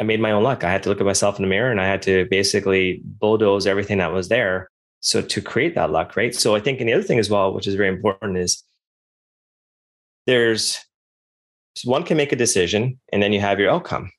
I 0.00 0.02
made 0.02 0.20
my 0.20 0.32
own 0.32 0.42
luck. 0.42 0.64
I 0.64 0.72
had 0.72 0.82
to 0.84 0.88
look 0.88 1.00
at 1.00 1.06
myself 1.06 1.36
in 1.36 1.42
the 1.42 1.48
mirror 1.48 1.70
and 1.70 1.80
I 1.80 1.86
had 1.86 2.02
to 2.02 2.26
basically 2.30 3.00
bulldoze 3.04 3.66
everything 3.66 3.98
that 3.98 4.12
was 4.12 4.28
there. 4.28 4.70
So 5.06 5.22
to 5.22 5.40
create 5.40 5.76
that 5.76 5.92
luck, 5.92 6.16
right? 6.16 6.34
So 6.34 6.56
I 6.56 6.60
think, 6.60 6.80
and 6.80 6.88
the 6.88 6.92
other 6.92 7.04
thing 7.04 7.20
as 7.20 7.30
well, 7.30 7.54
which 7.54 7.68
is 7.68 7.76
very 7.76 7.88
important, 7.88 8.38
is 8.38 8.64
there's 10.26 10.80
one 11.84 12.02
can 12.02 12.16
make 12.16 12.32
a 12.32 12.36
decision 12.36 12.98
and 13.12 13.22
then 13.22 13.32
you 13.32 13.38
have 13.38 13.60
your 13.60 13.70
outcome. 13.70 14.10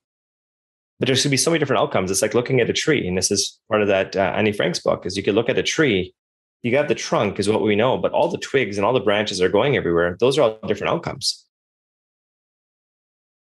But 0.98 1.08
there's 1.08 1.20
going 1.20 1.24
to 1.24 1.32
be 1.32 1.38
so 1.38 1.52
many 1.52 1.60
different 1.60 1.82
outcomes. 1.82 2.10
It's 2.10 2.22
like 2.22 2.34
looking 2.34 2.62
at 2.62 2.70
a 2.70 2.74
tree. 2.74 3.06
And 3.06 3.18
this 3.18 3.32
is 3.32 3.60
part 3.70 3.82
of 3.82 3.90
that 3.90 4.16
uh, 4.16 4.32
Annie 4.34 4.54
Frank's 4.54 4.80
book 4.80 5.06
is 5.06 5.18
you 5.18 5.24
could 5.24 5.36
look 5.36 5.50
at 5.50 5.58
a 5.58 5.64
tree, 5.64 6.16
you 6.64 6.72
got 6.72 6.88
the 6.88 6.96
trunk 6.96 7.38
is 7.38 7.50
what 7.50 7.62
we 7.62 7.76
know, 7.76 7.98
but 7.98 8.14
all 8.14 8.30
the 8.30 8.38
twigs 8.38 8.78
and 8.78 8.86
all 8.86 8.94
the 8.94 9.02
branches 9.02 9.42
are 9.42 9.50
going 9.50 9.76
everywhere. 9.76 10.16
Those 10.22 10.38
are 10.38 10.44
all 10.44 10.68
different 10.68 10.94
outcomes. 10.94 11.46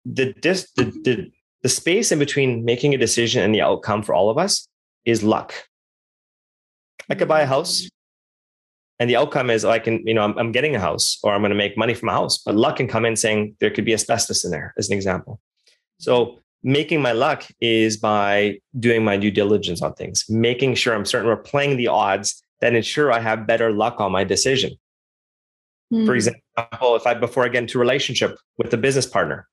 The, 0.05 0.33
dis, 0.33 0.73
the, 0.75 0.87
the, 1.05 1.31
the 1.63 1.69
space 1.69 2.11
in 2.11 2.19
between 2.19 2.65
making 2.65 2.95
a 2.95 2.99
decision 2.99 3.45
and 3.45 3.55
the 3.55 3.63
outcome 3.63 4.03
for 4.03 4.13
all 4.13 4.29
of 4.29 4.39
us 4.39 4.67
is 5.05 5.23
luck. 5.23 5.55
I 7.09 7.15
could 7.15 7.29
buy 7.29 7.41
a 7.41 7.47
house 7.47 7.89
and 8.99 9.09
the 9.09 9.17
outcome 9.17 9.51
is 9.51 9.65
I 9.65 9.79
can, 9.79 10.05
you 10.07 10.15
know, 10.15 10.23
I'm, 10.23 10.37
I'm 10.39 10.53
getting 10.53 10.75
a 10.75 10.81
house 10.81 11.19
or 11.23 11.33
I'm 11.33 11.41
going 11.41 11.51
to 11.51 11.57
make 11.57 11.77
money 11.77 11.95
from 11.95 12.09
a 12.09 12.13
house, 12.13 12.39
but 12.39 12.55
luck 12.55 12.77
can 12.77 12.89
come 12.89 13.05
in 13.05 13.17
saying 13.17 13.57
there 13.61 13.71
could 13.71 13.85
be 13.85 13.95
asbestos 13.95 14.45
in 14.45 14.51
there 14.51 14.75
as 14.77 14.89
an 14.89 14.97
example. 14.97 15.41
So 15.99 16.41
making 16.63 17.01
my 17.01 17.13
luck 17.13 17.45
is 17.61 17.97
by 17.97 18.59
doing 18.79 19.05
my 19.05 19.17
due 19.17 19.31
diligence 19.31 19.83
on 19.83 19.95
things, 19.95 20.25
making 20.29 20.75
sure 20.75 20.95
I'm 20.95 21.05
certain 21.05 21.29
we're 21.29 21.37
playing 21.37 21.77
the 21.77 21.89
odds 21.89 22.43
that 22.61 22.75
ensure 22.75 23.13
I 23.13 23.21
have 23.21 23.47
better 23.47 23.71
luck 23.71 24.01
on 24.01 24.11
my 24.11 24.25
decision. 24.25 24.73
Mm. 25.93 26.05
For 26.05 26.13
hmm. 26.13 26.17
example, 26.17 26.97
if 26.97 27.07
I 27.07 27.15
before 27.15 27.45
I 27.45 27.49
get 27.49 27.63
into 27.63 27.79
a 27.79 27.81
relationship 27.81 28.39
with 28.59 28.75
a 28.75 28.77
business 28.77 29.07
partner, 29.07 29.49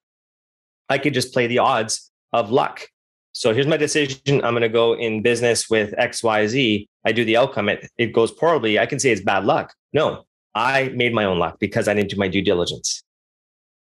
I 0.89 0.97
could 0.97 1.13
just 1.13 1.33
play 1.33 1.47
the 1.47 1.59
odds 1.59 2.11
of 2.33 2.51
luck. 2.51 2.89
So 3.35 3.53
here's 3.53 3.67
my 3.67 3.75
decision. 3.75 4.17
I'm 4.45 4.53
going 4.53 4.61
to 4.61 4.69
go 4.69 4.93
in 4.93 5.21
business 5.21 5.69
with 5.69 5.91
XYZ. 5.97 6.87
I 7.03 7.11
do 7.11 7.25
the 7.25 7.35
outcome. 7.35 7.67
It, 7.67 7.91
it 7.97 8.13
goes 8.13 8.31
poorly. 8.31 8.79
I 8.79 8.85
can 8.85 8.97
say 8.97 9.11
it's 9.11 9.21
bad 9.21 9.43
luck. 9.43 9.73
No, 9.91 10.23
I 10.55 10.87
made 10.95 11.13
my 11.13 11.25
own 11.25 11.37
luck 11.37 11.59
because 11.59 11.89
I 11.89 11.93
didn't 11.93 12.11
do 12.11 12.15
my 12.15 12.29
due 12.29 12.41
diligence. 12.41 13.03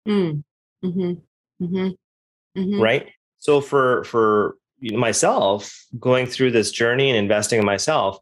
Mm. 0.06 0.44
Mm-hmm. 0.84 1.64
Mm-hmm. 1.64 2.60
Mm-hmm. 2.60 2.80
Right. 2.82 3.08
So 3.38 3.62
for, 3.62 4.04
for 4.04 4.56
myself 4.82 5.86
going 5.98 6.26
through 6.26 6.50
this 6.50 6.70
journey 6.70 7.08
and 7.08 7.18
investing 7.18 7.60
in 7.60 7.64
myself, 7.64 8.18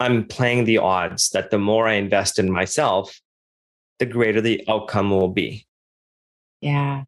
I'm 0.00 0.24
playing 0.24 0.64
the 0.64 0.78
odds 0.78 1.28
that 1.30 1.50
the 1.50 1.58
more 1.58 1.86
I 1.86 1.94
invest 1.94 2.38
in 2.38 2.50
myself, 2.50 3.20
the 3.98 4.06
greater 4.06 4.40
the 4.40 4.64
outcome 4.66 5.10
will 5.10 5.28
be. 5.28 5.66
Yeah. 6.62 7.04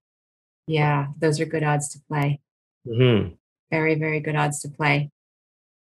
Yeah. 0.67 1.07
Those 1.19 1.41
are 1.41 1.47
good 1.47 1.63
odds 1.63 1.89
to 1.95 2.01
play. 2.07 2.43
Mm-hmm. 2.89 3.35
Very, 3.71 3.95
very 3.97 4.21
good 4.21 4.37
odds 4.37 4.61
to 4.61 4.69
play. 4.69 5.11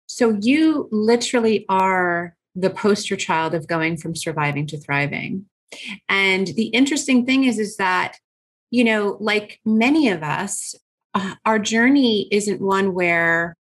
So 0.08 0.38
you 0.42 0.90
literally 0.92 1.66
are 1.70 2.36
the 2.56 2.70
poster 2.70 3.16
child 3.16 3.54
of 3.54 3.68
going 3.68 3.98
from 3.98 4.16
surviving 4.16 4.68
to 4.68 4.78
thriving. 4.78 5.46
And 6.10 6.48
the 6.48 6.68
interesting 6.68 7.26
thing 7.26 7.46
is, 7.46 7.60
is 7.60 7.78
that, 7.78 8.18
you 8.72 8.84
know, 8.84 9.18
like 9.20 9.60
many 9.66 10.10
of 10.10 10.24
us, 10.24 10.76
uh, 11.14 11.36
our 11.46 11.60
journey 11.60 12.28
isn't 12.32 12.62
one 12.62 12.94
where 12.94 13.56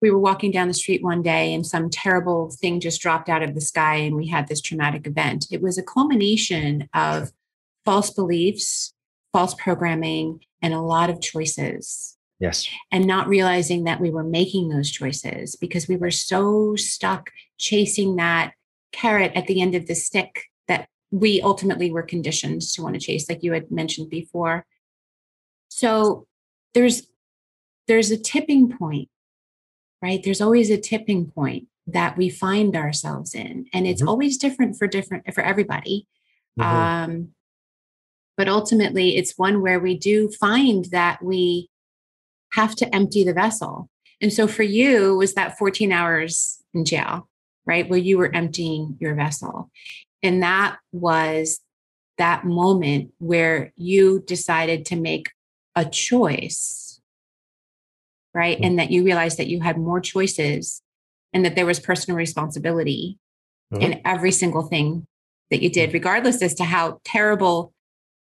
we 0.00 0.10
were 0.10 0.18
walking 0.18 0.50
down 0.50 0.66
the 0.66 0.74
street 0.74 1.02
one 1.02 1.22
day 1.22 1.54
and 1.54 1.64
some 1.64 1.88
terrible 1.88 2.50
thing 2.60 2.80
just 2.80 3.00
dropped 3.00 3.28
out 3.28 3.42
of 3.42 3.54
the 3.54 3.60
sky 3.60 3.94
and 3.94 4.16
we 4.16 4.26
had 4.26 4.48
this 4.48 4.60
traumatic 4.60 5.06
event. 5.06 5.46
It 5.50 5.62
was 5.62 5.78
a 5.78 5.82
culmination 5.82 6.88
of 6.92 7.30
false 7.84 8.10
beliefs, 8.10 8.92
false 9.32 9.54
programming, 9.54 10.40
and 10.60 10.74
a 10.74 10.80
lot 10.80 11.10
of 11.10 11.20
choices. 11.20 12.16
Yes. 12.38 12.68
And 12.90 13.06
not 13.06 13.28
realizing 13.28 13.84
that 13.84 14.00
we 14.00 14.10
were 14.10 14.24
making 14.24 14.68
those 14.68 14.90
choices 14.90 15.54
because 15.54 15.86
we 15.86 15.96
were 15.96 16.10
so 16.10 16.74
stuck 16.74 17.30
chasing 17.56 18.16
that 18.16 18.52
carrot 18.90 19.32
at 19.34 19.46
the 19.46 19.60
end 19.60 19.74
of 19.74 19.86
the 19.86 19.94
stick 19.94 20.44
that 20.66 20.88
we 21.10 21.40
ultimately 21.40 21.90
were 21.90 22.02
conditioned 22.02 22.62
to 22.62 22.82
want 22.82 22.94
to 22.94 23.00
chase, 23.00 23.28
like 23.28 23.42
you 23.42 23.52
had 23.52 23.70
mentioned 23.70 24.10
before. 24.10 24.66
So 25.68 26.26
there's 26.74 27.06
there's 27.88 28.10
a 28.10 28.18
tipping 28.18 28.76
point, 28.76 29.08
right? 30.00 30.22
There's 30.22 30.40
always 30.40 30.70
a 30.70 30.80
tipping 30.80 31.30
point 31.30 31.68
that 31.86 32.16
we 32.16 32.28
find 32.28 32.76
ourselves 32.76 33.34
in. 33.34 33.66
And 33.72 33.86
it's 33.86 34.00
mm-hmm. 34.00 34.08
always 34.08 34.36
different 34.36 34.76
for 34.76 34.86
different 34.86 35.32
for 35.34 35.42
everybody. 35.42 36.06
Mm-hmm. 36.58 37.12
Um, 37.12 37.28
but 38.36 38.48
ultimately, 38.48 39.16
it's 39.16 39.38
one 39.38 39.60
where 39.60 39.80
we 39.80 39.96
do 39.96 40.30
find 40.30 40.86
that 40.86 41.22
we 41.22 41.68
have 42.52 42.74
to 42.76 42.94
empty 42.94 43.24
the 43.24 43.34
vessel. 43.34 43.88
And 44.20 44.32
so 44.32 44.46
for 44.46 44.62
you, 44.62 45.16
was 45.16 45.34
that 45.34 45.58
14 45.58 45.92
hours 45.92 46.62
in 46.74 46.84
jail, 46.84 47.28
right? 47.66 47.88
Where 47.88 47.98
you 47.98 48.18
were 48.18 48.34
emptying 48.34 48.96
your 49.00 49.14
vessel. 49.14 49.70
And 50.22 50.42
that 50.42 50.78
was 50.92 51.60
that 52.18 52.44
moment 52.44 53.12
where 53.18 53.72
you 53.76 54.22
decided 54.26 54.86
to 54.86 54.96
make 54.96 55.30
a 55.74 55.84
choice, 55.84 57.00
right? 58.34 58.56
Mm-hmm. 58.56 58.64
And 58.64 58.78
that 58.78 58.90
you 58.90 59.04
realized 59.04 59.38
that 59.38 59.48
you 59.48 59.60
had 59.60 59.78
more 59.78 60.00
choices 60.00 60.82
and 61.32 61.44
that 61.44 61.56
there 61.56 61.66
was 61.66 61.80
personal 61.80 62.16
responsibility 62.16 63.18
mm-hmm. 63.72 63.82
in 63.82 64.00
every 64.04 64.30
single 64.30 64.62
thing 64.62 65.06
that 65.50 65.62
you 65.62 65.70
did, 65.70 65.88
mm-hmm. 65.88 65.94
regardless 65.94 66.42
as 66.42 66.54
to 66.54 66.64
how 66.64 67.00
terrible 67.04 67.72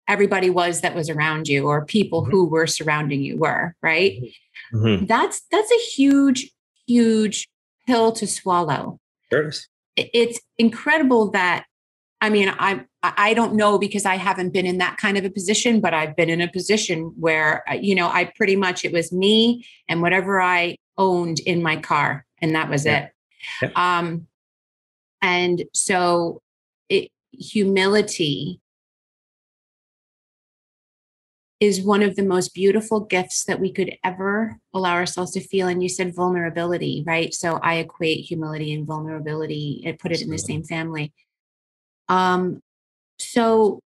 everybody 0.09 0.51
was 0.51 0.81
that 0.81 0.95
was 0.95 1.11
around 1.11 1.49
you 1.49 1.67
or 1.67 1.85
people 1.85 2.23
mm-hmm. 2.23 2.31
who 2.31 2.45
were 2.47 2.67
surrounding 2.67 3.23
you 3.23 3.37
were 3.37 3.75
right 3.83 4.13
mm-hmm. 4.13 4.87
mm-hmm. 4.87 5.07
that's 5.07 5.43
that's 5.51 5.71
a 5.71 5.79
huge 5.95 6.51
huge 6.87 7.49
pill 7.87 8.13
to 8.13 8.27
swallow 8.27 8.99
sure. 9.33 9.51
it's 9.97 10.41
incredible 10.59 11.31
that 11.31 11.65
i 12.21 12.31
mean 12.31 12.53
i 12.59 12.85
i 13.03 13.35
don't 13.35 13.55
know 13.55 13.79
because 13.79 14.05
i 14.05 14.17
haven't 14.17 14.53
been 14.53 14.67
in 14.67 14.79
that 14.79 14.97
kind 14.97 15.17
of 15.17 15.25
a 15.25 15.31
position 15.31 15.81
but 15.81 15.95
i've 15.95 16.17
been 16.17 16.31
in 16.31 16.41
a 16.41 16.51
position 16.51 17.13
where 17.19 17.63
uh, 17.69 17.75
you 17.75 17.95
know 17.95 18.09
i 18.09 18.25
pretty 18.37 18.57
much 18.57 18.85
it 18.85 18.93
was 18.93 19.13
me 19.13 19.65
and 19.89 20.03
whatever 20.03 20.41
i 20.41 20.77
owned 20.99 21.41
in 21.41 21.63
my 21.63 21.77
car 21.77 22.25
and 22.41 22.55
that 22.55 22.69
was 22.69 22.85
yeah. 22.85 22.99
it 22.99 23.13
yeah. 23.63 23.99
um 23.99 24.27
and 25.23 25.65
so 25.73 26.41
it 26.89 27.11
humility 27.33 28.61
is 31.59 31.81
one 31.81 32.03
of 32.03 32.17
the 32.17 32.23
most 32.23 32.55
beautiful 32.55 33.01
gifts 33.01 33.45
that 33.45 33.61
we 33.61 33.73
could 33.73 33.95
ever 34.05 34.59
allow 34.75 34.93
ourselves 34.93 35.33
to 35.33 35.41
feel. 35.41 35.69
And 35.69 35.83
you 35.83 35.89
said 35.89 36.15
vulnerability, 36.15 37.03
right? 37.07 37.33
So 37.33 37.59
I 37.63 37.77
equate 37.77 38.27
humility 38.27 38.75
and 38.75 38.87
vulnerability 38.87 39.83
and 39.87 39.99
put 39.99 40.13
it 40.13 40.21
in 40.21 40.29
the 40.29 40.39
same 40.39 40.65
family. 40.65 41.13
Um, 42.09 42.61
so 43.19 43.81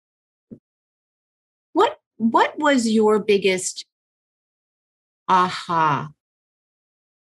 what 1.72 1.98
what 2.16 2.58
was 2.58 2.88
your 2.88 3.18
biggest 3.18 3.84
aha 5.28 6.10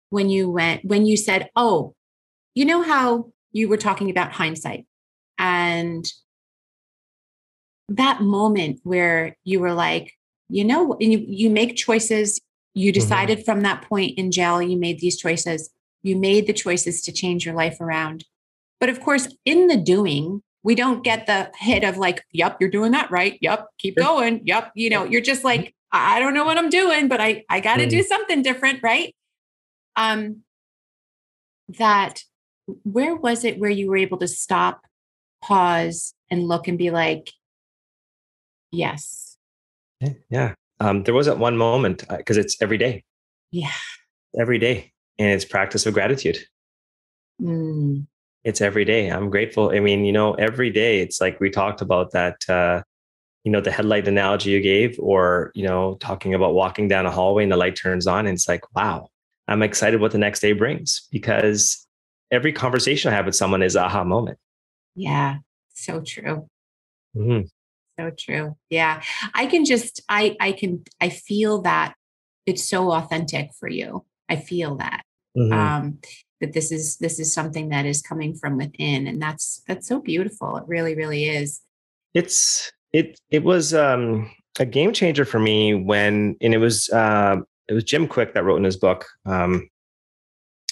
when 0.09 0.29
you 0.29 0.49
went 0.49 0.83
when 0.83 1.05
you 1.05 1.15
said, 1.15 1.49
oh, 1.55 1.95
you 2.53 2.65
know 2.65 2.81
how 2.81 3.31
you 3.53 3.69
were 3.69 3.77
talking 3.77 4.09
about 4.09 4.33
hindsight 4.33 4.85
and 5.37 6.11
that 7.89 8.21
moment 8.21 8.79
where 8.83 9.37
you 9.43 9.59
were 9.59 9.73
like, 9.73 10.13
you 10.49 10.63
know, 10.63 10.95
you, 10.99 11.23
you 11.27 11.49
make 11.49 11.75
choices. 11.75 12.39
You 12.73 12.91
mm-hmm. 12.91 12.99
decided 12.99 13.37
mm-hmm. 13.39 13.45
from 13.45 13.61
that 13.61 13.83
point 13.83 14.17
in 14.17 14.31
jail, 14.31 14.61
you 14.61 14.77
made 14.77 14.99
these 14.99 15.17
choices. 15.17 15.69
You 16.03 16.15
made 16.15 16.47
the 16.47 16.53
choices 16.53 17.01
to 17.03 17.11
change 17.11 17.45
your 17.45 17.55
life 17.55 17.81
around. 17.81 18.25
But 18.79 18.89
of 18.89 18.99
course, 18.99 19.27
in 19.45 19.67
the 19.67 19.77
doing, 19.77 20.43
we 20.63 20.75
don't 20.75 21.03
get 21.03 21.27
the 21.27 21.51
hit 21.57 21.83
of 21.83 21.97
like, 21.97 22.23
yep, 22.31 22.57
you're 22.59 22.69
doing 22.69 22.91
that 22.91 23.11
right. 23.11 23.37
Yep, 23.41 23.67
keep 23.77 23.95
going. 23.95 24.41
Yep. 24.45 24.71
You 24.75 24.89
know, 24.89 25.03
you're 25.03 25.21
just 25.21 25.43
like, 25.43 25.75
I 25.91 26.19
don't 26.19 26.33
know 26.33 26.43
what 26.43 26.57
I'm 26.57 26.69
doing, 26.69 27.07
but 27.07 27.21
I 27.21 27.45
I 27.49 27.59
got 27.59 27.77
to 27.77 27.85
mm. 27.85 27.89
do 27.89 28.03
something 28.03 28.41
different, 28.41 28.81
right? 28.83 29.15
Um 29.95 30.41
that 31.77 32.23
where 32.83 33.15
was 33.15 33.43
it 33.45 33.59
where 33.59 33.69
you 33.69 33.87
were 33.87 33.97
able 33.97 34.17
to 34.17 34.27
stop, 34.27 34.81
pause 35.41 36.13
and 36.29 36.47
look 36.47 36.67
and 36.67 36.77
be 36.77 36.89
like, 36.89 37.31
yes. 38.71 39.34
Yeah. 40.29 40.53
Um, 40.79 41.03
there 41.03 41.13
wasn't 41.13 41.39
one 41.39 41.57
moment 41.57 42.03
because 42.09 42.37
uh, 42.37 42.41
it's 42.41 42.61
every 42.61 42.77
day. 42.77 43.03
Yeah. 43.51 43.71
Every 44.37 44.59
day. 44.59 44.91
And 45.17 45.31
it's 45.31 45.45
practice 45.45 45.85
of 45.85 45.93
gratitude. 45.93 46.37
Mm. 47.41 48.07
It's 48.43 48.61
every 48.61 48.85
day. 48.85 49.09
I'm 49.09 49.29
grateful. 49.29 49.71
I 49.71 49.79
mean, 49.79 50.05
you 50.05 50.11
know, 50.11 50.33
every 50.33 50.69
day 50.69 50.99
it's 50.99 51.21
like 51.21 51.39
we 51.39 51.49
talked 51.49 51.81
about 51.81 52.11
that, 52.11 52.47
uh, 52.49 52.83
you 53.43 53.51
know, 53.51 53.61
the 53.61 53.71
headlight 53.71 54.07
analogy 54.07 54.51
you 54.51 54.61
gave, 54.61 54.97
or, 54.99 55.51
you 55.55 55.63
know, 55.63 55.95
talking 55.99 56.33
about 56.33 56.53
walking 56.53 56.87
down 56.87 57.05
a 57.05 57.11
hallway 57.11 57.43
and 57.43 57.51
the 57.51 57.57
light 57.57 57.75
turns 57.75 58.07
on. 58.07 58.25
And 58.27 58.35
it's 58.35 58.47
like, 58.47 58.75
wow, 58.75 59.07
I'm 59.47 59.61
excited 59.61 60.01
what 60.01 60.11
the 60.11 60.17
next 60.17 60.39
day 60.39 60.53
brings 60.53 61.07
because 61.11 61.87
every 62.31 62.51
conversation 62.51 63.11
I 63.11 63.15
have 63.15 63.25
with 63.25 63.35
someone 63.35 63.61
is 63.61 63.75
aha 63.75 64.03
moment. 64.03 64.37
Yeah. 64.95 65.37
So 65.73 66.01
true. 66.01 66.47
Mm-hmm. 67.15 67.47
So 67.99 68.11
true. 68.17 68.57
Yeah. 68.69 69.01
I 69.33 69.45
can 69.45 69.65
just, 69.65 70.01
I, 70.09 70.35
I 70.39 70.51
can, 70.51 70.83
I 70.99 71.09
feel 71.09 71.61
that 71.61 71.95
it's 72.45 72.63
so 72.63 72.91
authentic 72.91 73.51
for 73.59 73.69
you. 73.69 74.05
I 74.29 74.35
feel 74.35 74.75
that. 74.77 75.03
Mm-hmm. 75.37 75.53
Um, 75.53 75.99
that 76.41 76.53
this 76.53 76.71
is 76.71 76.97
this 76.97 77.19
is 77.19 77.33
something 77.33 77.69
that 77.69 77.85
is 77.85 78.01
coming 78.01 78.35
from 78.35 78.57
within 78.57 79.07
and 79.07 79.21
that's 79.21 79.61
that's 79.67 79.87
so 79.87 79.99
beautiful 79.99 80.57
it 80.57 80.63
really 80.67 80.95
really 80.95 81.25
is 81.29 81.61
it's 82.13 82.71
it 82.93 83.19
it 83.29 83.43
was 83.43 83.73
um 83.73 84.29
a 84.59 84.65
game 84.65 84.93
changer 84.93 85.25
for 85.25 85.39
me 85.39 85.73
when 85.73 86.35
and 86.41 86.53
it 86.53 86.57
was 86.57 86.89
uh 86.89 87.37
it 87.67 87.73
was 87.73 87.83
jim 87.83 88.07
Kwik 88.07 88.33
that 88.33 88.43
wrote 88.43 88.57
in 88.57 88.63
his 88.63 88.77
book 88.77 89.05
um 89.25 89.67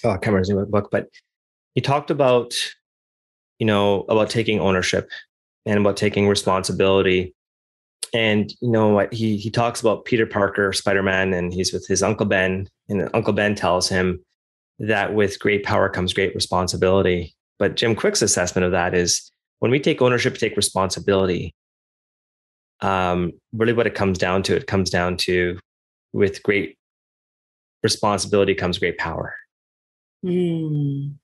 oh 0.04 0.10
i 0.10 0.14
can't 0.14 0.28
remember 0.28 0.40
his 0.40 0.50
name 0.50 0.58
of 0.60 0.66
the 0.66 0.72
book 0.72 0.90
but 0.92 1.08
he 1.76 1.82
talked 1.82 2.12
about 2.12 2.54
you 3.60 3.66
know 3.66 4.02
about 4.10 4.30
taking 4.30 4.60
ownership 4.60 5.10
and 5.66 5.80
about 5.80 5.98
taking 5.98 6.28
responsibility 6.28 7.34
and 8.14 8.54
you 8.62 8.70
know 8.70 8.90
what 8.90 9.12
he 9.12 9.38
he 9.38 9.50
talks 9.50 9.82
about 9.82 10.06
Peter 10.06 10.26
Parker, 10.26 10.72
Spider-Man, 10.72 11.34
and 11.34 11.52
he's 11.54 11.74
with 11.74 11.88
his 11.88 12.04
Uncle 12.04 12.28
Ben, 12.28 12.68
and 12.88 13.10
Uncle 13.14 13.34
Ben 13.34 13.56
tells 13.56 13.90
him 13.90 14.24
that 14.80 15.14
with 15.16 15.40
great 15.40 15.64
power 15.64 15.90
comes 15.90 16.14
great 16.14 16.36
responsibility. 16.36 17.34
But 17.58 17.76
Jim 17.76 17.96
Kwik's 17.96 18.22
assessment 18.22 18.66
of 18.66 18.72
that 18.72 18.94
is 18.94 19.32
when 19.60 19.72
we 19.72 19.80
take 19.80 20.02
ownership, 20.02 20.38
take 20.38 20.56
responsibility. 20.56 21.56
Um, 22.82 23.34
really, 23.52 23.74
what 23.74 23.88
it 23.88 23.96
comes 23.96 24.18
down 24.18 24.44
to, 24.44 24.56
it 24.56 24.68
comes 24.68 24.90
down 24.90 25.18
to 25.18 25.58
with 26.12 26.44
great 26.44 26.78
responsibility 27.82 28.54
comes 28.54 28.78
great 28.78 28.98
power. 28.98 29.36
Mm. 30.24 31.16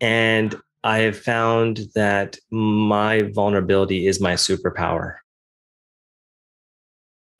And 0.00 0.56
I 0.88 1.00
have 1.00 1.18
found 1.18 1.82
that 1.94 2.38
my 2.50 3.30
vulnerability 3.34 4.06
is 4.06 4.22
my 4.22 4.32
superpower. 4.32 5.16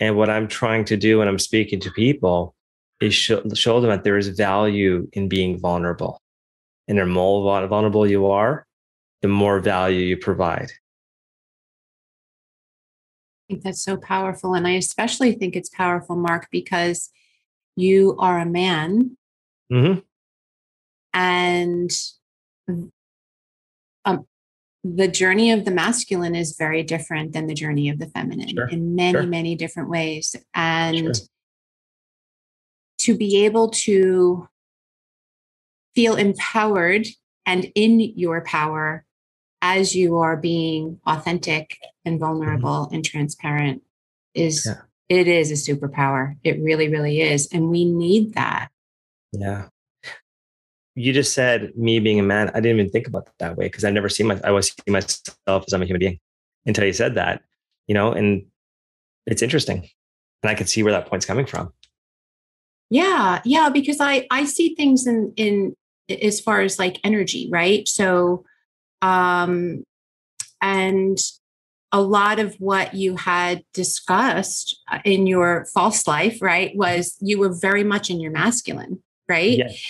And 0.01 0.19
what 0.19 0.29
I'm 0.29 0.49
trying 0.49 0.85
to 0.85 0.99
do 0.99 1.19
when 1.19 1.29
I'm 1.29 1.39
speaking 1.39 1.81
to 1.81 1.91
people 1.93 2.55
is 3.01 3.15
show, 3.15 3.43
show 3.55 3.81
them 3.81 3.89
that 3.89 4.05
there 4.05 4.19
is 4.19 4.29
value 4.29 5.09
in 5.15 5.31
being 5.31 5.59
vulnerable. 5.59 6.21
And 6.89 6.99
the 6.99 7.07
more 7.07 7.67
vulnerable 7.67 8.07
you 8.07 8.27
are, 8.27 8.67
the 9.23 9.29
more 9.29 9.61
value 9.61 10.01
you 10.01 10.19
provide. 10.19 10.71
I 13.49 13.55
think 13.55 13.63
that's 13.63 13.83
so 13.83 13.97
powerful. 13.97 14.53
And 14.53 14.67
I 14.67 14.73
especially 14.73 15.33
think 15.33 15.57
it's 15.57 15.71
powerful, 15.71 16.17
Mark, 16.17 16.49
because 16.53 17.09
you 17.77 18.15
are 18.19 18.41
a 18.41 18.45
man. 18.45 19.17
Mm-hmm. 19.73 20.01
And 21.15 21.91
um, 24.09 24.27
the 24.85 25.09
journey 25.09 25.51
of 25.51 25.65
the 25.65 25.71
masculine 25.71 26.35
is 26.35 26.57
very 26.57 26.83
different 26.83 27.33
than 27.33 27.47
the 27.47 27.55
journey 27.55 27.89
of 27.89 27.99
the 27.99 28.07
feminine 28.07 28.55
sure. 28.55 28.69
in 28.69 28.95
many, 28.95 29.19
sure. 29.19 29.27
many 29.27 29.55
different 29.55 29.91
ways. 29.91 30.37
And 30.55 31.17
sure. 31.17 31.27
to 32.99 33.17
be 33.17 33.45
able 33.45 33.71
to 33.71 34.49
feel 35.95 36.17
empowered 36.17 37.07
and 37.45 37.73
in 37.75 38.01
your 38.01 38.43
power 38.43 39.05
as 39.61 39.97
you 39.97 40.19
are 40.19 40.37
being 40.37 41.01
authentic 41.07 41.77
and 42.05 42.15
mm-hmm. 42.15 42.25
vulnerable 42.25 42.87
mm-hmm. 42.87 42.95
and 42.95 43.05
transparent 43.05 43.83
is 44.35 44.67
yeah. 44.67 44.83
it 45.09 45.27
is 45.27 45.51
a 45.51 45.55
superpower 45.55 46.37
it 46.45 46.63
really 46.63 46.89
really 46.89 47.21
is 47.21 47.49
and 47.53 47.71
we 47.71 47.85
need 47.85 48.35
that 48.35 48.69
yeah 49.33 49.67
you 50.99 51.13
just 51.13 51.33
said 51.33 51.73
me 51.77 52.01
being 52.01 52.19
a 52.19 52.25
man. 52.25 52.49
I 52.51 52.61
didn't 52.61 52.81
even 52.81 52.91
think 52.91 53.07
about 53.07 53.29
that 53.39 53.57
way 53.57 53.67
because 53.67 53.85
I've 53.85 53.95
never 53.95 54.09
seen 54.09 54.27
my, 54.27 54.41
I 54.43 54.49
always 54.49 54.73
see 54.73 54.91
myself 54.91 55.65
as 55.67 55.73
I'm 55.73 55.83
a 55.83 55.87
human 55.87 56.01
being 56.01 56.19
until 56.67 56.85
you 56.85 56.93
said 56.93 57.15
that, 57.15 57.43
you 57.87 57.95
know, 57.95 58.13
and 58.13 58.47
it's 59.27 59.41
interesting. 59.41 59.89
And 60.43 60.51
I 60.51 60.55
can 60.55 60.67
see 60.67 60.83
where 60.83 60.93
that 60.93 61.07
point's 61.07 61.25
coming 61.25 61.47
from. 61.47 61.73
Yeah. 62.91 63.41
Yeah. 63.45 63.69
Because 63.69 63.99
I, 64.01 64.27
I 64.31 64.45
see 64.45 64.75
things 64.75 65.07
in, 65.07 65.33
in, 65.37 65.77
as 66.11 66.41
far 66.41 66.63
as 66.63 66.79
like 66.79 66.99
energy, 67.05 67.49
right? 67.53 67.87
So, 67.87 68.45
um, 69.01 69.85
and 70.61 71.19
a 71.93 72.01
lot 72.01 72.41
of 72.41 72.57
what 72.57 72.95
you 72.95 73.17
had 73.17 73.63
discussed 73.73 74.83
uh, 74.91 74.99
in 75.05 75.29
your 75.29 75.67
false 75.73 76.09
life, 76.09 76.43
right, 76.43 76.75
was 76.75 77.17
you 77.21 77.39
were 77.39 77.55
very 77.55 77.85
much 77.85 78.11
in 78.11 78.21
your 78.21 78.33
masculine, 78.33 79.03
right? 79.29 79.59
Yes 79.59 79.81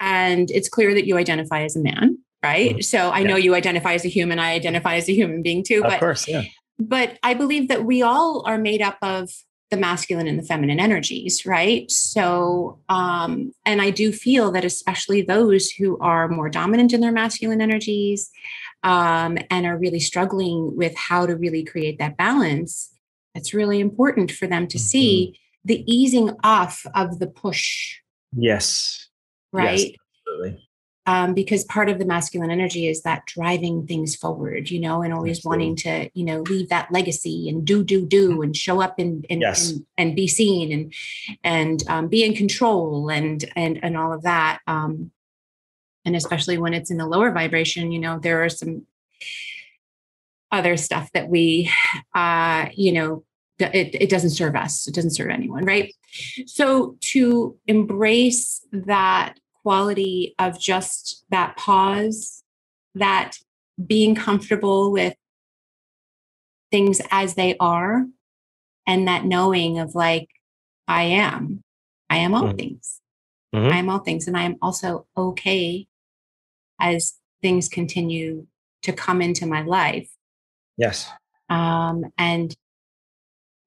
and 0.00 0.50
it's 0.50 0.68
clear 0.68 0.94
that 0.94 1.06
you 1.06 1.16
identify 1.16 1.62
as 1.62 1.76
a 1.76 1.80
man 1.80 2.18
right 2.42 2.70
mm-hmm. 2.70 2.80
so 2.80 3.10
i 3.10 3.20
yeah. 3.20 3.28
know 3.28 3.36
you 3.36 3.54
identify 3.54 3.92
as 3.92 4.04
a 4.04 4.08
human 4.08 4.38
i 4.38 4.52
identify 4.52 4.96
as 4.96 5.08
a 5.08 5.14
human 5.14 5.42
being 5.42 5.62
too 5.62 5.82
of 5.84 5.90
but 5.90 6.00
course, 6.00 6.26
yeah. 6.26 6.42
but 6.78 7.18
i 7.22 7.34
believe 7.34 7.68
that 7.68 7.84
we 7.84 8.02
all 8.02 8.42
are 8.46 8.58
made 8.58 8.82
up 8.82 8.96
of 9.02 9.30
the 9.70 9.76
masculine 9.76 10.26
and 10.26 10.38
the 10.38 10.42
feminine 10.42 10.80
energies 10.80 11.46
right 11.46 11.90
so 11.90 12.80
um 12.88 13.52
and 13.64 13.80
i 13.80 13.90
do 13.90 14.10
feel 14.10 14.50
that 14.50 14.64
especially 14.64 15.22
those 15.22 15.70
who 15.70 15.96
are 15.98 16.28
more 16.28 16.48
dominant 16.48 16.92
in 16.92 17.00
their 17.00 17.12
masculine 17.12 17.60
energies 17.60 18.30
um 18.82 19.38
and 19.50 19.66
are 19.66 19.78
really 19.78 20.00
struggling 20.00 20.76
with 20.76 20.96
how 20.96 21.24
to 21.24 21.36
really 21.36 21.62
create 21.62 21.98
that 21.98 22.16
balance 22.16 22.90
it's 23.34 23.54
really 23.54 23.78
important 23.78 24.30
for 24.30 24.48
them 24.48 24.66
to 24.66 24.76
mm-hmm. 24.76 24.84
see 24.84 25.38
the 25.64 25.84
easing 25.86 26.30
off 26.42 26.84
of 26.94 27.20
the 27.20 27.28
push 27.28 27.98
yes 28.32 29.09
right? 29.52 29.78
Yes, 29.78 29.90
absolutely. 30.26 30.66
Um, 31.06 31.34
because 31.34 31.64
part 31.64 31.88
of 31.88 31.98
the 31.98 32.04
masculine 32.04 32.50
energy 32.50 32.86
is 32.86 33.02
that 33.02 33.26
driving 33.26 33.86
things 33.86 34.14
forward, 34.14 34.70
you 34.70 34.78
know, 34.78 35.02
and 35.02 35.12
always 35.12 35.38
absolutely. 35.38 35.66
wanting 35.66 35.76
to, 35.76 36.10
you 36.14 36.24
know, 36.24 36.42
leave 36.42 36.68
that 36.68 36.92
legacy 36.92 37.48
and 37.48 37.64
do, 37.64 37.82
do, 37.82 38.06
do, 38.06 38.32
mm-hmm. 38.32 38.42
and 38.42 38.56
show 38.56 38.80
up 38.80 38.98
and 38.98 39.26
and, 39.30 39.40
yes. 39.40 39.70
and, 39.70 39.86
and, 39.96 40.14
be 40.14 40.28
seen 40.28 40.70
and 40.70 40.94
and 41.42 41.82
um, 41.88 42.08
be 42.08 42.22
in 42.22 42.34
control 42.34 43.10
and 43.10 43.44
and 43.56 43.82
and 43.82 43.96
all 43.96 44.12
of 44.12 44.22
that. 44.22 44.60
Um, 44.66 45.10
and 46.04 46.14
especially 46.14 46.58
when 46.58 46.74
it's 46.74 46.90
in 46.90 46.98
the 46.98 47.06
lower 47.06 47.30
vibration, 47.32 47.92
you 47.92 47.98
know, 47.98 48.18
there 48.18 48.44
are 48.44 48.48
some 48.48 48.86
other 50.52 50.76
stuff 50.76 51.10
that 51.12 51.28
we, 51.28 51.70
uh, 52.14 52.66
you 52.74 52.92
know, 52.92 53.24
it, 53.58 53.94
it 53.94 54.10
doesn't 54.10 54.30
serve 54.30 54.56
us. 54.56 54.86
It 54.86 54.94
doesn't 54.94 55.10
serve 55.10 55.30
anyone, 55.30 55.64
right? 55.64 55.94
So 56.46 56.96
to 57.00 57.56
embrace 57.66 58.64
that 58.72 59.39
quality 59.62 60.34
of 60.38 60.58
just 60.58 61.24
that 61.30 61.56
pause, 61.56 62.42
that 62.94 63.38
being 63.84 64.14
comfortable 64.14 64.92
with 64.92 65.14
things 66.70 67.00
as 67.10 67.34
they 67.34 67.56
are, 67.58 68.06
and 68.86 69.08
that 69.08 69.24
knowing 69.24 69.78
of 69.78 69.94
like, 69.94 70.28
I 70.88 71.02
am, 71.02 71.62
I 72.08 72.16
am 72.18 72.34
all 72.34 72.44
mm-hmm. 72.44 72.56
things. 72.56 73.00
Mm-hmm. 73.54 73.72
I 73.72 73.76
am 73.76 73.88
all 73.88 73.98
things. 73.98 74.26
And 74.26 74.36
I 74.36 74.42
am 74.42 74.56
also 74.62 75.06
okay 75.16 75.86
as 76.80 77.14
things 77.42 77.68
continue 77.68 78.46
to 78.82 78.92
come 78.92 79.20
into 79.20 79.46
my 79.46 79.62
life. 79.62 80.10
Yes. 80.76 81.10
Um, 81.48 82.04
and 82.16 82.54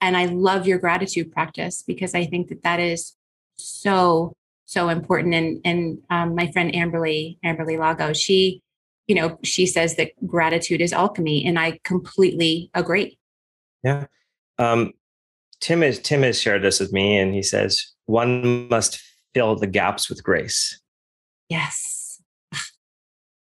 and 0.02 0.18
I 0.18 0.26
love 0.26 0.68
your 0.68 0.80
gratitude 0.80 1.32
practice 1.32 1.82
because 1.82 2.14
I 2.14 2.26
think 2.26 2.50
that 2.50 2.64
that 2.64 2.82
is 2.82 3.16
so 3.56 4.36
so 4.66 4.90
important. 4.90 5.34
And 5.34 5.62
and 5.66 5.98
um, 6.10 6.36
my 6.36 6.52
friend 6.52 6.72
Amberly 6.74 7.38
Amberly 7.46 7.78
Lago, 7.78 8.14
she 8.14 8.62
you 9.08 9.16
know 9.16 9.38
she 9.44 9.66
says 9.66 9.96
that 9.96 10.12
gratitude 10.26 10.82
is 10.82 10.94
alchemy, 10.94 11.46
and 11.46 11.60
I 11.60 11.80
completely 11.84 12.70
agree. 12.74 13.18
Yeah. 13.84 14.06
Um, 14.58 14.94
Tim 15.60 15.84
is 15.84 16.00
Tim 16.00 16.24
has 16.24 16.40
shared 16.40 16.64
this 16.64 16.80
with 16.80 16.94
me, 16.94 17.18
and 17.18 17.34
he 17.34 17.44
says 17.44 17.94
one 18.06 18.68
must 18.70 19.02
fill 19.34 19.56
the 19.56 19.68
gaps 19.68 20.10
with 20.10 20.24
grace. 20.24 20.80
Yes. 21.50 22.22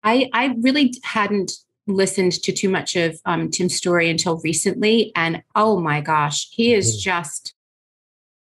I 0.04 0.30
I 0.34 0.56
really 0.62 0.94
hadn't 1.04 1.52
listened 1.88 2.34
to 2.34 2.52
too 2.52 2.70
much 2.70 2.96
of 2.96 3.20
um, 3.26 3.50
Tim's 3.50 3.76
story 3.76 4.10
until 4.10 4.40
recently, 4.40 5.12
and 5.16 5.44
oh 5.56 5.80
my 5.80 6.02
gosh, 6.02 6.48
he 6.52 6.74
is 6.74 6.94
mm-hmm. 6.94 7.02
just 7.02 7.54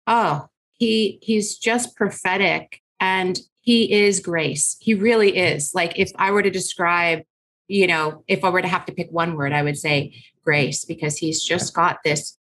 oh 0.08 0.48
he 0.82 1.20
he's 1.22 1.60
just 1.60 1.96
prophetic, 1.96 2.82
and 3.00 3.40
he 3.60 3.94
is 3.94 4.20
grace. 4.20 4.78
He 4.80 4.96
really 4.96 5.38
is. 5.38 5.76
Like 5.76 5.94
if 5.96 6.12
I 6.16 6.32
were 6.32 6.42
to 6.42 6.50
describe, 6.50 7.22
you 7.68 7.86
know, 7.86 8.24
if 8.28 8.44
I 8.44 8.50
were 8.50 8.64
to 8.64 8.68
have 8.68 8.88
to 8.88 8.92
pick 8.92 9.12
one 9.12 9.36
word, 9.36 9.54
I 9.54 9.62
would 9.62 9.78
say 9.78 10.16
grace 10.44 10.84
because 10.84 11.18
he's 11.18 11.44
just 11.44 11.76
got 11.76 12.00
this 12.04 12.36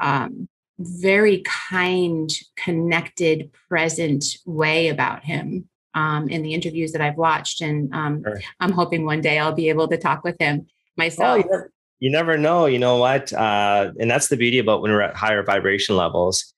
um, 0.00 0.48
very 0.80 1.44
kind, 1.46 2.28
connected, 2.56 3.52
present 3.68 4.38
way 4.44 4.88
about 4.88 5.22
him 5.22 5.68
um, 5.94 6.28
in 6.28 6.42
the 6.42 6.52
interviews 6.52 6.90
that 6.90 7.00
I've 7.00 7.18
watched. 7.18 7.60
And 7.60 7.94
um, 7.94 8.24
sure. 8.24 8.40
I'm 8.58 8.72
hoping 8.72 9.04
one 9.04 9.20
day 9.20 9.38
I'll 9.38 9.54
be 9.54 9.68
able 9.68 9.86
to 9.86 9.96
talk 9.96 10.24
with 10.24 10.34
him 10.40 10.66
myself. 10.96 11.38
you, 11.38 11.44
never, 11.44 11.72
you, 12.00 12.10
never, 12.10 12.36
know. 12.36 12.66
You 12.66 12.80
know 12.80 12.96
what? 12.96 13.32
Uh, 13.32 13.92
and 14.00 14.10
that's 14.10 14.26
the 14.26 14.36
beauty 14.36 14.58
about 14.58 14.82
when 14.82 14.90
we're 14.90 15.02
at 15.02 15.14
higher 15.14 15.44
vibration 15.44 15.94
levels. 15.94 16.52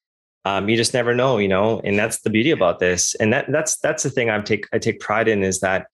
Um, 0.46 0.68
you 0.68 0.76
just 0.76 0.92
never 0.92 1.14
know, 1.14 1.38
you 1.38 1.48
know, 1.48 1.80
and 1.84 1.98
that's 1.98 2.20
the 2.20 2.30
beauty 2.30 2.50
about 2.50 2.78
this. 2.78 3.14
And 3.14 3.32
that 3.32 3.50
that's 3.50 3.78
that's 3.78 4.02
the 4.02 4.10
thing 4.10 4.28
I 4.28 4.40
take 4.40 4.66
I 4.72 4.78
take 4.78 5.00
pride 5.00 5.28
in 5.28 5.42
is 5.42 5.60
that 5.60 5.86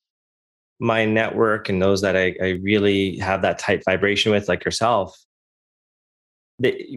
my 0.81 1.05
network 1.05 1.69
and 1.69 1.81
those 1.81 2.01
that 2.01 2.17
I, 2.17 2.35
I 2.43 2.49
really 2.63 3.19
have 3.19 3.43
that 3.43 3.59
tight 3.59 3.85
vibration 3.85 4.33
with, 4.33 4.49
like 4.49 4.65
yourself, 4.65 5.17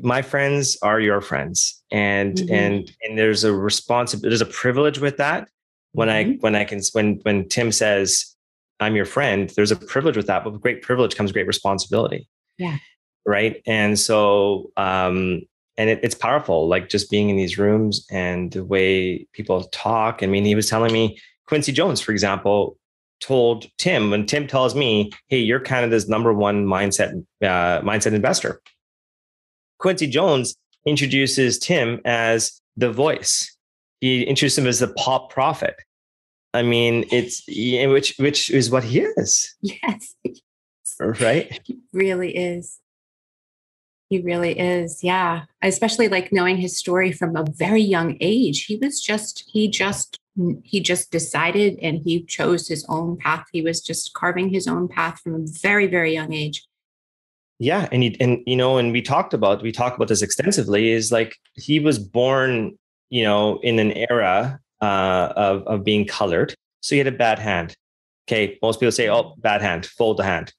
my 0.01 0.21
friends 0.21 0.77
are 0.81 0.99
your 0.99 1.21
friends 1.21 1.83
and 1.91 2.35
mm-hmm. 2.35 2.53
and 2.53 2.91
and 3.01 3.17
there's 3.17 3.43
a 3.43 3.53
responsibility 3.53 4.29
there's 4.29 4.41
a 4.41 4.45
privilege 4.45 4.99
with 4.99 5.17
that 5.17 5.47
when 5.93 6.09
mm-hmm. 6.09 6.31
i 6.31 6.37
when 6.41 6.55
i 6.55 6.63
can 6.63 6.81
when 6.93 7.19
when 7.23 7.47
tim 7.47 7.71
says 7.71 8.35
i'm 8.79 8.95
your 8.95 9.05
friend 9.05 9.51
there's 9.55 9.71
a 9.71 9.75
privilege 9.75 10.17
with 10.17 10.27
that 10.27 10.43
but 10.43 10.51
with 10.51 10.61
great 10.61 10.81
privilege 10.81 11.15
comes 11.15 11.31
great 11.31 11.47
responsibility 11.47 12.27
yeah 12.57 12.77
right 13.25 13.61
and 13.65 13.97
so 13.97 14.71
um 14.75 15.41
and 15.77 15.89
it, 15.89 15.99
it's 16.03 16.15
powerful 16.15 16.67
like 16.67 16.89
just 16.89 17.09
being 17.09 17.29
in 17.29 17.37
these 17.37 17.57
rooms 17.57 18.05
and 18.11 18.51
the 18.51 18.63
way 18.63 19.25
people 19.33 19.63
talk 19.65 20.21
i 20.21 20.25
mean 20.25 20.45
he 20.45 20.55
was 20.55 20.69
telling 20.69 20.93
me 20.93 21.17
quincy 21.47 21.71
jones 21.71 22.01
for 22.01 22.11
example 22.11 22.77
told 23.21 23.65
tim 23.77 24.11
when 24.11 24.25
tim 24.25 24.47
tells 24.47 24.75
me 24.75 25.11
hey 25.27 25.39
you're 25.39 25.59
canada's 25.59 26.09
number 26.09 26.33
one 26.33 26.65
mindset 26.65 27.13
uh, 27.41 27.81
mindset 27.81 28.13
investor 28.13 28.61
Quincy 29.83 30.07
Jones 30.07 30.55
introduces 30.87 31.59
Tim 31.59 31.99
as 32.05 32.61
the 32.77 32.89
voice. 32.89 33.53
He 33.99 34.23
introduced 34.23 34.57
him 34.57 34.65
as 34.65 34.79
the 34.79 34.87
pop 34.87 35.29
prophet. 35.29 35.75
I 36.53 36.61
mean, 36.61 37.03
it's 37.11 37.43
which 37.47 38.15
which 38.17 38.49
is 38.49 38.71
what 38.71 38.85
he 38.85 39.01
is. 39.01 39.53
Yes. 39.61 40.15
Right. 40.99 41.59
He 41.65 41.79
really 41.91 42.33
is. 42.35 42.79
He 44.09 44.21
really 44.21 44.57
is. 44.59 45.03
Yeah. 45.03 45.43
Especially 45.61 46.07
like 46.07 46.31
knowing 46.31 46.57
his 46.57 46.77
story 46.77 47.11
from 47.11 47.35
a 47.35 47.45
very 47.49 47.81
young 47.81 48.17
age. 48.21 48.65
He 48.65 48.77
was 48.77 49.01
just 49.01 49.43
he 49.51 49.69
just 49.69 50.19
he 50.63 50.79
just 50.79 51.11
decided 51.11 51.77
and 51.79 52.01
he 52.03 52.23
chose 52.23 52.67
his 52.67 52.85
own 52.89 53.17
path. 53.17 53.45
He 53.51 53.61
was 53.61 53.81
just 53.81 54.13
carving 54.13 54.49
his 54.49 54.67
own 54.67 54.87
path 54.87 55.19
from 55.19 55.35
a 55.35 55.45
very 55.61 55.87
very 55.87 56.13
young 56.13 56.33
age 56.33 56.65
yeah 57.59 57.87
and 57.91 58.03
he, 58.03 58.19
and 58.19 58.41
you 58.45 58.55
know 58.55 58.77
and 58.77 58.91
we 58.91 59.01
talked 59.01 59.33
about 59.33 59.61
we 59.61 59.71
talked 59.71 59.95
about 59.95 60.07
this 60.07 60.21
extensively 60.21 60.91
is 60.91 61.11
like 61.11 61.37
he 61.55 61.79
was 61.79 61.97
born 61.97 62.77
you 63.09 63.23
know 63.23 63.59
in 63.61 63.79
an 63.79 63.91
era 64.09 64.59
uh, 64.81 65.31
of 65.35 65.63
of 65.67 65.83
being 65.83 66.05
colored 66.05 66.53
so 66.81 66.95
he 66.95 66.97
had 66.97 67.07
a 67.07 67.11
bad 67.11 67.39
hand 67.39 67.75
okay 68.27 68.57
most 68.61 68.79
people 68.79 68.91
say 68.91 69.09
oh 69.09 69.35
bad 69.37 69.61
hand 69.61 69.85
fold 69.85 70.17
the 70.17 70.23
hand 70.23 70.53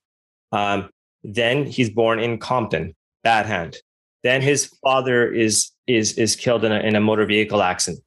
um, 0.53 0.89
then 1.23 1.67
he's 1.67 1.91
born 1.91 2.19
in 2.19 2.39
compton 2.39 2.95
bad 3.25 3.47
hand 3.47 3.77
then 4.23 4.41
his 4.41 4.67
father 4.83 5.33
is 5.33 5.71
is 5.87 6.17
is 6.19 6.37
killed 6.37 6.65
in 6.65 6.73
a, 6.73 6.81
in 6.81 6.95
a 6.95 7.01
motor 7.01 7.27
vehicle 7.27 7.63
accident 7.63 8.03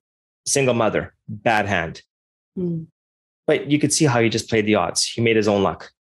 single 0.46 0.74
mother 0.74 1.14
bad 1.28 1.66
hand 1.66 2.02
mm. 2.58 2.86
but 3.46 3.70
you 3.70 3.80
could 3.80 3.92
see 3.92 4.06
how 4.06 4.22
he 4.22 4.30
just 4.30 4.50
played 4.50 4.66
the 4.66 4.76
odds 4.76 5.04
he 5.04 5.22
made 5.22 5.36
his 5.36 5.48
own 5.48 5.64
luck 5.64 5.92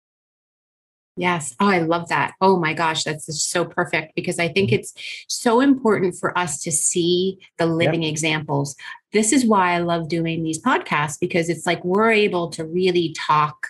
Yes. 1.17 1.55
Oh, 1.59 1.69
I 1.69 1.79
love 1.79 2.09
that. 2.11 2.35
Oh 2.43 2.59
my 2.59 2.75
gosh, 2.75 3.05
that's 3.05 3.43
so 3.43 3.65
perfect 3.65 4.15
because 4.15 4.39
I 4.39 4.49
think 4.49 4.69
mm-hmm. 4.69 4.81
it's 4.81 4.93
so 5.29 5.61
important 5.61 6.15
for 6.15 6.37
us 6.37 6.63
to 6.63 6.71
see 6.71 7.39
the 7.57 7.67
living 7.67 8.03
yep. 8.03 8.11
examples. 8.11 8.77
This 9.13 9.33
is 9.33 9.47
why 9.47 9.73
I 9.73 9.79
love 9.79 10.09
doing 10.09 10.43
these 10.43 10.61
podcasts 10.61 11.19
because 11.19 11.49
it's 11.49 11.65
like 11.65 11.83
we're 11.85 12.13
able 12.13 12.51
to 12.51 12.67
really 12.67 13.15
talk 13.17 13.69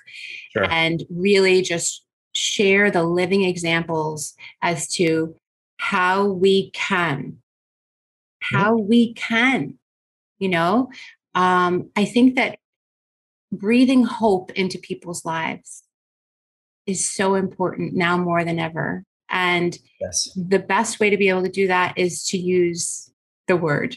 sure. 0.53 0.67
and 0.71 1.05
really 1.09 1.63
just 1.63 2.05
share 2.37 2.91
the 2.91 3.03
living 3.03 3.45
examples 3.45 4.35
as 4.63 4.89
to 4.89 5.37
how 5.79 6.27
we 6.27 6.71
can, 6.71 7.39
how 8.41 8.77
we 8.77 9.15
can, 9.15 9.79
you 10.39 10.49
know. 10.49 10.91
Um, 11.35 11.91
I 11.97 12.05
think 12.05 12.37
that 12.37 12.59
breathing 13.53 14.05
hope 14.05 14.51
into 14.53 14.79
people's 14.79 15.25
lives 15.25 15.85
is 16.87 17.09
so 17.11 17.35
important 17.35 17.95
now 17.95 18.17
more 18.17 18.45
than 18.45 18.59
ever. 18.59 19.05
And 19.29 19.77
yes. 20.01 20.31
the 20.37 20.59
best 20.59 21.01
way 21.01 21.11
to 21.11 21.17
be 21.17 21.29
able 21.29 21.43
to 21.43 21.49
do 21.49 21.67
that 21.67 21.99
is 21.99 22.25
to 22.29 22.39
use 22.39 23.11
the 23.49 23.57
word, 23.57 23.97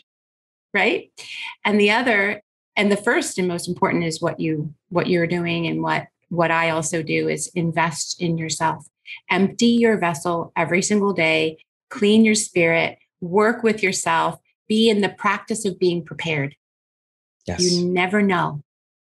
right? 0.74 1.12
And 1.64 1.80
the 1.80 1.92
other, 1.92 2.42
and 2.76 2.92
the 2.92 2.98
first 2.98 3.38
and 3.38 3.48
most 3.48 3.68
important 3.68 4.06
is 4.06 4.22
what 4.22 4.40
you 4.40 4.74
what 4.90 5.08
you're 5.08 5.28
doing 5.28 5.68
and 5.68 5.84
what 5.84 6.08
what 6.30 6.52
I 6.52 6.70
also 6.70 7.04
do 7.04 7.28
is 7.28 7.52
invest 7.56 8.22
in 8.22 8.38
yourself. 8.38 8.88
Empty 9.30 9.68
your 9.68 9.98
vessel 9.98 10.52
every 10.56 10.82
single 10.82 11.14
day, 11.14 11.58
clean 11.90 12.24
your 12.24 12.36
spirit, 12.36 12.98
work 13.22 13.64
with 13.64 13.84
yourself, 13.84 14.40
be 14.68 14.90
in 14.90 15.02
the 15.02 15.10
practice 15.10 15.66
of 15.66 15.80
being 15.80 16.04
prepared. 16.04 16.56
Yes. 17.46 17.62
You 17.62 17.86
never 17.86 18.22
know. 18.22 18.64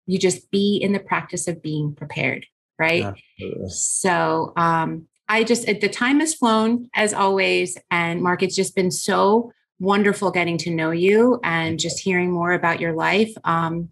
You 0.07 0.19
just 0.19 0.51
be 0.51 0.79
in 0.83 0.93
the 0.93 0.99
practice 0.99 1.47
of 1.47 1.63
being 1.63 1.95
prepared 1.95 2.47
right? 2.83 3.05
Absolutely. 3.05 3.69
So 3.69 4.53
um, 4.57 5.07
I 5.29 5.45
just, 5.45 5.67
the 5.67 5.89
time 5.89 6.21
has 6.21 6.35
flown 6.35 6.89
as 6.95 7.15
always. 7.15 7.79
And 7.91 8.23
Mark, 8.23 8.43
it's 8.43 8.57
just 8.57 8.75
been 8.75 8.91
so 8.91 9.53
wonderful 9.79 10.31
getting 10.31 10.59
to 10.59 10.71
know 10.71 10.91
you 10.91 11.41
and 11.45 11.79
just 11.79 12.01
hearing 12.01 12.31
more 12.31 12.53
about 12.53 12.81
your 12.81 12.93
life. 12.93 13.33
Um, 13.45 13.91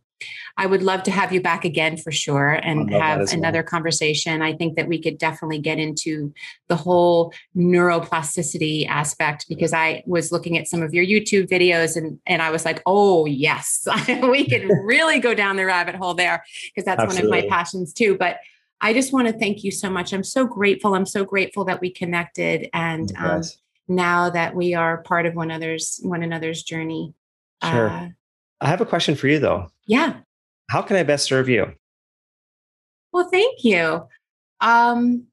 I 0.61 0.67
would 0.67 0.83
love 0.83 1.03
to 1.05 1.11
have 1.11 1.33
you 1.33 1.41
back 1.41 1.65
again 1.65 1.97
for 1.97 2.13
sure 2.13 2.51
and 2.51 2.93
have 2.93 3.33
another 3.33 3.61
well. 3.61 3.67
conversation. 3.67 4.43
I 4.43 4.53
think 4.53 4.77
that 4.77 4.89
we 4.89 5.01
could 5.01 5.17
definitely 5.17 5.59
get 5.59 5.79
into 5.79 6.35
the 6.69 6.77
whole 6.77 7.33
neuroplasticity 7.57 8.87
aspect 8.87 9.47
because 9.49 9.73
I 9.73 10.03
was 10.05 10.31
looking 10.31 10.59
at 10.59 10.69
some 10.69 10.83
of 10.83 10.93
your 10.93 11.03
YouTube 11.03 11.49
videos 11.49 11.97
and 11.97 12.21
and 12.27 12.43
I 12.43 12.51
was 12.51 12.67
like, 12.67 12.83
"Oh, 12.85 13.25
yes. 13.25 13.89
we 14.23 14.47
could 14.47 14.69
really 14.85 15.19
go 15.19 15.33
down 15.33 15.57
the 15.57 15.65
rabbit 15.65 15.95
hole 15.95 16.13
there 16.13 16.45
because 16.67 16.85
that's 16.85 17.01
Absolutely. 17.01 17.31
one 17.31 17.39
of 17.39 17.45
my 17.45 17.57
passions 17.57 17.95
too." 17.95 18.19
But 18.19 18.37
I 18.83 18.93
just 18.93 19.15
want 19.15 19.29
to 19.29 19.33
thank 19.33 19.65
you 19.65 19.71
so 19.71 19.89
much. 19.89 20.13
I'm 20.13 20.23
so 20.23 20.47
grateful. 20.47 20.95
I'm 20.95 21.07
so 21.07 21.25
grateful 21.25 21.65
that 21.65 21.81
we 21.81 21.91
connected, 21.91 22.69
and 22.75 23.11
um, 23.17 23.41
now 23.89 24.29
that 24.29 24.55
we 24.55 24.75
are 24.75 24.99
part 25.05 25.25
of 25.25 25.35
one 25.35 25.51
another's 25.51 26.01
one 26.03 26.23
another's 26.23 26.63
journey. 26.63 27.15
Sure. 27.65 27.89
Uh, 27.89 28.09
I 28.61 28.69
have 28.69 28.83
a 28.83 28.87
question 28.87 29.15
for 29.15 29.27
you, 29.27 29.39
though. 29.39 29.71
Yeah. 29.87 30.21
How 30.71 30.83
can 30.83 30.95
I 30.95 31.03
best 31.03 31.25
serve 31.25 31.49
you? 31.49 31.73
Well, 33.13 33.29
thank 33.29 33.65
you. 33.65 34.07
Um, 34.61 35.27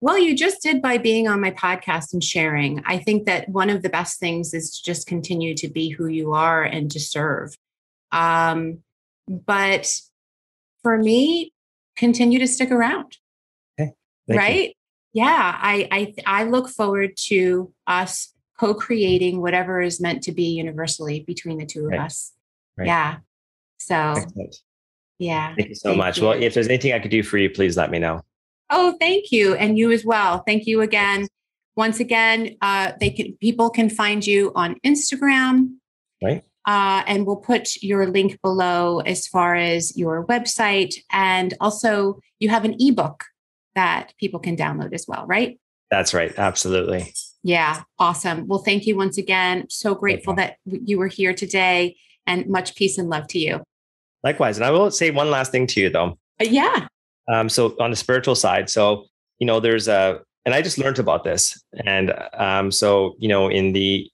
well, 0.00 0.18
you 0.18 0.36
just 0.36 0.60
did 0.60 0.82
by 0.82 0.98
being 0.98 1.28
on 1.28 1.40
my 1.40 1.52
podcast 1.52 2.12
and 2.12 2.24
sharing. 2.24 2.82
I 2.84 2.98
think 2.98 3.26
that 3.26 3.48
one 3.48 3.70
of 3.70 3.82
the 3.82 3.88
best 3.88 4.18
things 4.18 4.54
is 4.54 4.76
to 4.76 4.82
just 4.82 5.06
continue 5.06 5.54
to 5.54 5.68
be 5.68 5.90
who 5.90 6.08
you 6.08 6.32
are 6.32 6.64
and 6.64 6.90
to 6.90 6.98
serve. 6.98 7.56
Um, 8.10 8.78
but 9.28 9.88
for 10.82 10.98
me, 10.98 11.52
continue 11.94 12.40
to 12.40 12.48
stick 12.48 12.72
around. 12.72 13.18
Okay. 13.80 13.92
right? 14.28 14.68
You. 14.70 15.22
Yeah, 15.22 15.58
I, 15.60 15.88
I 15.92 16.14
I 16.26 16.44
look 16.44 16.68
forward 16.68 17.12
to 17.26 17.72
us 17.86 18.32
co-creating 18.58 19.40
whatever 19.40 19.80
is 19.80 20.00
meant 20.00 20.24
to 20.24 20.32
be 20.32 20.46
universally 20.46 21.20
between 21.20 21.58
the 21.58 21.66
two 21.66 21.84
of 21.84 21.92
right. 21.92 22.00
us. 22.00 22.32
Right. 22.76 22.88
Yeah. 22.88 23.18
So 23.86 24.14
Excellent. 24.16 24.56
yeah. 25.18 25.54
Thank 25.56 25.70
you 25.70 25.74
so 25.74 25.90
thank 25.90 25.98
much. 25.98 26.18
You. 26.18 26.24
Well, 26.28 26.42
if 26.42 26.54
there's 26.54 26.68
anything 26.68 26.92
I 26.92 26.98
could 26.98 27.10
do 27.10 27.22
for 27.22 27.38
you, 27.38 27.50
please 27.50 27.76
let 27.76 27.90
me 27.90 27.98
know. 27.98 28.22
Oh, 28.70 28.96
thank 29.00 29.32
you. 29.32 29.54
And 29.54 29.76
you 29.76 29.92
as 29.92 30.04
well. 30.04 30.42
Thank 30.46 30.66
you 30.66 30.80
again. 30.80 31.28
Once 31.76 32.00
again, 32.00 32.56
uh, 32.62 32.92
they 33.00 33.10
can 33.10 33.36
people 33.40 33.70
can 33.70 33.90
find 33.90 34.26
you 34.26 34.52
on 34.54 34.76
Instagram. 34.84 35.74
Right. 36.22 36.42
Uh, 36.66 37.02
and 37.06 37.26
we'll 37.26 37.36
put 37.36 37.82
your 37.82 38.06
link 38.06 38.40
below 38.40 39.00
as 39.00 39.26
far 39.26 39.56
as 39.56 39.96
your 39.96 40.24
website. 40.26 40.94
And 41.10 41.54
also, 41.60 42.20
you 42.38 42.50
have 42.50 42.64
an 42.64 42.76
ebook 42.78 43.24
that 43.74 44.12
people 44.18 44.38
can 44.38 44.56
download 44.56 44.92
as 44.92 45.06
well, 45.08 45.26
right? 45.26 45.58
That's 45.90 46.14
right. 46.14 46.32
Absolutely. 46.38 47.12
Yeah. 47.42 47.82
Awesome. 47.98 48.46
Well, 48.46 48.60
thank 48.60 48.86
you 48.86 48.96
once 48.96 49.18
again. 49.18 49.66
So 49.68 49.94
grateful 49.94 50.34
that 50.34 50.56
you 50.64 50.98
were 50.98 51.08
here 51.08 51.34
today 51.34 51.96
and 52.26 52.46
much 52.46 52.76
peace 52.76 52.96
and 52.96 53.10
love 53.10 53.26
to 53.28 53.38
you. 53.38 53.62
Likewise. 54.24 54.56
And 54.56 54.64
I 54.64 54.70
will 54.70 54.90
say 54.90 55.10
one 55.10 55.30
last 55.30 55.52
thing 55.52 55.66
to 55.68 55.80
you, 55.80 55.90
though. 55.90 56.18
Uh, 56.40 56.44
yeah. 56.44 56.86
Um, 57.32 57.48
so 57.48 57.76
on 57.80 57.90
the 57.90 57.96
spiritual 57.96 58.34
side, 58.34 58.68
so 58.68 59.06
you 59.38 59.46
know, 59.46 59.60
there's 59.60 59.88
a, 59.88 60.20
and 60.44 60.54
I 60.54 60.62
just 60.62 60.78
learned 60.78 60.98
about 60.98 61.24
this, 61.24 61.60
and 61.84 62.12
um, 62.34 62.70
so 62.70 63.14
you 63.18 63.28
know, 63.28 63.48
in 63.48 63.72
the 63.72 64.10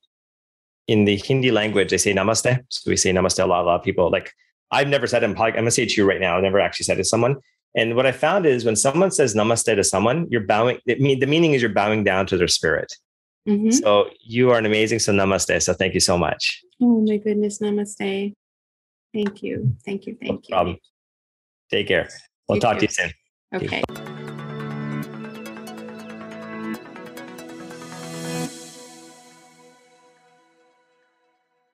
in 0.87 1.05
the 1.05 1.17
Hindi 1.17 1.51
language, 1.51 1.91
they 1.91 1.99
say 1.99 2.13
namaste. 2.13 2.65
So 2.69 2.91
we 2.91 2.97
say 2.97 3.13
namaste 3.13 3.43
a 3.43 3.47
lot. 3.47 3.63
A 3.63 3.67
lot 3.67 3.77
of 3.77 3.83
people 3.83 4.11
like 4.11 4.33
I've 4.71 4.89
never 4.89 5.07
said 5.07 5.23
it 5.23 5.27
in 5.27 5.35
podcast. 5.35 5.49
I'm 5.49 5.55
gonna 5.57 5.71
say 5.71 5.85
it 5.85 5.91
to 5.91 6.01
you 6.01 6.09
right 6.09 6.21
now. 6.21 6.37
I've 6.37 6.43
never 6.43 6.61
actually 6.61 6.85
said 6.85 6.95
it 6.99 7.05
to 7.05 7.09
someone. 7.09 7.37
And 7.75 7.97
what 7.97 8.07
I 8.07 8.13
found 8.13 8.47
is 8.47 8.65
when 8.65 8.77
someone 8.77 9.11
says 9.11 9.35
namaste 9.35 9.75
to 9.75 9.85
someone, 9.85 10.27
you're 10.31 10.43
bowing. 10.43 10.79
It 10.87 11.01
mean 11.01 11.21
the 11.21 11.27
meaning 11.27 11.53
is 11.53 11.63
you're 11.63 11.71
bowing 11.71 12.05
down 12.05 12.27
to 12.27 12.37
their 12.37 12.49
spirit. 12.49 12.93
Mm-hmm. 13.49 13.71
So 13.71 14.11
you 14.21 14.51
are 14.51 14.59
an 14.59 14.67
amazing. 14.67 14.99
So 14.99 15.13
namaste. 15.13 15.63
So 15.63 15.73
thank 15.73 15.95
you 15.95 16.01
so 16.01 16.19
much. 16.19 16.63
Oh 16.81 17.01
my 17.07 17.17
goodness, 17.17 17.59
namaste. 17.61 18.35
Thank 19.13 19.43
you. 19.43 19.77
Thank 19.85 20.07
you. 20.07 20.17
Thank 20.21 20.31
no 20.33 20.41
you. 20.49 20.55
Problem. 20.55 20.77
Take 21.71 21.89
care. 21.89 22.09
We'll 22.49 22.57
Take 22.57 22.63
talk 22.63 22.79
care. 22.79 22.89
to 22.89 23.03
you 23.03 23.11
soon. 23.11 23.13
Okay. 23.55 24.18